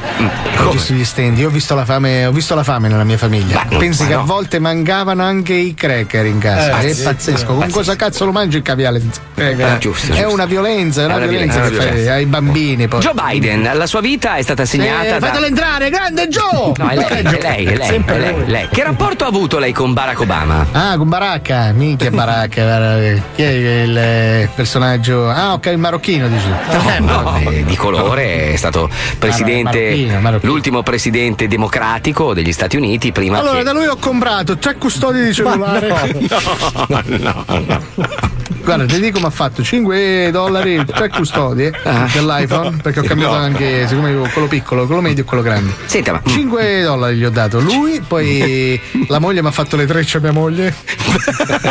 [0.58, 3.66] Ho visto gli stendi, ho visto la fame, ho visto la fame nella mia famiglia.
[3.70, 4.20] non- Pensi ma che no.
[4.22, 6.80] a volte mancavano anche i cracker in casa.
[6.82, 7.04] Eh, è sì.
[7.04, 7.46] pazzesco.
[7.46, 7.78] Con Pazzesco.
[7.78, 9.74] cosa cazzo lo mangi il caviale senza cracker?
[9.74, 10.34] Eh, giusto, È giusto.
[10.34, 13.00] una violenza, è una, una violenza, violenza, che fai ai bambini poi.
[13.02, 15.26] Joe Biden, la sua vita è stata segnata Eh, da.
[15.28, 16.74] fatelo entrare, grande Joe!
[16.78, 18.68] No, è lei, è lei, è lei, è lei, lei.
[18.70, 20.68] Che rapporto ha avuto lei con Barack Obama?
[20.72, 23.00] Ah, con Baracca, minchia Baracca,
[23.34, 25.28] chi è il eh, personaggio?
[25.28, 26.46] Ah, ok, il marocchino dici.
[26.96, 30.52] Eh, no, eh, di colore, è stato presidente, marocchino, marocchino.
[30.52, 33.64] l'ultimo presidente democratico degli Stati Uniti prima Allora, che...
[33.64, 35.88] da lui ho comprato tre custodi di cellulare.
[35.88, 38.10] no, no, no.
[38.64, 42.08] Guarda, ti dico, mi ha fatto 5 dollari, tre custodie Ah.
[42.14, 43.40] dell'iPhone, perché ho cambiato No.
[43.40, 45.74] anche, siccome ho quello piccolo, quello medio e quello grande.
[45.86, 49.88] Senta, ma 5 dollari gli ho dato lui, poi la moglie mi ha fatto le
[49.88, 50.76] trecce a mia moglie.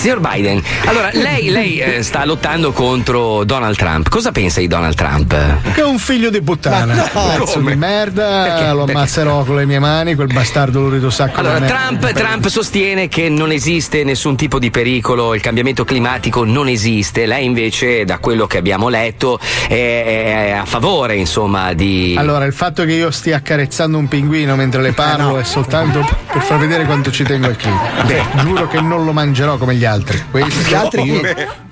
[0.00, 4.08] Signor Biden, allora lei, lei, eh, sta lottando contro Donald Trump.
[4.08, 5.36] Cosa pensa di Donald Trump?
[5.74, 6.94] Che è un figlio di puttana.
[6.94, 7.72] Ma no, Pezzo come?
[7.72, 8.70] di merda, Perché?
[8.72, 8.92] lo Perché?
[8.98, 11.66] ammazzerò con le mie mani, quel bastardo lo rido sacco Allora, di.
[11.66, 17.26] Trump, Trump sostiene che non esiste nessun tipo di pericolo, il cambiamento climatico non esiste.
[17.26, 19.38] Lei invece, da quello che abbiamo letto,
[19.68, 22.14] è, è a favore, insomma, di.
[22.16, 26.40] Allora, il fatto che io stia accarezzando un pinguino mentre le parlo è soltanto per
[26.40, 27.82] far vedere quanto ci tengo al clima.
[28.06, 29.88] Beh, giuro che non lo mangerò come gli altri.
[30.30, 31.20] Questo Gli altri io?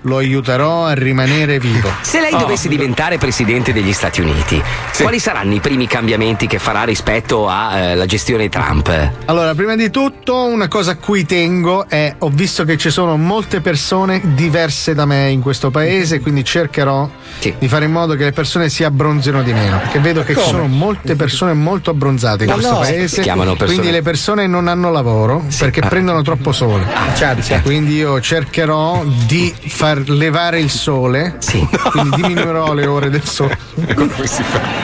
[0.02, 1.90] Lo aiuterò a rimanere vivo.
[2.02, 2.38] Se lei Oh.
[2.38, 4.62] dovesse diventare presidente degli Stati Uniti,
[5.00, 8.88] quali saranno i primi cambiamenti che farà rispetto alla gestione Trump?
[9.24, 13.16] Allora, prima di tutto, una cosa a cui tengo è: ho visto che ci sono
[13.16, 17.08] molte persone diverse da me in questo paese, quindi cercherò
[17.58, 19.78] di fare in modo che le persone si abbronzino di meno.
[19.78, 20.50] Perché vedo che ci Come?
[20.50, 22.78] sono molte persone molto abbronzate in Ma questo no.
[22.80, 23.08] paese.
[23.08, 25.88] Si chiamano persone- Quindi le persone non hanno lavoro perché Ah.
[25.88, 26.84] prendono troppo sole.
[27.62, 29.52] Quindi io cercherò di
[29.88, 31.38] far levare il sole.
[31.90, 33.56] Quindi diminuirò le ore del sole.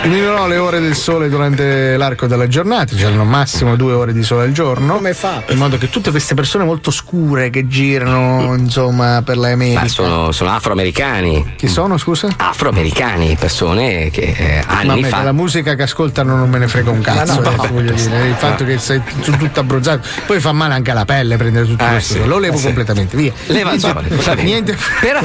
[0.02, 4.22] Diminuirò le ore del sole durante l'arco della giornata, cioè al massimo due ore di
[4.22, 4.94] sole al giorno.
[4.96, 5.42] Come fa?
[5.48, 9.80] In modo che tutte queste persone molto scure che girano, insomma, per la America.
[9.80, 11.54] Ma sono, sono afroamericani.
[11.56, 12.28] Chi sono, scusa?
[12.36, 15.18] Afroamericani, persone che eh, anni me fa.
[15.18, 17.40] della musica che ascoltano non me ne frega un cazzo.
[17.40, 20.74] Ma no, eh, voglio dire, il fatto che sei tu- tutto abbronzato, poi fa male
[20.74, 22.14] anche alla pelle prendere tutto Ah, questo.
[22.14, 22.24] sì.
[22.26, 22.64] Lo levo sì.
[22.64, 23.32] completamente, via.
[23.46, 24.42] Leva il Niente- sole, bene.
[24.42, 24.76] niente.
[25.00, 25.20] Per,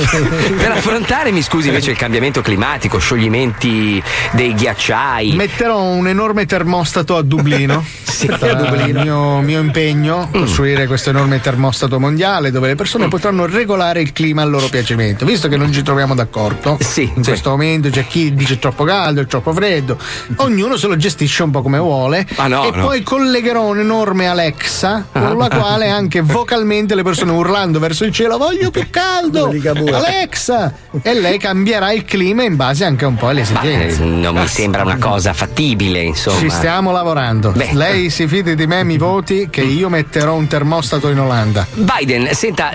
[0.57, 4.01] per affrontare, mi scusi, invece il cambiamento climatico, scioglimenti
[4.32, 5.34] dei ghiacciai.
[5.36, 7.84] Metterò un enorme termostato a Dublino.
[8.03, 10.39] Sarà il mio, mio impegno Mm.
[10.39, 15.26] costruire questo enorme termostato mondiale dove le persone potranno regolare il clima al loro piacimento.
[15.26, 19.26] Visto che non ci troviamo d'accordo in questo momento, c'è chi dice troppo caldo, è
[19.26, 19.97] troppo freddo.
[20.38, 22.28] Ognuno se lo gestisce un po' come vuole.
[22.36, 22.86] Ah, no, e no.
[22.88, 25.57] poi collegherò un'enorme Alexa con la Ah.
[25.57, 29.47] quale anche vocalmente le persone urlando verso il cielo voglio più caldo.
[29.68, 30.74] Alexa!
[31.01, 34.03] E lei cambierà il clima in base anche un po' alle eh, esigenze.
[34.03, 36.39] non mi sembra una cosa fattibile, insomma.
[36.39, 37.51] Ci stiamo lavorando.
[37.51, 37.74] Beh.
[37.74, 41.66] Lei si fidi di me, mi voti che io metterò un termostato in Olanda.
[41.74, 42.72] Biden, senta,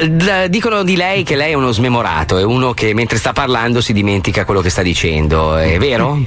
[0.49, 3.93] dicono di lei che lei è uno smemorato, è uno che mentre sta parlando si
[3.93, 6.19] dimentica quello che sta dicendo, è vero?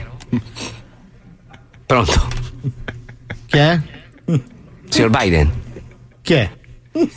[1.85, 2.27] Pronto?
[3.47, 3.79] Chi è?
[4.89, 5.51] Signor Biden?
[6.21, 6.49] Chi è?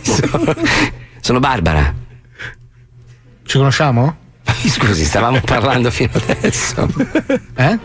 [0.03, 0.55] Sono,
[1.21, 2.00] sono Barbara.
[3.51, 4.17] Ci conosciamo?
[4.69, 6.87] Scusi, stavamo parlando fino adesso.
[7.57, 7.79] Eh?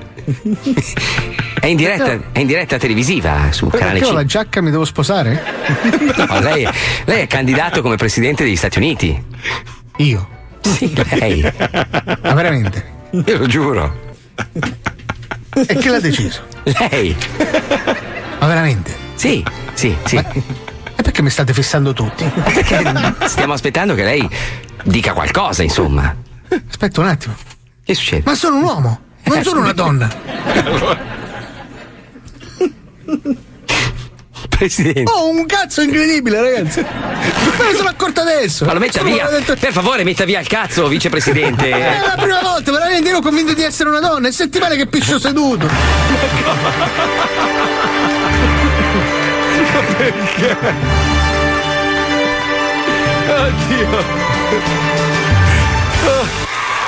[1.59, 4.21] È in diretta, è in diretta televisiva su canale Perché ho 5.
[4.21, 5.43] la giacca mi devo sposare?
[6.17, 6.67] No, lei,
[7.05, 9.23] lei è candidato come presidente degli Stati Uniti.
[9.97, 10.29] Io?
[10.61, 11.41] Sì, lei.
[11.41, 12.85] Ma veramente?
[13.25, 14.15] Io lo giuro.
[15.67, 16.43] E chi l'ha deciso?
[16.63, 17.15] Lei.
[18.39, 18.95] Ma veramente?
[19.15, 19.43] Sì,
[19.73, 20.15] sì, sì.
[20.17, 22.23] E perché mi state fissando tutti?
[22.23, 24.29] Perché stiamo aspettando che lei
[24.85, 26.15] dica qualcosa, insomma.
[26.69, 27.35] Aspetta un attimo.
[27.83, 28.23] Che succede?
[28.25, 30.09] Ma sono un uomo, non sono una donna.
[34.49, 35.11] Presidente.
[35.11, 36.79] Oh, un cazzo incredibile, ragazzi.
[36.81, 38.63] Me ne sono accorto adesso.
[38.65, 39.27] Ma lo metta Sono via.
[39.27, 41.69] detto- Per favore, metta via il cazzo, vicepresidente.
[41.69, 44.27] È la prima volta, veramente ero convinto di essere una donna.
[44.29, 45.67] È settimane che piscio seduto.
[49.97, 50.57] Perché?
[53.27, 54.24] Oddio.
[54.47, 55.14] Thank you.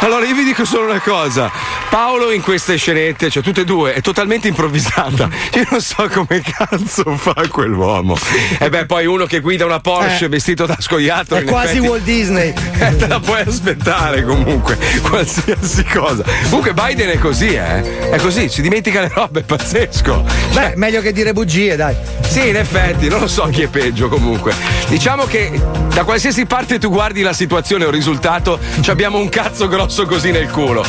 [0.01, 1.51] Allora io vi dico solo una cosa,
[1.89, 5.27] Paolo in queste scenette, cioè tutte e due, è totalmente improvvisata.
[5.57, 8.15] Io non so come cazzo fa quell'uomo.
[8.59, 10.29] E beh, poi uno che guida una Porsche Eh.
[10.29, 11.41] vestito da scoiattolo.
[11.41, 12.53] È quasi effetti- Walt Disney.
[12.77, 16.23] Eh, te la puoi aspettare comunque, qualsiasi cosa.
[16.43, 18.09] Comunque Biden è così, eh.
[18.11, 20.23] È così, si dimentica le robe, è pazzesco.
[20.53, 21.95] Beh, meglio che dire bugie, dai.
[22.21, 24.53] Sì, in effetti, non lo so chi è peggio comunque.
[24.89, 25.59] Diciamo che
[25.91, 30.31] da qualsiasi parte tu guardi la situazione o il risultato, abbiamo un cazzo grosso così
[30.31, 30.83] nel culo.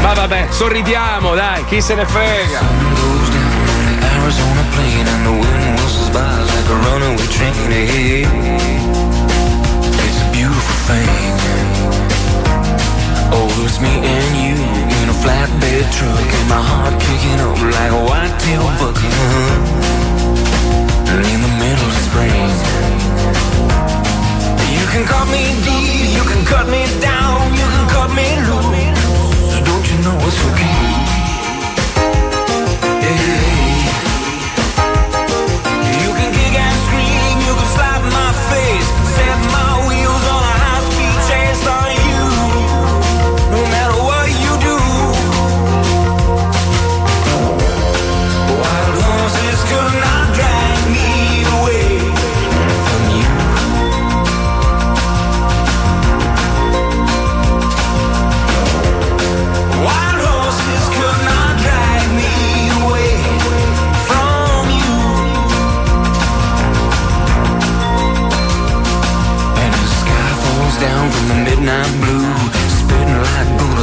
[0.00, 2.60] Ma vabbè, sorridiamo, dai, chi se ne frega.
[13.30, 14.56] Oh, it's me and you
[15.02, 18.96] in a flatbed truck and my heart kicking up like a white-tail buck.
[21.10, 22.50] And in the middle of spring,
[24.90, 29.60] can cut me deep, you can cut me down, you can cut me loose.
[29.68, 30.78] Don't you know it's okay?
[33.04, 33.47] Hey.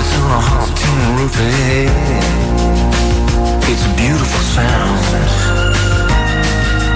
[0.06, 1.36] Bullets on a hot tin roof.
[1.36, 1.88] Hey,
[3.72, 5.02] it's a beautiful sound.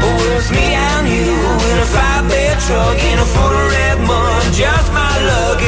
[0.04, 1.34] Oh, it's me and you
[1.72, 5.62] in a five-bed truck in a of red mud, just my luck.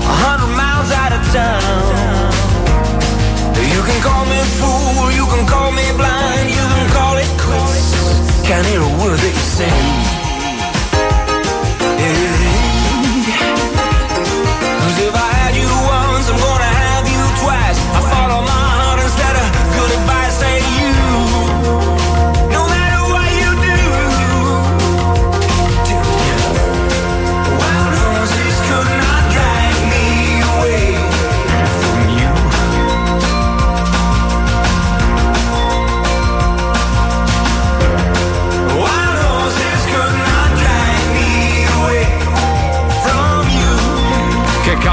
[0.00, 2.32] A hundred miles out of town.
[3.58, 7.94] You can call me fool, you can call me blind, you can call it quits.
[8.46, 10.27] Can't hear a word that you say.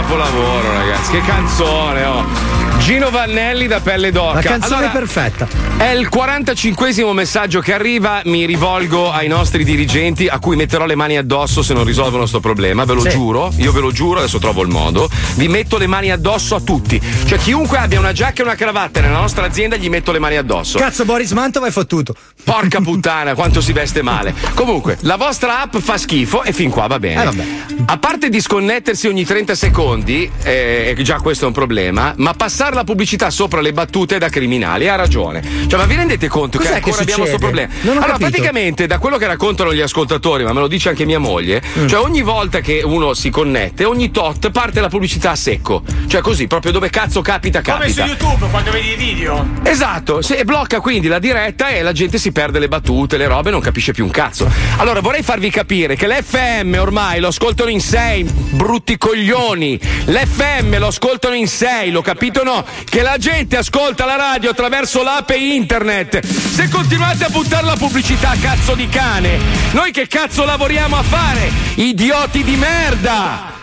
[0.06, 2.55] Capolavoro, ragazzi, che canzone, oh.
[2.86, 4.36] Gino Vannelli da pelle d'oca.
[4.36, 5.48] La canzone Allora, perfetta.
[5.76, 10.94] È il 45 messaggio che arriva, mi rivolgo ai nostri dirigenti a cui metterò le
[10.94, 13.10] mani addosso se non risolvono sto problema, ve lo Sì.
[13.10, 16.62] giuro, io ve lo giuro, adesso trovo il modo, vi metto le mani addosso a
[16.62, 20.20] tutti, cioè chiunque abbia una giacca e una cravatta nella nostra azienda gli metto le
[20.20, 20.78] mani addosso.
[20.78, 22.16] Cazzo, Boris Mantova è fottuto.
[22.44, 24.36] Porca puttana, quanto si veste male.
[24.54, 27.32] Comunque, la vostra app fa schifo e fin qua va bene.
[27.32, 27.64] Eh.
[27.88, 32.84] A parte disconnettersi ogni 30 secondi, eh, già questo è un problema, ma passare la
[32.84, 35.42] pubblicità sopra le battute da criminali, ha ragione.
[35.68, 37.74] Cioè, ma vi rendete conto Cos'è che ancora che abbiamo questo problema?
[37.82, 38.30] Non ho allora, capito.
[38.30, 41.88] praticamente, da quello che raccontano gli ascoltatori, ma me lo dice anche mia moglie, Mm.
[41.88, 45.84] cioè ogni volta che uno si connette, ogni tot parte la pubblicità a secco.
[46.08, 48.06] Cioè così, proprio dove cazzo capita, Come su capita.
[48.06, 49.48] YouTube quando vedi i video.
[49.64, 53.52] Esatto, se blocca quindi la diretta e la gente si perde le battute, le robe,
[53.52, 54.50] non capisce più un cazzo.
[54.78, 59.80] Allora vorrei farvi capire che l'FM ormai lo ascoltano in sei, brutti coglioni.
[60.06, 62.65] L'FM lo ascoltano in sei, lo capito o no?
[62.84, 66.26] Che la gente ascolta la radio attraverso l'app e internet.
[66.26, 69.38] Se continuate a buttare la pubblicità, cazzo di cane,
[69.72, 71.52] noi che cazzo lavoriamo a fare?
[71.76, 73.55] Idioti di merda!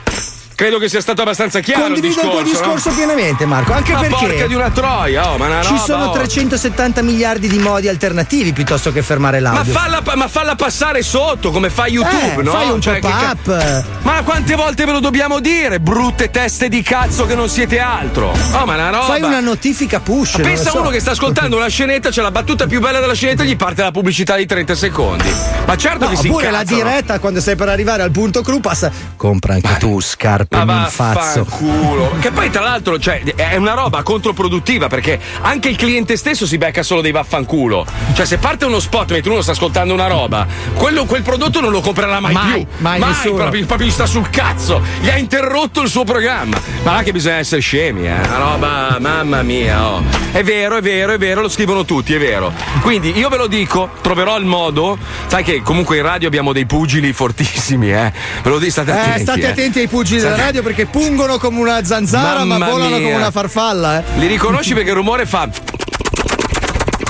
[0.62, 1.82] Credo che sia stato abbastanza chiaro.
[1.82, 2.94] Condivido il, tuo discorso, no?
[2.94, 3.72] pienamente, Marco.
[3.72, 6.12] Anche Ma perché porca di una troia, oh, ma una ci roba, sono oh.
[6.12, 9.72] 370 miliardi di modi alternativi piuttosto che fermare Ma l'audio.
[9.72, 12.52] falla, ma falla passare sotto come fa YouTube, Eh, no?
[12.52, 13.58] fai un Cioè, che pop-up.
[13.58, 15.80] ca- Ma quante volte ve lo dobbiamo dire?
[15.80, 18.30] Brutte teste di cazzo che non siete altro.
[18.30, 19.04] Oh, ma una roba.
[19.06, 20.36] Fai una notifica push.
[20.36, 20.78] Ma pensa so.
[20.78, 23.56] uno che sta ascoltando una scenetta, c'è la battuta più bella della scenetta e gli
[23.56, 25.28] parte la pubblicità di 30 secondi.
[25.66, 28.60] Ma certo No, che si oppure la diretta quando stai per arrivare al punto clou
[28.60, 28.92] passa.
[29.16, 31.44] Compra anche tu scarpe Ma in fazzo.
[31.44, 32.16] vaffanculo.
[32.20, 36.58] Che poi, tra l'altro, cioè, è una roba controproduttiva perché anche il cliente stesso si
[36.58, 37.84] becca solo dei vaffanculo.
[38.14, 41.70] Cioè, se parte uno spot mentre uno sta ascoltando una roba, quello- quel prodotto non
[41.70, 42.66] lo comprerà mai, Mai, più.
[42.78, 43.34] mai nessuno.
[43.34, 44.80] proprio, proprio gli sta sul cazzo.
[45.00, 46.60] Gli ha interrotto il suo programma.
[46.82, 48.12] Ma là che bisogna essere scemi, eh.
[48.12, 50.02] Una roba, mamma mia, oh.
[50.32, 52.52] È vero, è vero, è vero, lo scrivono tutti, è vero.
[52.80, 54.96] Quindi io ve lo dico, troverò il modo.
[55.26, 58.12] Sai che comunque in radio abbiamo dei pugili fortissimi, eh.
[58.42, 59.18] Ve lo dico, state attenti.
[59.18, 59.46] Eh, state eh.
[59.50, 63.00] attenti ai pugili della State- radio perché pungono come una zanzara Mamma ma volano mia.
[63.06, 63.98] come una farfalla.
[64.00, 64.18] Eh.
[64.18, 65.48] Li riconosci perché il rumore fa.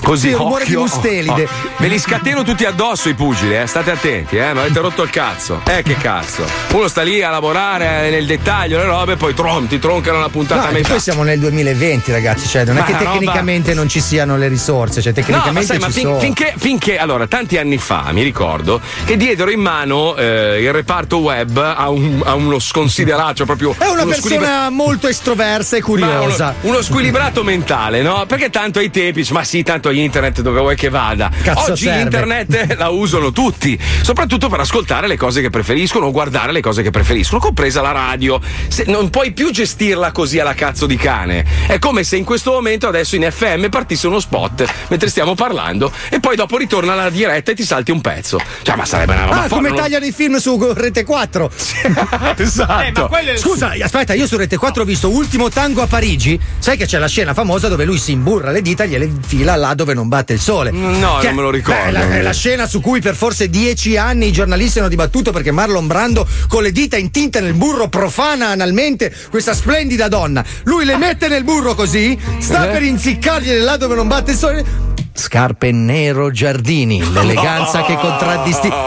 [0.02, 0.76] Così, Sì, rumore occhio.
[0.76, 1.30] di mustelide.
[1.62, 3.66] Oh, Ve li scateno tutti addosso i pugili, eh.
[3.66, 4.52] State attenti, eh.
[4.52, 5.60] Mi avete rotto il cazzo.
[5.66, 6.44] Eh, che cazzo.
[6.72, 10.18] Uno sta lì a lavorare eh, nel dettaglio le robe e poi trom, ti troncano
[10.20, 10.88] la puntata No, a metà.
[10.90, 12.46] poi siamo nel 2020, ragazzi.
[12.46, 15.20] Cioè, non è Ma che la roba- tecnicamente non ci siano le risorse, cioè No,
[15.20, 19.50] ma tecnicamente sai, ma fin- finché, finché, allora, tanti anni fa mi ricordo che diedero
[19.50, 23.74] in mano eh, il reparto web a, un- a uno sconsiderato, proprio.
[23.76, 26.54] È una persona squilibra- molto estroversa e curiosa.
[26.60, 28.24] Uno, uno squilibrato mentale, no?
[28.26, 31.30] Perché tanto ai tempi, ma sì, tanto internet dove vuoi che vada.
[31.42, 32.00] Cazzo Oggi serve.
[32.02, 36.82] internet la usano tutti, soprattutto per ascoltare le cose che preferiscono o guardare le cose
[36.82, 38.40] che preferiscono, compresa la radio.
[38.68, 41.44] Se- non puoi più gestirla così alla cazzo di cane.
[41.66, 45.90] È come se in questo momento adesso in FM partisse uno spot mentre stiamo parlando
[46.08, 48.40] e poi dopo ritorna la diretta e ti salti un pezzo.
[48.62, 51.50] Cioè, ma sarebbe una roba Ah, come non- tagliano i film su Rete 4.
[52.36, 53.10] esatto.
[53.36, 56.38] Scusa, aspetta, io su Rete 4 ho visto Ultimo Tango a Parigi.
[56.58, 59.56] Sai che c'è la scena famosa dove lui si imburra le dita e gliele infila
[59.56, 60.70] là dove non batte il sole.
[60.70, 61.80] No, Che- non me lo ricordo.
[61.82, 64.88] Beh, è la, è la scena su cui per forse dieci anni i giornalisti hanno
[64.88, 70.44] dibattuto perché Marlon Brando con le dita intinte nel burro profana analmente questa splendida donna.
[70.64, 72.72] Lui le mette nel burro così, sta Eh?
[72.72, 74.90] per inziccargliele là dove non batte il sole.
[75.14, 78.78] Scarpe nero giardini, l'eleganza che contraddistingue.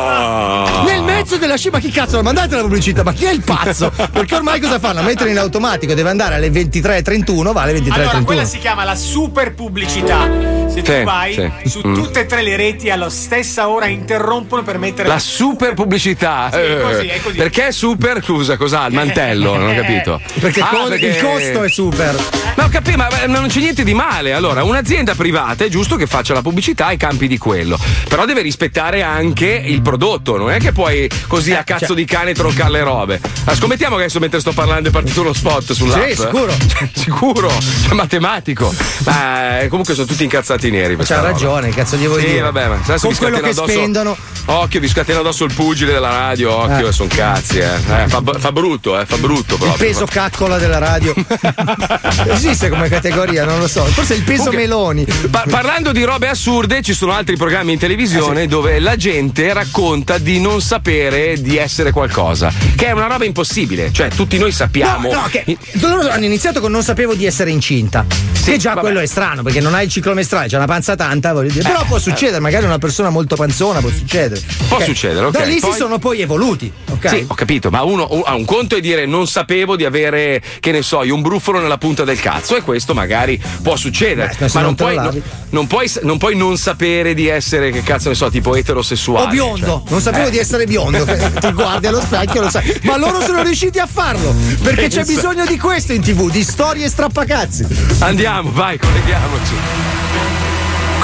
[0.85, 3.03] Nel mezzo della scia, ma chi cazzo mandate la pubblicità?
[3.03, 3.91] Ma chi è il pazzo?
[4.11, 5.01] Perché ormai cosa fanno?
[5.03, 7.91] Mettere in automatico, deve andare alle 23.31, va alle 23.31.
[7.93, 10.27] Allora, quella si chiama la super pubblicità.
[10.75, 11.69] Se tu Sì, vai sì.
[11.69, 11.93] su Mm.
[11.93, 16.49] tutte e tre le reti alla stessa ora interrompono per mettere La super pubblicità.
[16.51, 17.37] Sì, è così, è Eh, così.
[17.37, 18.21] Perché è super?
[18.23, 18.85] Scusa, cos'ha?
[18.87, 20.19] Il mantello, non ho capito.
[20.39, 22.15] Perché Ah, co- perché- il costo è super.
[22.57, 24.33] Ma ho capito, ma non c'è niente di male.
[24.33, 27.79] Allora, un'azienda privata è giusto che faccia la pubblicità ai campi di quello.
[28.09, 30.35] Però deve rispettare anche il prodotto.
[30.37, 33.21] Non è che puoi così a cazzo cioè- di cane troncare le robe.
[33.45, 36.09] Ma scommettiamo che adesso mentre sto parlando è partito uno spot sull'app.
[36.09, 36.53] Sì, sicuro.
[36.67, 37.49] Cioè, sicuro.
[37.85, 38.73] Cioè, matematico.
[39.05, 40.64] Ma eh, comunque sono tutti incazzati
[40.95, 42.41] questa C'ha ragione, cazzo gli vuoi sì, dire?
[42.41, 44.17] vabbè, ma Con vi quello che addosso- spendono.
[44.47, 46.53] Occhio, vi scatena addosso il pugile della radio.
[46.53, 46.91] Occhio, Eh.
[46.91, 47.65] sono cazzi, eh.
[47.65, 49.71] Eh, fa, fa brutto, eh, fa brutto proprio.
[49.71, 51.13] Il peso caccola della radio.
[52.29, 53.83] Esiste come categoria, non lo so.
[53.85, 55.05] Forse il peso Comunque, meloni.
[55.31, 59.51] Pa- parlando di robe assurde, ci sono altri programmi in televisione Eh dove la gente
[59.53, 63.91] racconta di non sapere di essere qualcosa, che è una roba impossibile.
[63.91, 65.11] Cioè, tutti noi sappiamo.
[65.11, 68.05] No, no, che loro hanno iniziato con non sapevo di essere incinta.
[68.43, 71.33] che già quello è strano, perché non hai il ciclo mestrale, c'è una panza tanta,
[71.33, 71.63] voglio dire.
[71.67, 71.99] Però Eh, può eh.
[71.99, 74.41] succedere, magari una persona molto panzona può succedere.
[74.69, 74.83] Può Ok.
[74.85, 75.31] succedere, ok.
[75.37, 77.09] Da lì Poi- si sono poi evoluti, ok?
[77.09, 80.71] Sì, ho capito, ma uno ha un conto è dire non sapevo di avere, che
[80.71, 84.33] ne so, io un brufolo nella punta del cazzo, e questo magari può succedere.
[84.37, 85.13] Beh, ma non non puoi, no-
[85.49, 89.25] non, puoi, non puoi non sapere di essere, che cazzo ne so, tipo eterosessuale.
[89.27, 89.91] O biondo, cioè.
[89.91, 90.31] non sapevo Eh.
[90.31, 91.03] di essere biondo.
[91.39, 92.79] Ti guardi allo specchio, lo sai.
[92.83, 94.33] Ma loro sono riusciti a farlo.
[94.63, 95.13] Perché c'è Pensa.
[95.13, 97.65] bisogno di questo in tv, di storie strappacazzi.
[97.99, 99.84] Andiamo, vai, colleghiamoci.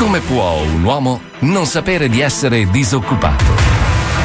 [0.02, 3.46] Come può un uomo non sapere di essere disoccupato?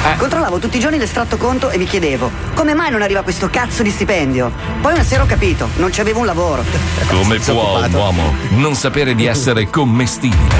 [0.06, 0.16] Eh.
[0.16, 3.82] Controllavo tutti i giorni l'estratto conto e mi chiedevo come mai non arriva questo cazzo
[3.82, 4.50] di stipendio.
[4.80, 6.64] Poi una sera ho capito, non c'avevo un lavoro.
[7.08, 10.54] Come può un uomo non sapere di essere commestibile?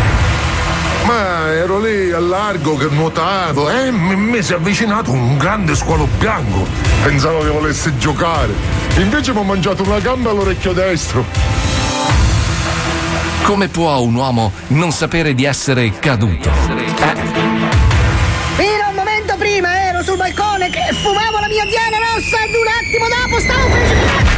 [1.06, 5.74] Ma ero lì al largo che nuotavo e mi, mi si è avvicinato un grande
[5.74, 6.66] squalo bianco.
[7.02, 8.52] Pensavo che volesse giocare.
[8.98, 11.75] Invece mi ho mangiato una gamba all'orecchio destro.
[13.46, 16.50] Come può un uomo non sapere di essere caduto?
[18.56, 22.52] Fino a un momento prima ero sul balcone che fumavo la mia diana rossa ed
[22.54, 24.34] un attimo dopo stavo precipitando.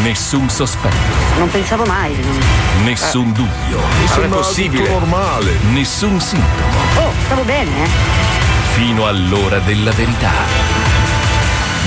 [0.02, 0.96] Nessun sospetto,
[1.36, 2.16] Non pensavo mai.
[2.84, 3.80] nessun dubbio.
[4.00, 5.58] Mi sembrava tutto normale.
[5.72, 6.78] Nessun sintomo.
[6.96, 7.88] Oh, stavo bene, eh?
[8.72, 10.79] fino all'ora della verità.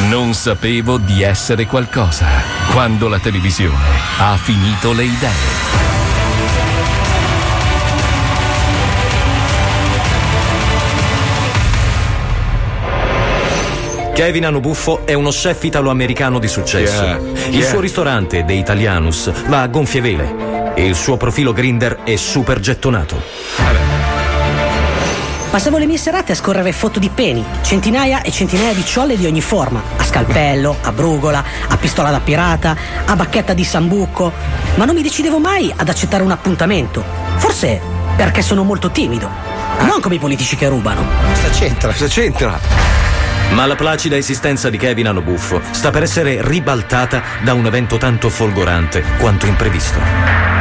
[0.10, 2.26] Non sapevo di essere qualcosa
[2.72, 3.78] quando la televisione
[4.20, 5.74] ha finito le idee.
[14.14, 17.04] Kevin Anobuffo è uno chef italo-americano di successo.
[17.04, 17.18] Yeah,
[17.48, 17.68] Il yeah.
[17.68, 22.60] suo ristorante, The Italianus, va a gonfie vele e il suo profilo Grinder è super
[22.60, 23.83] gettonato.
[25.54, 29.28] Passavo le mie serate a scorrere foto di peni, centinaia e centinaia di ciolle di
[29.28, 32.76] ogni forma, a scalpello, a brugola, a pistola da pirata,
[33.06, 34.34] a bacchetta di sambucco,
[34.74, 37.04] ma non mi decidevo mai ad accettare un appuntamento.
[37.36, 37.80] Forse
[38.16, 39.30] perché sono molto timido.
[39.82, 41.06] Non come i politici che rubano.
[41.32, 41.92] Cosa c'entra?
[41.92, 42.60] Cosa c'entra?
[43.52, 48.30] Ma la placida esistenza di Kevin Anobuffo sta per essere ribaltata da un evento tanto
[48.30, 50.53] folgorante quanto imprevisto.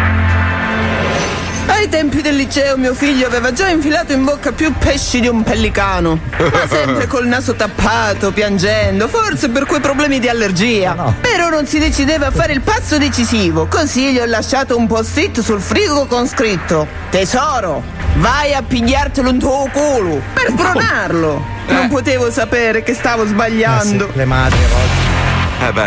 [1.67, 5.43] Ai tempi del liceo mio figlio aveva già infilato in bocca più pesci di un
[5.43, 6.19] pellicano.
[6.39, 11.15] Ma sempre col naso tappato, piangendo, forse per quei problemi di allergia.
[11.21, 13.67] Però non si decideva a fare il passo decisivo.
[13.67, 17.83] Così gli ho lasciato un post-it sul frigo con scritto: Tesoro,
[18.17, 21.45] vai a pigliartelo in tuo culo per spronarlo.
[21.69, 24.11] Non potevo sapere che stavo sbagliando.
[24.13, 25.11] Le madri a volte.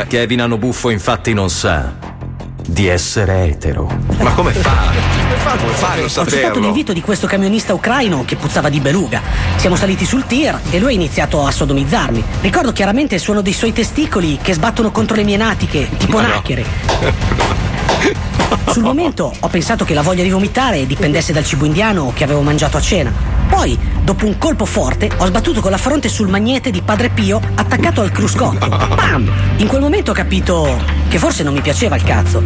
[0.02, 2.15] Eh Kevin Anobuffo infatti non sa
[2.66, 3.90] di essere etero.
[4.20, 4.92] Ma come fa?
[4.92, 6.60] Come fa a non Ho accettato saperlo?
[6.60, 9.22] l'invito di questo camionista ucraino che puzzava di beluga.
[9.58, 12.24] Siamo saliti sul tir e lui ha iniziato a sodomizzarmi.
[12.42, 16.24] Ricordo chiaramente il suono dei suoi testicoli che sbattono contro le mie natiche, tipo Ma
[16.24, 16.34] no.
[16.34, 16.66] nacchere.
[18.72, 22.42] Sul momento ho pensato che la voglia di vomitare dipendesse dal cibo indiano che avevo
[22.42, 23.12] mangiato a cena.
[23.48, 27.40] Poi, dopo un colpo forte, ho sbattuto con la fronte sul magnete di Padre Pio
[27.56, 28.68] attaccato al cruscotto.
[28.68, 29.32] Bam!
[29.58, 30.78] In quel momento ho capito
[31.08, 32.44] che forse non mi piaceva il cazzo.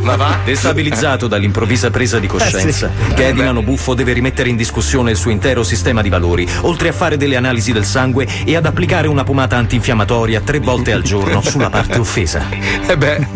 [0.00, 0.38] Ma va?
[0.44, 3.14] Destabilizzato dall'improvvisa presa di coscienza, Eh sì.
[3.14, 3.48] Kevin Eh beh.
[3.48, 7.36] Anobuffo deve rimettere in discussione il suo intero sistema di valori, oltre a fare delle
[7.36, 11.98] analisi del sangue e ad applicare una pomata antinfiammatoria tre volte al giorno sulla parte
[11.98, 12.42] offesa.
[12.86, 13.26] Eh beh.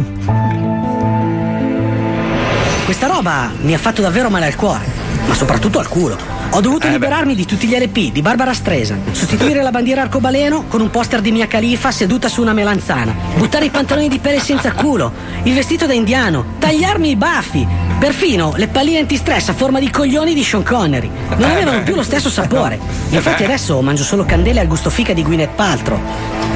[2.84, 4.84] Questa roba mi ha fatto davvero male al cuore,
[5.28, 6.16] ma soprattutto al culo.
[6.50, 10.64] Ho dovuto Eh liberarmi di tutti gli LP di Barbara Streisand, sostituire la bandiera arcobaleno
[10.66, 14.40] con un poster di Mia Khalifa seduta su una melanzana, buttare i pantaloni di pelle
[14.40, 17.66] senza culo, il vestito da indiano, tagliarmi i baffi,
[17.98, 21.10] perfino le palline antistress a forma di coglioni di Sean Connery.
[21.36, 21.84] Non Eh avevano beh.
[21.84, 22.78] più lo stesso sapore.
[23.10, 23.52] Infatti Eh beh.
[23.52, 26.00] adesso mangio solo candele al gusto fica di Gwyneth Paltrow.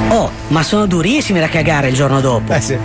[0.09, 2.51] Oh, ma sono durissimi da cagare il giorno dopo.
[2.53, 2.77] Eh sì.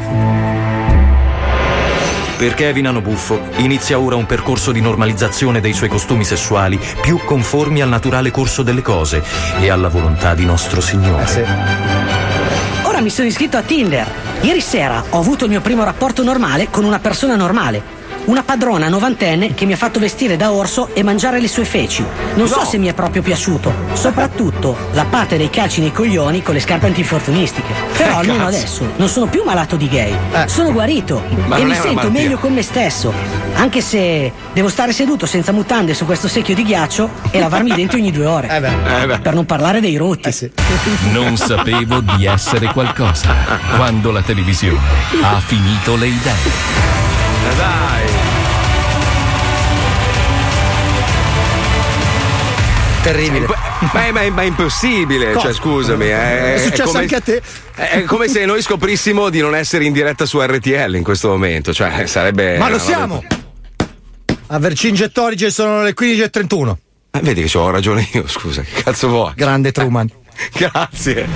[2.38, 7.82] Per Kevin Anobuffo inizia ora un percorso di normalizzazione dei suoi costumi sessuali più conformi
[7.82, 9.24] al naturale corso delle cose
[9.58, 11.44] e alla volontà di nostro Signore.
[12.84, 14.08] Ora mi sono iscritto a Tinder.
[14.42, 17.97] Ieri sera ho avuto il mio primo rapporto normale con una persona normale.
[18.28, 22.04] Una padrona novantenne che mi ha fatto vestire da orso e mangiare le sue feci.
[22.34, 23.72] Non so se mi è proprio piaciuto.
[23.94, 27.72] Soprattutto la parte dei calci nei coglioni con le scarpe antinfortunistiche.
[27.96, 28.56] Però Eh, almeno cazzo.
[28.56, 30.14] adesso non sono più malato di gay.
[30.44, 32.10] Sono guarito Ma e mi sento malattia.
[32.10, 33.14] meglio con me stesso.
[33.54, 37.74] Anche se devo stare seduto senza mutande su questo secchio di ghiaccio e lavarmi i
[37.76, 38.46] denti ogni due ore.
[39.08, 40.50] Eh Per non parlare dei rotti.
[41.12, 43.34] Non sapevo di essere qualcosa
[43.76, 44.78] quando la televisione
[45.22, 46.76] ha finito le idee.
[47.56, 48.07] Dai.
[53.12, 53.46] Terribile.
[53.92, 55.46] Ma è, ma è- ma è impossibile, Cosa?
[55.46, 56.06] cioè scusami.
[56.06, 57.42] È, È successo come, anche a te.
[57.74, 61.72] È come se noi scoprissimo di non essere in diretta su RTL in questo momento.
[61.72, 62.58] Cioè, sarebbe.
[62.58, 63.24] Ma lo siamo!
[64.48, 66.74] A Vercingetorige sono le 15.31.
[67.12, 69.32] Eh, vedi che ho ragione io, scusa, che cazzo vuoi?
[69.34, 70.10] Grande Truman.
[70.52, 71.26] Grazie.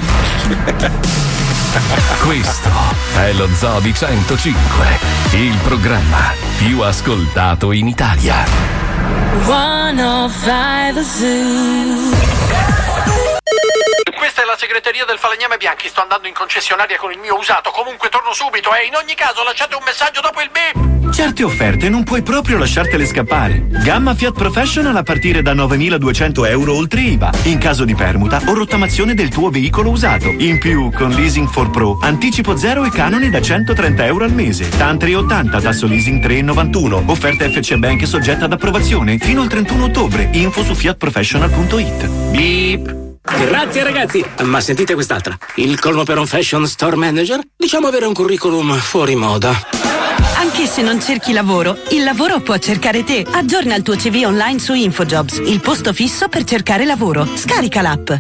[2.23, 2.69] Questo
[3.17, 4.61] è lo Zodi 105,
[5.33, 8.82] il programma più ascoltato in Italia.
[9.47, 12.13] 105 Zoo.
[14.33, 15.89] Questa è la segreteria del falegname Bianchi.
[15.89, 17.69] Sto andando in concessionaria con il mio usato.
[17.69, 21.13] Comunque torno subito e in ogni caso lasciate un messaggio dopo il beep.
[21.13, 23.67] Certe offerte non puoi proprio lasciartele scappare.
[23.85, 28.55] Gamma Fiat Professional a partire da 9.200 euro oltre IVA, in caso di permuta o
[28.55, 30.31] rottamazione del tuo veicolo usato.
[30.31, 34.71] In più, con Leasing 4 Pro, anticipo zero e canone da 130 euro al mese.
[34.71, 37.03] Tantri 80, tasso leasing 3,91.
[37.05, 40.31] Offerta FC Bank soggetta ad approvazione fino al 31 ottobre.
[40.33, 42.07] Info su fiatprofessional.it.
[42.31, 43.12] Beep.
[43.23, 45.37] Grazie ragazzi, ma sentite quest'altra.
[45.57, 47.41] Il colmo per un fashion store manager?
[47.57, 49.51] Diciamo avere un curriculum fuori moda.
[50.37, 53.25] Anche se non cerchi lavoro, il lavoro può cercare te.
[53.31, 57.27] Aggiorna il tuo CV online su InfoJobs, il posto fisso per cercare lavoro.
[57.35, 58.11] Scarica l'app.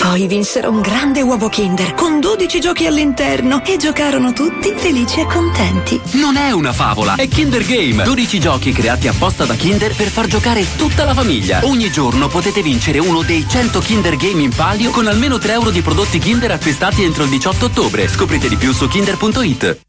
[0.00, 5.26] Poi vinsero un grande uovo Kinder con 12 giochi all'interno e giocarono tutti felici e
[5.26, 6.00] contenti.
[6.12, 8.02] Non è una favola, è Kinder Game.
[8.02, 11.60] 12 giochi creati apposta da Kinder per far giocare tutta la famiglia.
[11.64, 15.70] Ogni giorno potete vincere uno dei 100 Kinder Game in palio con almeno 3 euro
[15.70, 18.08] di prodotti Kinder acquistati entro il 18 ottobre.
[18.08, 19.80] Scoprite di più su kinder.it.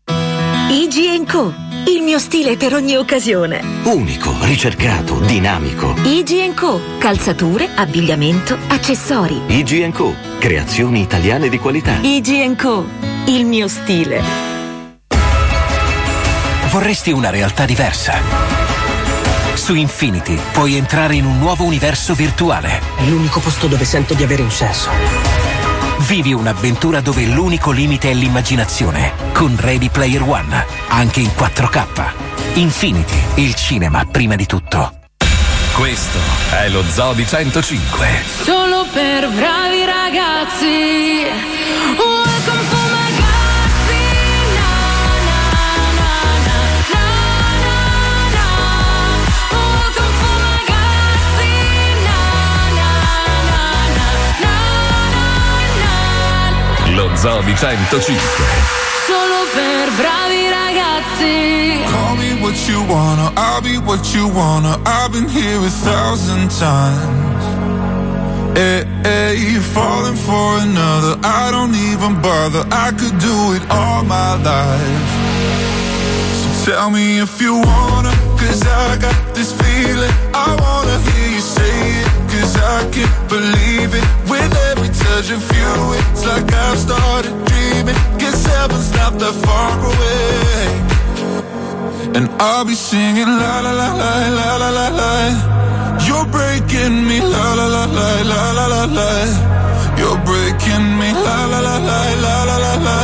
[0.69, 1.70] IG Co.
[1.87, 3.61] Il mio stile per ogni occasione.
[3.83, 5.95] Unico, ricercato, dinamico.
[6.03, 6.79] IG Co.
[6.99, 9.41] Calzature, abbigliamento, accessori.
[9.47, 10.13] IG Co.
[10.37, 11.97] Creazioni italiane di qualità.
[12.01, 12.85] IG Co.
[13.25, 14.21] Il mio stile.
[16.69, 18.19] Vorresti una realtà diversa?
[19.53, 22.79] Su Infinity puoi entrare in un nuovo universo virtuale.
[22.97, 25.30] È l'unico posto dove sento di avere un senso.
[26.07, 29.13] Vivi un'avventura dove l'unico limite è l'immaginazione.
[29.33, 32.11] Con Ready Player One, anche in 4K.
[32.55, 34.99] Infinity, il cinema prima di tutto.
[35.73, 36.17] Questo
[36.51, 38.07] è lo Zoo di 105.
[38.43, 41.25] Solo per bravi ragazzi.
[41.97, 42.70] Welcome
[57.23, 58.17] Lo Zoo di 105.
[59.05, 61.83] Solo per bravi ragazzi.
[61.91, 64.79] Call me what you wanna, I'll be what you wanna.
[64.85, 67.45] I've been here a thousand times.
[68.55, 71.17] Hey, hey, you're falling for another.
[71.23, 72.65] I don't even bother.
[72.71, 75.11] I could do it all my life.
[76.41, 80.11] So tell me if you wanna, cause I got this feeling.
[80.33, 81.20] I wanna hear
[82.79, 84.05] I can't believe it.
[84.31, 87.97] With every touch of you, it's like I've started dreaming.
[88.21, 90.61] Guess heaven's not that far away.
[92.15, 95.13] And I'll be singing la la la la la la la la.
[96.07, 99.11] You're breaking me la la la la la la la la.
[99.99, 102.97] You're breaking me la la la la la la la la.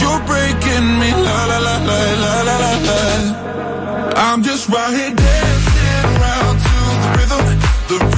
[0.00, 3.00] You're breaking me la la la la la la la la.
[4.26, 7.44] I'm just right here dancing around to the rhythm,
[7.90, 8.17] the rhythm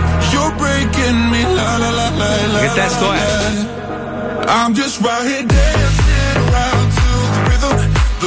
[2.59, 3.19] Che testo è?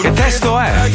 [0.00, 0.90] Che testo è?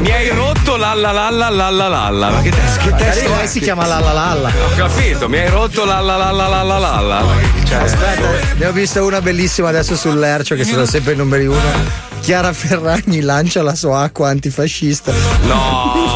[0.00, 2.30] Mi hai rotto lalla.
[2.30, 3.46] Ma che, tes- che testo è?
[3.46, 4.48] si chiama lalla.
[4.48, 7.24] Ho capito, mi hai rotto lalla.
[7.64, 11.46] Cioè, Aspetta, ne ho vista una bellissima adesso sul Lercio che sono sempre i numeri
[11.46, 12.04] uno.
[12.20, 15.12] Chiara Ferragni lancia la sua acqua antifascista.
[15.42, 16.14] No!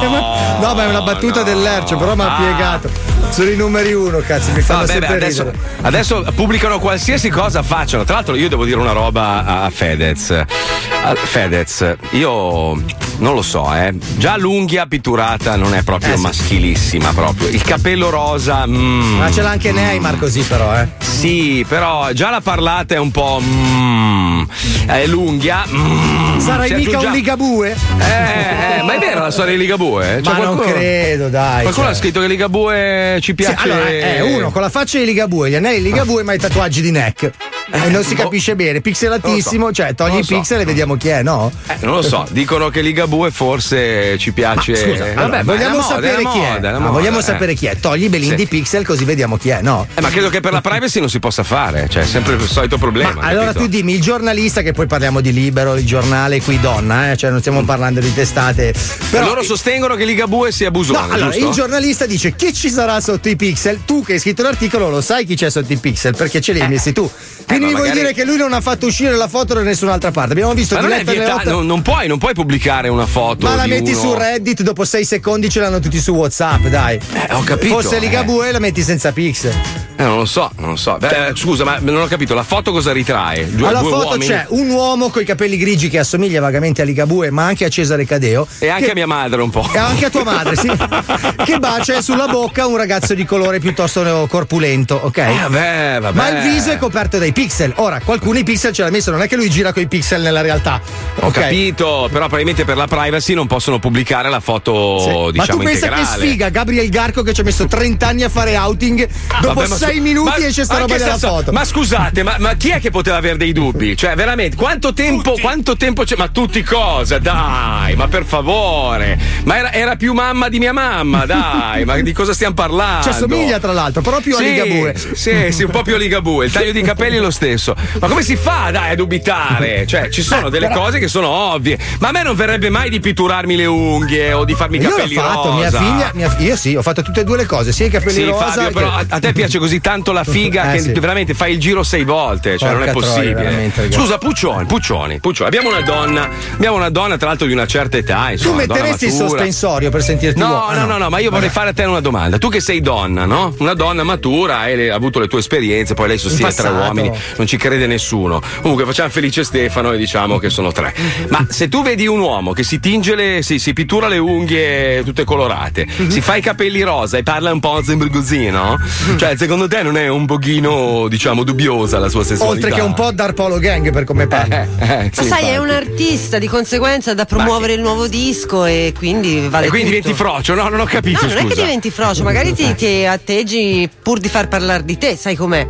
[0.61, 1.44] no, ma è una battuta no.
[1.44, 2.36] dell'Ercio, però mi ha no.
[2.36, 3.09] piegato.
[3.31, 5.59] Sono i numeri uno, cazzo, mi fanno beh, sempre adesso, ridere.
[5.82, 8.05] adesso pubblicano qualsiasi cosa facciano.
[8.05, 10.31] Tra l'altro, io devo dire una roba a Fedez.
[10.31, 12.74] A Fedez, io
[13.19, 13.94] non lo so, eh.
[14.19, 16.23] Già l'unghia pitturata non è proprio Eh, sì.
[16.23, 17.48] maschilissima, proprio.
[17.48, 18.66] Il capello rosa.
[18.66, 19.16] mm.
[19.19, 20.89] Ma ce l'ha anche Neymar così, però, eh.
[20.98, 23.40] Sì, però già la parlata è un po'.
[23.43, 24.39] mm,
[24.86, 25.64] eh, l'unghia.
[25.68, 27.70] mm, Sarai mica un Ligabue?
[27.70, 30.20] Eh, eh, ma è vera la storia di Ligabue?
[30.24, 31.94] Ma non credo, dai, Qualcuno cioè.
[31.94, 33.56] ha scritto che Ligabue ci Sì, piace.
[33.59, 36.81] allora, è uno con la faccia di Ligabue, gli anelli di Ligabue, ma i tatuaggi
[36.82, 37.31] di neck.
[37.70, 38.22] E non si boh.
[38.24, 39.72] capisce bene, pixelatissimo, so.
[39.72, 40.34] cioè togli Non i lo so.
[40.36, 41.51] pixel e vediamo chi è, no?
[41.66, 44.74] Eh, non lo so, dicono che Ligabue forse ci piace.
[44.74, 46.51] Scusa, Vabbè, allora, ma è vogliamo moda, sapere chi è.
[46.52, 47.22] moda, moda, vogliamo eh.
[47.22, 47.76] sapere chi è.
[47.78, 48.47] Togli i belin Sì.
[48.47, 49.86] pixel così vediamo chi è, no?
[49.94, 52.42] Eh, ma credo che per la privacy non si possa fare, cioè è sempre il
[52.48, 53.14] solito problema.
[53.20, 53.64] Ma allora capito?
[53.64, 57.30] tu dimmi, il giornalista, che poi parliamo di libero, il giornale qui donna, eh, cioè
[57.30, 58.74] non stiamo parlando di testate.
[59.10, 63.01] Però Loro sostengono che Ligabue sia Busone, No, allora il giornalista dice chi ci sarà
[63.01, 63.80] sotto i pixel?
[63.84, 66.60] Tu che hai scritto l'articolo lo sai chi c'è sotto i pixel perché ce li
[66.60, 67.10] hai messi tu.
[67.47, 70.32] Quindi quindi magari- dire che lui non ha fatto uscire la foto da nessun'altra parte.
[70.32, 73.46] Abbiamo visto Ma non è vietato, otto- non, non puoi, non puoi pubblicare una foto.
[73.46, 76.98] Ma la metti uno- su Reddit, dopo 6 secondi ce l'hanno tutti su WhatsApp, dai.
[77.12, 78.00] Eh, ho capito, Fosse eh.
[78.00, 79.52] Ligabue la metti senza pixel.
[79.96, 80.96] Eh, non lo so, non lo so.
[80.98, 83.50] Beh, eh, scusa, ma non ho capito, la foto cosa ritrae?
[83.54, 84.26] Due, Alla due foto uomini?
[84.26, 87.68] c'è un uomo con i capelli grigi che assomiglia vagamente a Ligabue, ma anche a
[87.68, 88.46] Cesare Cadeo.
[88.58, 89.68] E anche che- a mia madre un po'.
[89.72, 90.68] E anche a tua madre, sì.
[91.44, 95.18] che bacia sulla bocca un ragazzo di colore piuttosto corpulento, ok?
[95.18, 96.16] Eh, vabbè, vabbè.
[96.16, 97.39] Ma il viso è coperto dai pixel.
[97.76, 100.20] Ora, qualcuno i pixel ce l'ha messo, non è che lui gira con i pixel
[100.20, 100.80] nella realtà.
[101.20, 101.32] Ho ok?
[101.32, 105.08] capito, però probabilmente per la privacy non possono pubblicare la foto, Sì.
[105.08, 106.02] Ma diciamo, tu pensa integrale.
[106.02, 109.08] che sfiga Gabriel Garco che ci ha messo 30 anni a fare outing,
[109.40, 111.52] dopo Vabbè, ma 6 scu- minuti ma esce sta roba della se so- foto.
[111.52, 113.96] Ma scusate, ma, ma chi è che poteva avere dei dubbi?
[113.96, 116.16] Cioè, veramente, quanto tempo, quanto tempo c'è?
[116.16, 117.18] Ma tutti cosa?
[117.18, 119.18] Dai, ma per favore.
[119.44, 123.04] Ma era, era più mamma di mia mamma, dai, ma di cosa stiamo parlando?
[123.04, 124.94] Cioè, somiglia tra l'altro, proprio Sì, a Ligabue.
[125.14, 126.44] Sì, sì, un po' più a Ligabue.
[126.46, 127.74] Il taglio di capelli è lo stesso.
[128.01, 129.86] Ma come si fa, dai, a dubitare?
[129.86, 131.78] Cioè, ci sono Eh, delle cose che sono ovvie.
[132.01, 134.89] Ma a me non verrebbe mai di pitturarmi le unghie o di farmi i Io
[134.89, 135.78] l'ho capelli fatto, mia rosa.
[135.78, 138.24] figlia, mia io sì, ho fatto tutte e due le cose, sia i capelli Sì,
[138.24, 138.47] rosa.
[138.47, 140.93] Fabio, che- però a, a te piace così tanto la figa Eh, che sì.
[140.93, 143.70] veramente fai il giro sei volte, cioè non è Porca troia, possibile.
[143.70, 143.93] ragazzi.
[143.93, 147.97] Scusa, Puccioni, Puccioni, Puccioni, abbiamo una donna, abbiamo una donna tra l'altro di una certa
[147.98, 150.65] età, Tu insomma, donna metteresti il sospensorio per sentirti No, uomo?
[150.66, 152.39] Ah, no, no, no, ma io vorrei fare a te una domanda.
[152.39, 153.55] Tu che sei donna, no?
[153.59, 157.56] Una donna matura, hai avuto le tue esperienze, poi lei sostiene tre uomini, non ci
[157.56, 158.40] crede nessuno.
[158.60, 160.94] Comunque facciamo felice Stefano e diciamo che sono tre.
[161.28, 165.02] Ma se tu vedi un uomo che si tinge le, si, si pittura le unghie
[165.05, 166.09] tutte colorate, Mhm.
[166.10, 168.76] si fa i capelli rosa e parla un po' sempre così, no?
[168.78, 169.18] Mhm.
[169.18, 172.66] Cioè, secondo te non è un pochino, diciamo, dubbiosa la sua sessualità?
[172.66, 174.66] Oltre che un po' Dar Polo Gang per come parla.
[174.80, 179.47] Eh, Ma sai, è un artista, di conseguenza da promuovere il nuovo disco e quindi
[179.48, 180.01] vale E quindi tutto.
[180.09, 180.55] diventi frocio?
[180.55, 181.20] No, non ho capito.
[181.26, 181.62] No, non è che scusa.
[181.62, 185.66] diventi frocio, magari ti, ti atteggi pur di far parlare di te, sai com'è.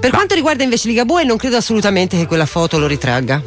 [0.00, 3.42] Per quanto riguarda invece Ligabue, non credo assolutamente che quella foto lo ritragga.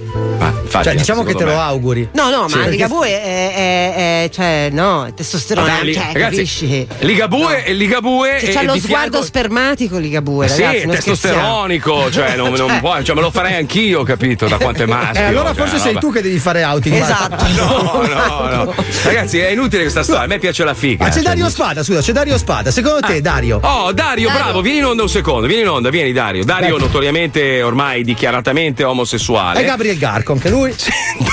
[0.63, 1.67] infatti, cioè, diciamo che te secondo lo me.
[1.67, 2.09] auguri.
[2.13, 6.03] No, no, Sì, ma Ligabue è, è- è- cioè, no, è testosterone, Vabbè, li- cioè,
[6.13, 6.88] ragazzi, capisci?
[6.99, 11.35] Ligabue e Ligabue Cioè, e- c'ha lo sguardo fianco- spermatico Ligabue, sì, ragazzi, non scherziamo.
[11.35, 12.80] testosteronico, cioè, non, non Cioè.
[12.80, 14.47] puoi, cioè, me lo farei anch'io, capito?
[14.47, 15.21] Da quanto è maschio.
[15.21, 15.99] Eh, allora cioè, forse sei roba.
[15.99, 16.95] tu che devi fare outing.
[17.01, 17.45] Esatto.
[17.55, 18.75] No, no, no.
[19.03, 20.23] Ragazzi, è inutile questa storia.
[20.23, 21.03] A me piace la figa.
[21.03, 22.69] Ma c'è cioè, Dario Spada, scusa, c'è Dario Spada.
[22.71, 23.59] Secondo te, Dario?
[23.61, 26.42] Oh, Dario, bravo, vieni in onda un secondo, vieni in onda, vieni Dario.
[26.43, 29.61] Dario, notoriamente ormai dichiaratamente omosessuale.
[29.61, 30.73] È Gabriel Garco, anche lui?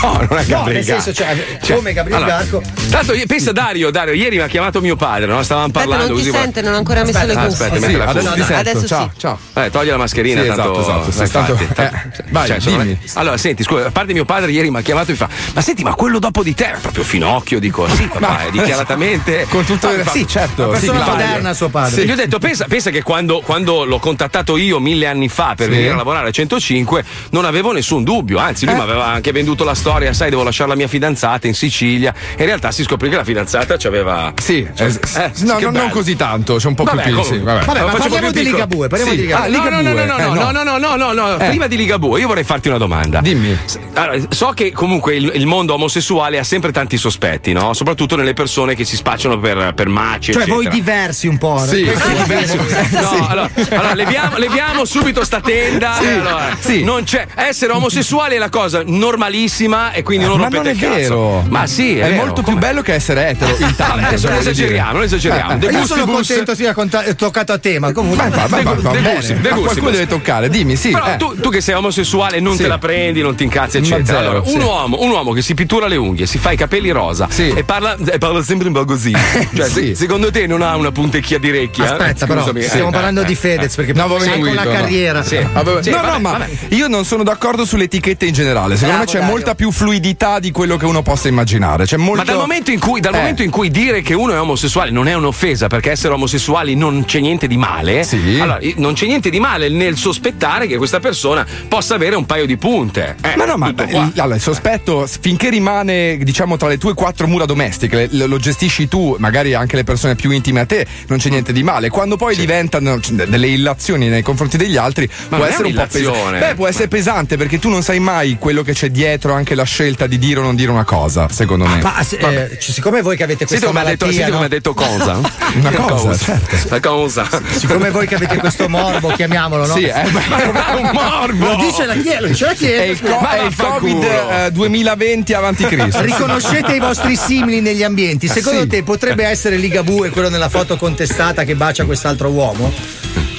[0.02, 2.62] No, non è No, Gabriel nel senso, cioè, Cioè, come Gabriel allora, Garco.
[2.90, 5.42] Tanto pensa Dario, Dario, ieri mi ha chiamato mio padre, no?
[5.42, 7.64] Stavamo Aspetta, parlando non ti ma- sente, non ho ancora messo Aspetta, le ah, cuffie.
[7.66, 8.44] aspetta, la adesso cuffia.
[8.44, 8.70] ti sento.
[8.70, 9.18] Adesso ciao, sì.
[9.18, 9.38] ciao.
[9.54, 10.80] Eh, togli la mascherina, Sì, tanto.
[10.80, 12.98] esatto, esatto, sì, eh, tanto- tanto- vai, sono- dimmi.
[13.14, 15.60] Allora, senti, scusa, a parte mio padre ieri mi ha chiamato e mi fa: Ma
[15.60, 19.46] senti, ma quello dopo di te proprio finocchio, dico, sì, papà, è dichiaratamente.
[19.48, 22.00] Con tutto Ah, il- fa- sì, certo, Una sì, persona moderna, suo padre.
[22.00, 25.54] Sì, Gli ho detto, pensa, pensa che quando, quando l'ho contattato io mille anni fa
[25.56, 25.72] per Sì.
[25.72, 28.38] venire a lavorare a 105, non avevo nessun dubbio.
[28.38, 31.54] Anzi, lui mi aveva anche venduto la storia, sai, devo lasciare la mia fidanzata in
[31.54, 32.12] Sicilia.
[32.36, 34.32] E in realtà si scoprì che la fidanzata c'aveva.
[34.40, 37.24] Sì, Cioè, eh, eh, no, che non, così tanto, c'è un po' Vabbè, più com-
[37.24, 37.64] Sì, vabbè.
[37.64, 38.54] Vabbè, ma parliamo di piccolo.
[38.56, 39.16] Ligabue, parliamo Sì.
[39.18, 39.46] di Ligabue.
[39.46, 40.04] Ah, No, no, no, no, Ligabue.
[40.04, 40.78] no, Eh, no, no.
[40.78, 41.38] no, no, no, no, no.
[41.38, 41.48] Eh.
[41.48, 43.20] Prima di Ligabue, io vorrei farti una domanda.
[43.20, 43.56] Dimmi.
[43.94, 47.72] Allora, so che comunque il, il mondo omosessuale ha sempre tanti sospetti, no?
[47.74, 50.32] Soprattutto nelle persone che si spacciano per, per maci.
[50.32, 50.54] Cioè, eccetera.
[50.54, 51.58] voi diversi un po'.
[51.58, 51.92] Sì, no?
[51.98, 52.56] sì, diversi.
[52.90, 55.94] No, allora, allora, leviamo, leviamo subito sta tenda.
[56.00, 56.82] Sì, allora, sì.
[56.82, 57.26] Non c'è.
[57.36, 61.44] Essere omosessuali è la cosa normalissima e quindi non Ma rompete non è vero.
[61.48, 62.16] Ma sì, è, è vero.
[62.16, 63.54] molto più Come- bello che essere etero.
[63.58, 65.58] Intanto, adesso non esageriamo, non esageriamo.
[65.60, 67.92] Eh, Io sono contento sia conta- toccato a tema.
[67.92, 70.90] Comunque, gusti, de Ma gusti, qualcuno deve toccare, dimmi, sì.
[70.90, 71.16] Però eh.
[71.16, 72.62] tu, tu che sei omosessuale non Sì.
[72.62, 74.18] te la prendi, non ti incazzi, Ma eccetera.
[74.18, 76.90] zero, allora, un, uomo, un uomo che si pittura le unghie, si fa i capelli
[76.90, 79.12] rosa e, parla, e parla sempre un po' così.
[79.54, 81.84] Cioè, se- secondo te non ha una puntecchia di recchia?
[81.92, 82.68] Aspetta, però, Scusami, eh.
[82.68, 84.18] stiamo parlando di Fedez perché No, con
[84.54, 84.64] la.
[84.82, 85.22] Carriera.
[85.22, 85.36] Sì.
[85.36, 86.48] Sì, no, vabbè, no, ma vabbè.
[86.70, 88.74] io non sono d'accordo sulle etichette in generale.
[88.76, 89.34] Secondo Bravo, me c'è Dario.
[89.34, 91.84] molta più fluidità di quello che uno possa immaginare.
[91.84, 92.16] C'è molto...
[92.18, 93.18] Ma dal, momento in, cui, dal Eh.
[93.18, 97.04] momento in cui dire che uno è omosessuale non è un'offesa, perché essere omosessuali non
[97.04, 98.38] c'è niente di male, Sì.
[98.40, 102.46] allora non c'è niente di male nel sospettare che questa persona possa avere un paio
[102.46, 103.16] di punte.
[103.22, 107.26] Eh, Ma no, ma beh, allora, il sospetto, finché rimane, diciamo, tra le tue quattro
[107.26, 111.18] mura domestiche, le- lo gestisci tu, magari anche le persone più intime a te, non
[111.18, 111.88] c'è niente di male.
[111.88, 115.74] Quando poi diventano c- delle illazioni nei confronti degli altri, Ma può è essere un
[115.74, 116.38] po' pesante.
[116.38, 119.64] Beh, può essere pesante perché tu non sai mai quello che c'è dietro anche la
[119.64, 121.80] scelta di dire o non dire una cosa, secondo me.
[121.80, 124.40] Ma se- eh, siccome voi che avete Senti questa come ha detto, malattia, senti come
[124.40, 124.46] no?
[124.46, 125.20] ha detto cosa?
[125.60, 126.56] Una cosa, certo.
[126.68, 127.28] La cosa.
[127.56, 129.74] siccome voi che avete questo morbo, chiamiamolo, no?
[129.74, 131.46] Sì, eh, beh, un morbo.
[131.46, 132.82] Lo dice la chiesa, lo dice la chiesa.
[132.82, 133.54] è il, co- Ma è il.
[133.56, 136.00] Covid eh, 2020 avanti Cristo.
[136.02, 138.28] Riconoscete i vostri simili negli ambienti.
[138.28, 138.66] Secondo Sì.
[138.68, 142.72] te potrebbe essere Ligabue quello nella foto contestata che bacia quest'altro uomo?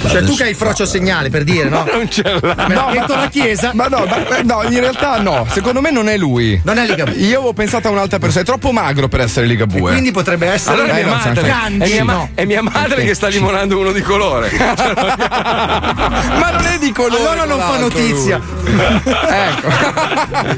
[0.07, 1.86] Cioè tu che hai il frocio segnale per dire, no?
[1.91, 2.40] non ce l'ha.
[2.68, 3.72] Me l'ha detto la chiesa.
[3.73, 5.45] Ma no, ma- no, in realtà no.
[5.49, 6.60] Secondo me non è lui.
[6.64, 7.14] Non è Ligabue.
[7.15, 8.41] Io avevo pensato a un'altra persona.
[8.41, 9.91] È troppo magro per essere Ligabue.
[9.91, 11.48] Quindi potrebbe essere Allora è Eh, mia madre.
[11.48, 11.80] Sanci.
[11.82, 14.49] È mia, ma- è mia madre che sta limonando uno di colore.
[14.57, 17.22] Ma non è di colore.
[17.22, 18.40] Allora non fa notizia.
[19.30, 19.69] ecco.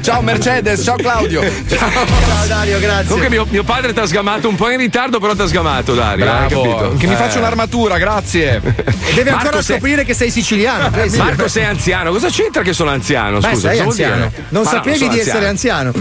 [0.02, 1.42] ciao Mercedes, ciao Claudio.
[1.68, 3.06] Ciao Dario, grazie.
[3.06, 5.94] Comunque mio, mio padre ti ha sgamato un po' in ritardo, però ti ha sgamato,
[5.94, 6.24] Dario.
[6.30, 6.62] hai Bravo.
[6.62, 6.94] capito?
[6.98, 7.16] Che mi Eh.
[7.16, 8.60] faccio un'armatura, grazie.
[8.64, 10.90] E deve ancora sei- scoprire che sei siciliano.
[11.16, 12.10] Marco, sei anziano.
[12.12, 13.38] Cosa c'entra che sono anziano?
[13.40, 14.30] Beh, Scusa, sei anziano.
[14.48, 15.92] Non Ma no, sapevi sono di essere anziano.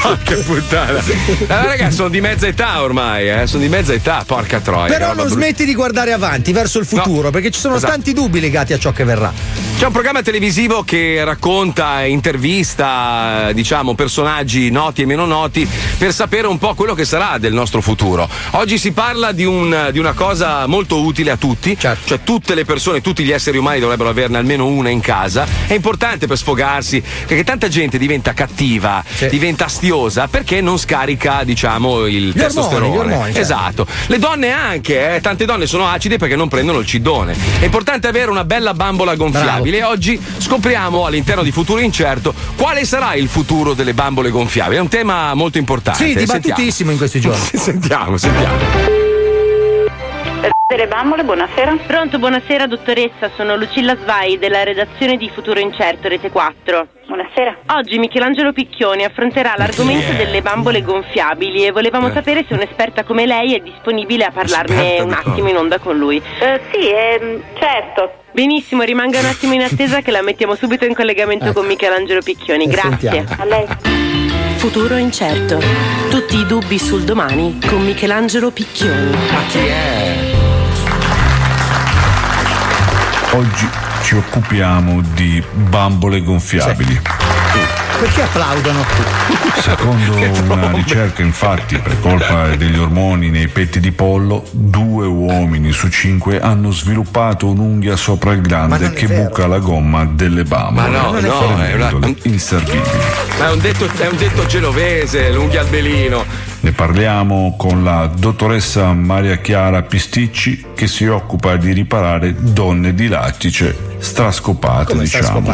[0.00, 0.98] Porca puttana.
[1.48, 3.46] Allora, ragazzi, sono di mezza età ormai, eh.
[3.46, 4.92] Sono di mezza età, porca troia.
[4.92, 7.92] Però non smetti di guardare avanti, verso il futuro, perché ci sono Esatto.
[7.92, 9.32] tanti dubbi legati a ciò che verrà.
[9.78, 16.46] C'è un programma televisivo che racconta intervista, diciamo, personaggi noti e meno noti per sapere
[16.46, 18.28] un po' quello che sarà del nostro futuro.
[18.52, 22.08] Oggi si parla di, un- di una cosa molto utile a tutti, Certo.
[22.08, 25.46] cioè tutte le persone, tutti gli esseri umani dovrebbero averne almeno una in casa.
[25.66, 32.06] È importante per sfogarsi, perché tanta gente diventa cattiva, diventa astiosa perché non scarica, diciamo,
[32.06, 32.86] il Gli testosterone.
[32.86, 33.40] ormoni, ormoni, certo.
[33.40, 33.86] Esatto.
[34.06, 37.36] Le donne anche, eh, tante donne sono acide perché non prendono il cidone.
[37.60, 42.84] È importante avere una bella bambola gonfiabile e oggi scopriamo all'interno di Futuro Incerto quale
[42.86, 44.76] sarà il futuro delle bambole gonfiabili.
[44.78, 46.04] È un tema molto importante.
[46.06, 46.38] Sì, Sentiamo.
[46.40, 47.44] dibattutissimo in questi giorni.
[47.52, 48.95] sentiamo, sentiamo.
[50.68, 51.76] Delle bambole, buonasera.
[51.86, 56.88] Pronto, buonasera dottoressa, sono Lucilla Svai della redazione di Futuro Incerto Rete 4.
[57.06, 57.56] Buonasera.
[57.76, 62.12] Oggi Michelangelo Picchioni affronterà l'argomento delle bambole gonfiabili e volevamo Eh.
[62.12, 65.96] sapere se un'esperta come lei è disponibile a parlarne Esperta un attimo in onda con
[65.96, 66.20] lui.
[66.40, 66.80] sì,
[67.60, 68.22] certo.
[68.32, 72.64] Benissimo, rimanga un attimo in attesa che la mettiamo subito in collegamento con Michelangelo Picchioni.
[72.64, 73.10] Eh, Grazie.
[73.10, 73.28] sentiamo.
[73.40, 73.66] A lei.
[74.56, 75.60] Futuro Incerto.
[76.10, 79.10] Tutti i dubbi sul domani con Michelangelo Picchioni.
[79.30, 80.35] Ma chi è?
[83.36, 83.68] Oggi
[84.02, 86.98] ci occupiamo di bambole gonfiabili.
[87.98, 88.82] Perché applaudono?
[89.60, 90.14] Secondo
[90.54, 96.40] una ricerca, infatti, per colpa degli ormoni nei petti di pollo, due uomini su cinque
[96.40, 99.24] hanno sviluppato un'unghia sopra il glande è che vero.
[99.24, 100.88] buca la gomma delle bambole.
[100.88, 102.82] Ma no, non è no, è una- inservibili.
[103.38, 106.24] Ma è un detto, è un detto genovese, l'unghia al belino.
[106.60, 113.06] Ne parliamo con la dottoressa Maria Chiara Pisticci che si occupa di riparare donne di
[113.08, 115.52] lattice strascopate, Come diciamo.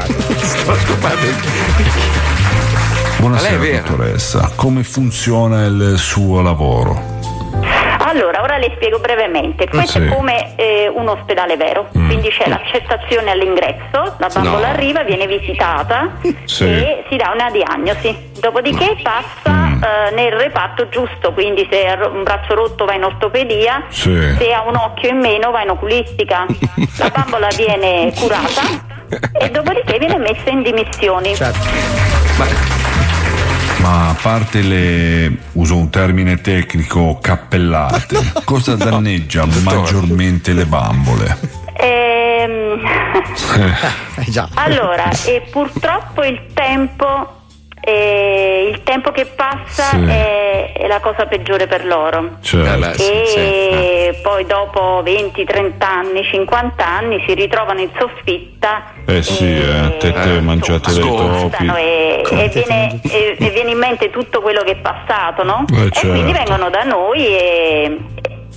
[3.19, 3.83] Buonasera lei è vera?
[3.89, 7.11] dottoressa, come funziona il suo lavoro?
[8.05, 9.69] Allora, ora le spiego brevemente.
[9.69, 10.05] Questo Sì.
[10.07, 14.73] è come eh, un ospedale vero, quindi c'è l'accettazione all'ingresso, la bambola No.
[14.73, 16.11] arriva, viene visitata
[16.45, 16.65] Sì.
[16.65, 18.15] e si dà una diagnosi.
[18.39, 23.85] Dopodiché passa eh, nel reparto giusto, quindi se ha un braccio rotto va in ortopedia,
[23.89, 24.15] Sì.
[24.39, 26.47] se ha un occhio in meno va in oculistica.
[26.99, 28.63] La bambola viene curata
[29.39, 31.35] e dopodiché viene messa in dimissioni.
[33.81, 41.37] Ma a parte le, uso un termine tecnico, cappellate, cosa danneggia maggiormente le bambole?
[41.75, 42.81] Ehm,
[43.57, 47.42] Eh, Allora, e purtroppo il tempo,
[47.85, 50.05] eh, il tempo che passa Sì.
[50.07, 52.37] è, è la cosa peggiore per loro.
[52.41, 52.73] Certo.
[52.73, 58.85] Eh beh, sì, e poi dopo 20, 30 anni, 50 anni si ritrovano in soffitta
[59.07, 61.67] Eh sì, eh, tette mangiate dai topi.
[61.77, 65.65] e, e viene, e- e viene in mente tutto quello che è passato, no?
[65.75, 66.51] Eh, E quindi certo.
[66.53, 67.99] vengono da noi e,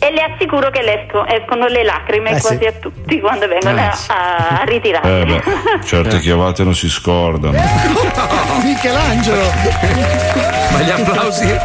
[0.07, 2.65] e le assicuro che le esco- escono le lacrime Eh, quasi sì.
[2.65, 5.10] a tutti quando vengono Eh, a, a, ritirarsi.
[5.10, 7.57] Eh beh, certe chiavate non si scordano.
[8.64, 9.52] Michelangelo!
[10.72, 11.57] Ma gli applausi?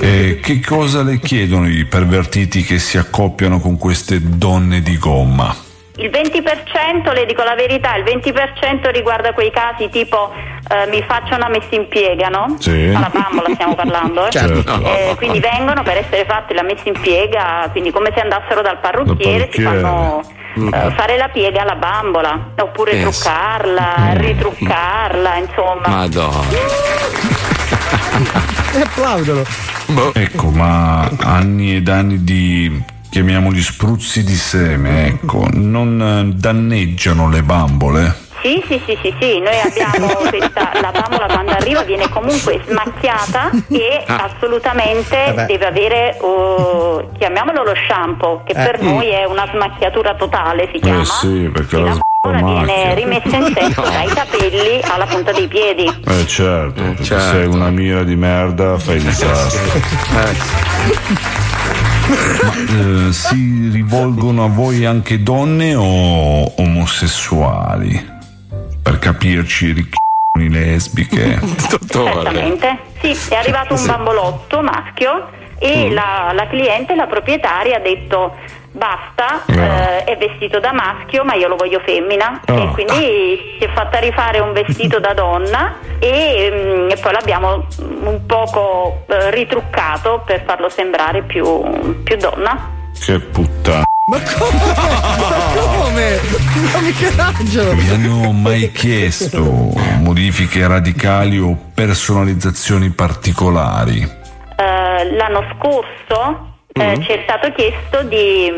[0.00, 5.54] E che cosa le chiedono i pervertiti che si accoppiano con queste donne di gomma?
[6.02, 10.32] Il 20%, le dico la verità, il 20% riguarda quei casi tipo
[10.68, 12.56] eh, mi faccio una messa in piega, no?
[12.58, 12.92] Sì.
[12.92, 14.30] Alla bambola stiamo parlando, eh?
[14.34, 14.82] Certo.
[14.82, 18.80] Eh, quindi vengono per essere fatte la messa in piega, quindi come se andassero dal
[18.80, 20.22] parrucchiere, si fanno
[20.54, 23.30] eh, fare la piega alla bambola, oppure Pensa.
[23.30, 25.86] truccarla, ritruccarla, insomma.
[25.86, 26.40] Madonna.
[28.74, 29.42] E applaudono.
[30.14, 32.82] Ecco, ma anni ed anni di
[33.16, 38.16] chiamiamoli spruzzi di seme, ecco, non eh, danneggiano le bambole?
[38.40, 43.50] Sì, sì, sì, sì, sì, noi abbiamo questa, la bambola quando arriva viene comunque smacchiata
[43.68, 44.30] e Ah.
[44.34, 45.44] assolutamente Vabbè.
[45.46, 48.64] deve avere, oh, chiamiamolo lo shampoo, che Eh.
[48.64, 51.02] per noi è una smacchiatura totale, si chiama.
[51.02, 52.94] Eh sì, perché la Ora viene macchia.
[52.94, 53.88] rimessa in sesto No.
[53.90, 55.84] dai capelli alla punta dei piedi.
[56.06, 57.24] Eh certo, perché certo.
[57.30, 59.80] sei una mira di merda fai il disastro.
[62.42, 68.10] Ma eh, si rivolgono a voi anche donne o omosessuali?
[68.82, 71.40] Per capirci, ricchioni lesbiche.
[71.88, 72.78] Certamente.
[73.00, 75.28] Sì, è arrivato un bambolotto maschio
[75.58, 75.92] e Mm.
[75.94, 78.34] la, la cliente, la proprietaria, ha detto
[78.72, 82.54] basta, eh, è vestito da maschio ma io lo voglio femmina Ah.
[82.54, 87.66] e quindi si è fatta rifare un vestito da donna e, mm, e poi l'abbiamo
[88.02, 91.44] un poco eh, ritruccato per farlo sembrare più,
[92.02, 92.70] più donna.
[92.98, 93.84] Che puttana.
[94.06, 94.74] Ma come?
[95.20, 96.20] Ma come?
[96.72, 97.72] Ma Michelangelo!
[97.74, 99.40] Vi hanno mai chiesto
[100.00, 104.00] modifiche radicali o personalizzazioni particolari?
[104.56, 108.50] Eh, l'anno scorso eh, ci è stato chiesto di,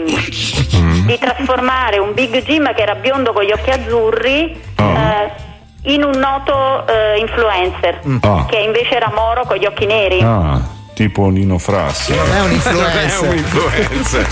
[1.07, 5.53] di trasformare un Big Jim che era biondo con gli occhi azzurri eh,
[5.93, 8.47] in un noto eh, influencer Ah.
[8.49, 10.20] che invece era moro con gli occhi neri.
[10.23, 10.61] Ah,
[10.95, 12.15] tipo Nino Frassi.
[12.15, 13.20] Non è un influencer.
[13.20, 14.27] Non è un influencer.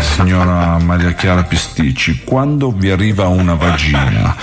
[0.00, 4.34] Signora Maria Chiara Pisticci, quando vi arriva una vagina,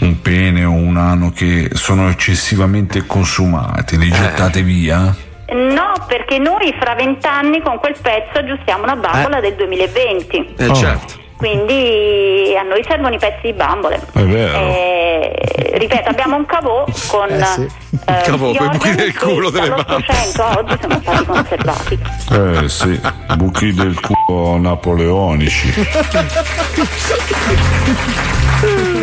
[0.00, 5.14] un pene o un ano che sono eccessivamente consumati, li gettate via?
[5.48, 10.54] No, perché noi fra vent'anni con quel pezzo aggiustiamo una bambola del 2020.
[10.58, 11.14] Eh, certo.
[11.36, 14.00] Quindi a noi servono i pezzi di bambole.
[14.12, 14.58] È vero.
[14.58, 15.38] Eh,
[15.74, 17.68] ripeto, abbiamo un cavò con Eh sì.
[18.06, 21.98] eh, Cavò, gli coi buchi del culo che delle dall'800 a oggi sono stati conservati.
[22.32, 23.00] Eh sì,
[23.36, 25.74] buchi del culo napoleonici.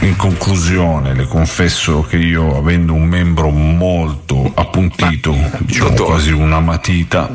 [0.00, 7.28] In conclusione, le confesso che io, avendo un membro molto appuntito, diciamo quasi una matita,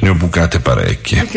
[0.00, 1.28] ne ho bucate parecchie.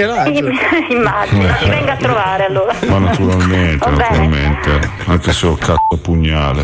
[0.90, 2.74] Immagino, ci venga a trovare allora.
[2.88, 6.64] Ma naturalmente, naturalmente, anche se ho cazzo pugnale.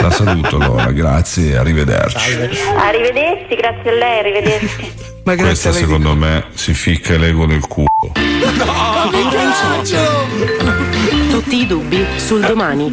[0.00, 2.34] La saluto allora, grazie e arrivederci.
[2.76, 4.92] Arrivederci, grazie a lei, arrivederci.
[5.24, 7.88] Questa secondo me si ficca l'ego nel culo.
[11.38, 12.90] Tutti i dubbi sul domani.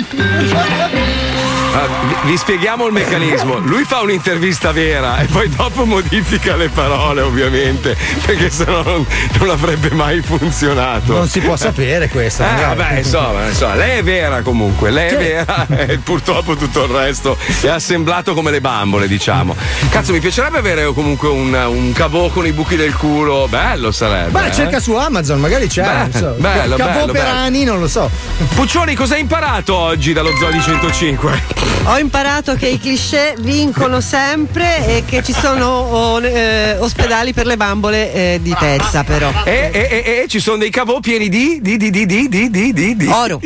[1.76, 3.58] Ah, vi, vi spieghiamo il meccanismo.
[3.68, 9.06] Lui fa un'intervista vera e poi dopo modifica le parole, ovviamente, perché sennò non,
[9.40, 11.12] non avrebbe mai funzionato.
[11.12, 12.44] Non si può sapere questo.
[12.44, 12.78] Eh, magari.
[12.78, 17.38] vabbè, insomma, insomma, lei è vera comunque, lei è vera e purtroppo tutto il resto
[17.62, 19.54] è assemblato come le bambole, diciamo.
[19.90, 24.32] Cazzo, mi piacerebbe avere comunque un, un cavò con i buchi del culo, bello sarebbe.
[24.32, 24.54] Beh, eh?
[24.54, 25.84] cerca su Amazon, magari c'è.
[25.84, 26.36] Beh, non so.
[26.38, 27.38] bello, Cavò bello, per bello.
[27.38, 28.10] anni, non lo so.
[28.56, 31.65] Puccioni, cosa hai imparato oggi dallo Zodi 105?
[31.86, 37.46] Ho imparato che i cliché vincono sempre e che ci sono oh, eh, ospedali per
[37.46, 39.32] le bambole eh, di pezza però.
[39.44, 42.74] E, e, e, e, ci sono dei cavò pieni di, di, di, di, di, di,
[42.74, 43.08] di, di.
[43.08, 43.40] Oro.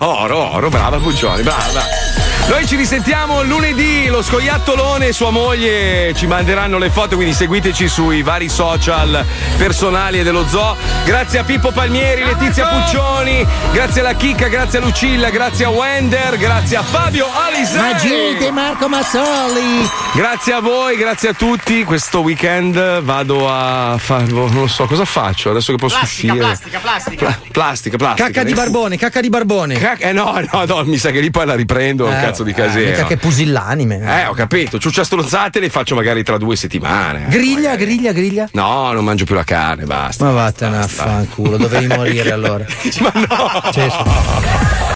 [0.00, 2.33] Oro, oro, brava Puccioni, brava.
[2.46, 7.88] Noi ci risentiamo lunedì, lo scoiattolone e sua moglie ci manderanno le foto, quindi seguiteci
[7.88, 9.24] sui vari social
[9.56, 10.76] personali e dello zoo.
[11.06, 16.36] Grazie a Pippo Palmieri, Letizia Puccioni, grazie alla Chicca, grazie a Lucilla, grazie a Wender,
[16.36, 17.80] grazie a Fabio Alisei.
[17.80, 19.88] Magite Marco Massoli.
[20.14, 21.82] Grazie a voi, grazie a tutti.
[21.84, 24.24] Questo weekend vado a fare.
[24.26, 26.46] Non so cosa faccio adesso che posso Plastica, uscire.
[26.46, 27.24] plastica, plastica.
[27.24, 28.26] Pla- plastica, plastica.
[28.28, 29.78] Cacca di barbone, cacca di barbone.
[29.78, 32.50] Cac- eh no, no, no, mi sa che lì poi la riprendo Eh, cazzo di
[32.50, 32.90] eh, casino.
[32.90, 34.22] mica che pusillanime.
[34.22, 34.78] Eh, ho capito.
[34.78, 37.26] Ciuccia strozzate le faccio magari tra due settimane.
[37.28, 38.48] Griglia, griglia, griglia.
[38.52, 40.24] No, non mangio più la carne, basta.
[40.24, 42.64] Ma vattene a fanculo, dovevi morire allora.
[43.00, 43.72] Ma no!
[43.72, 44.92] Sì.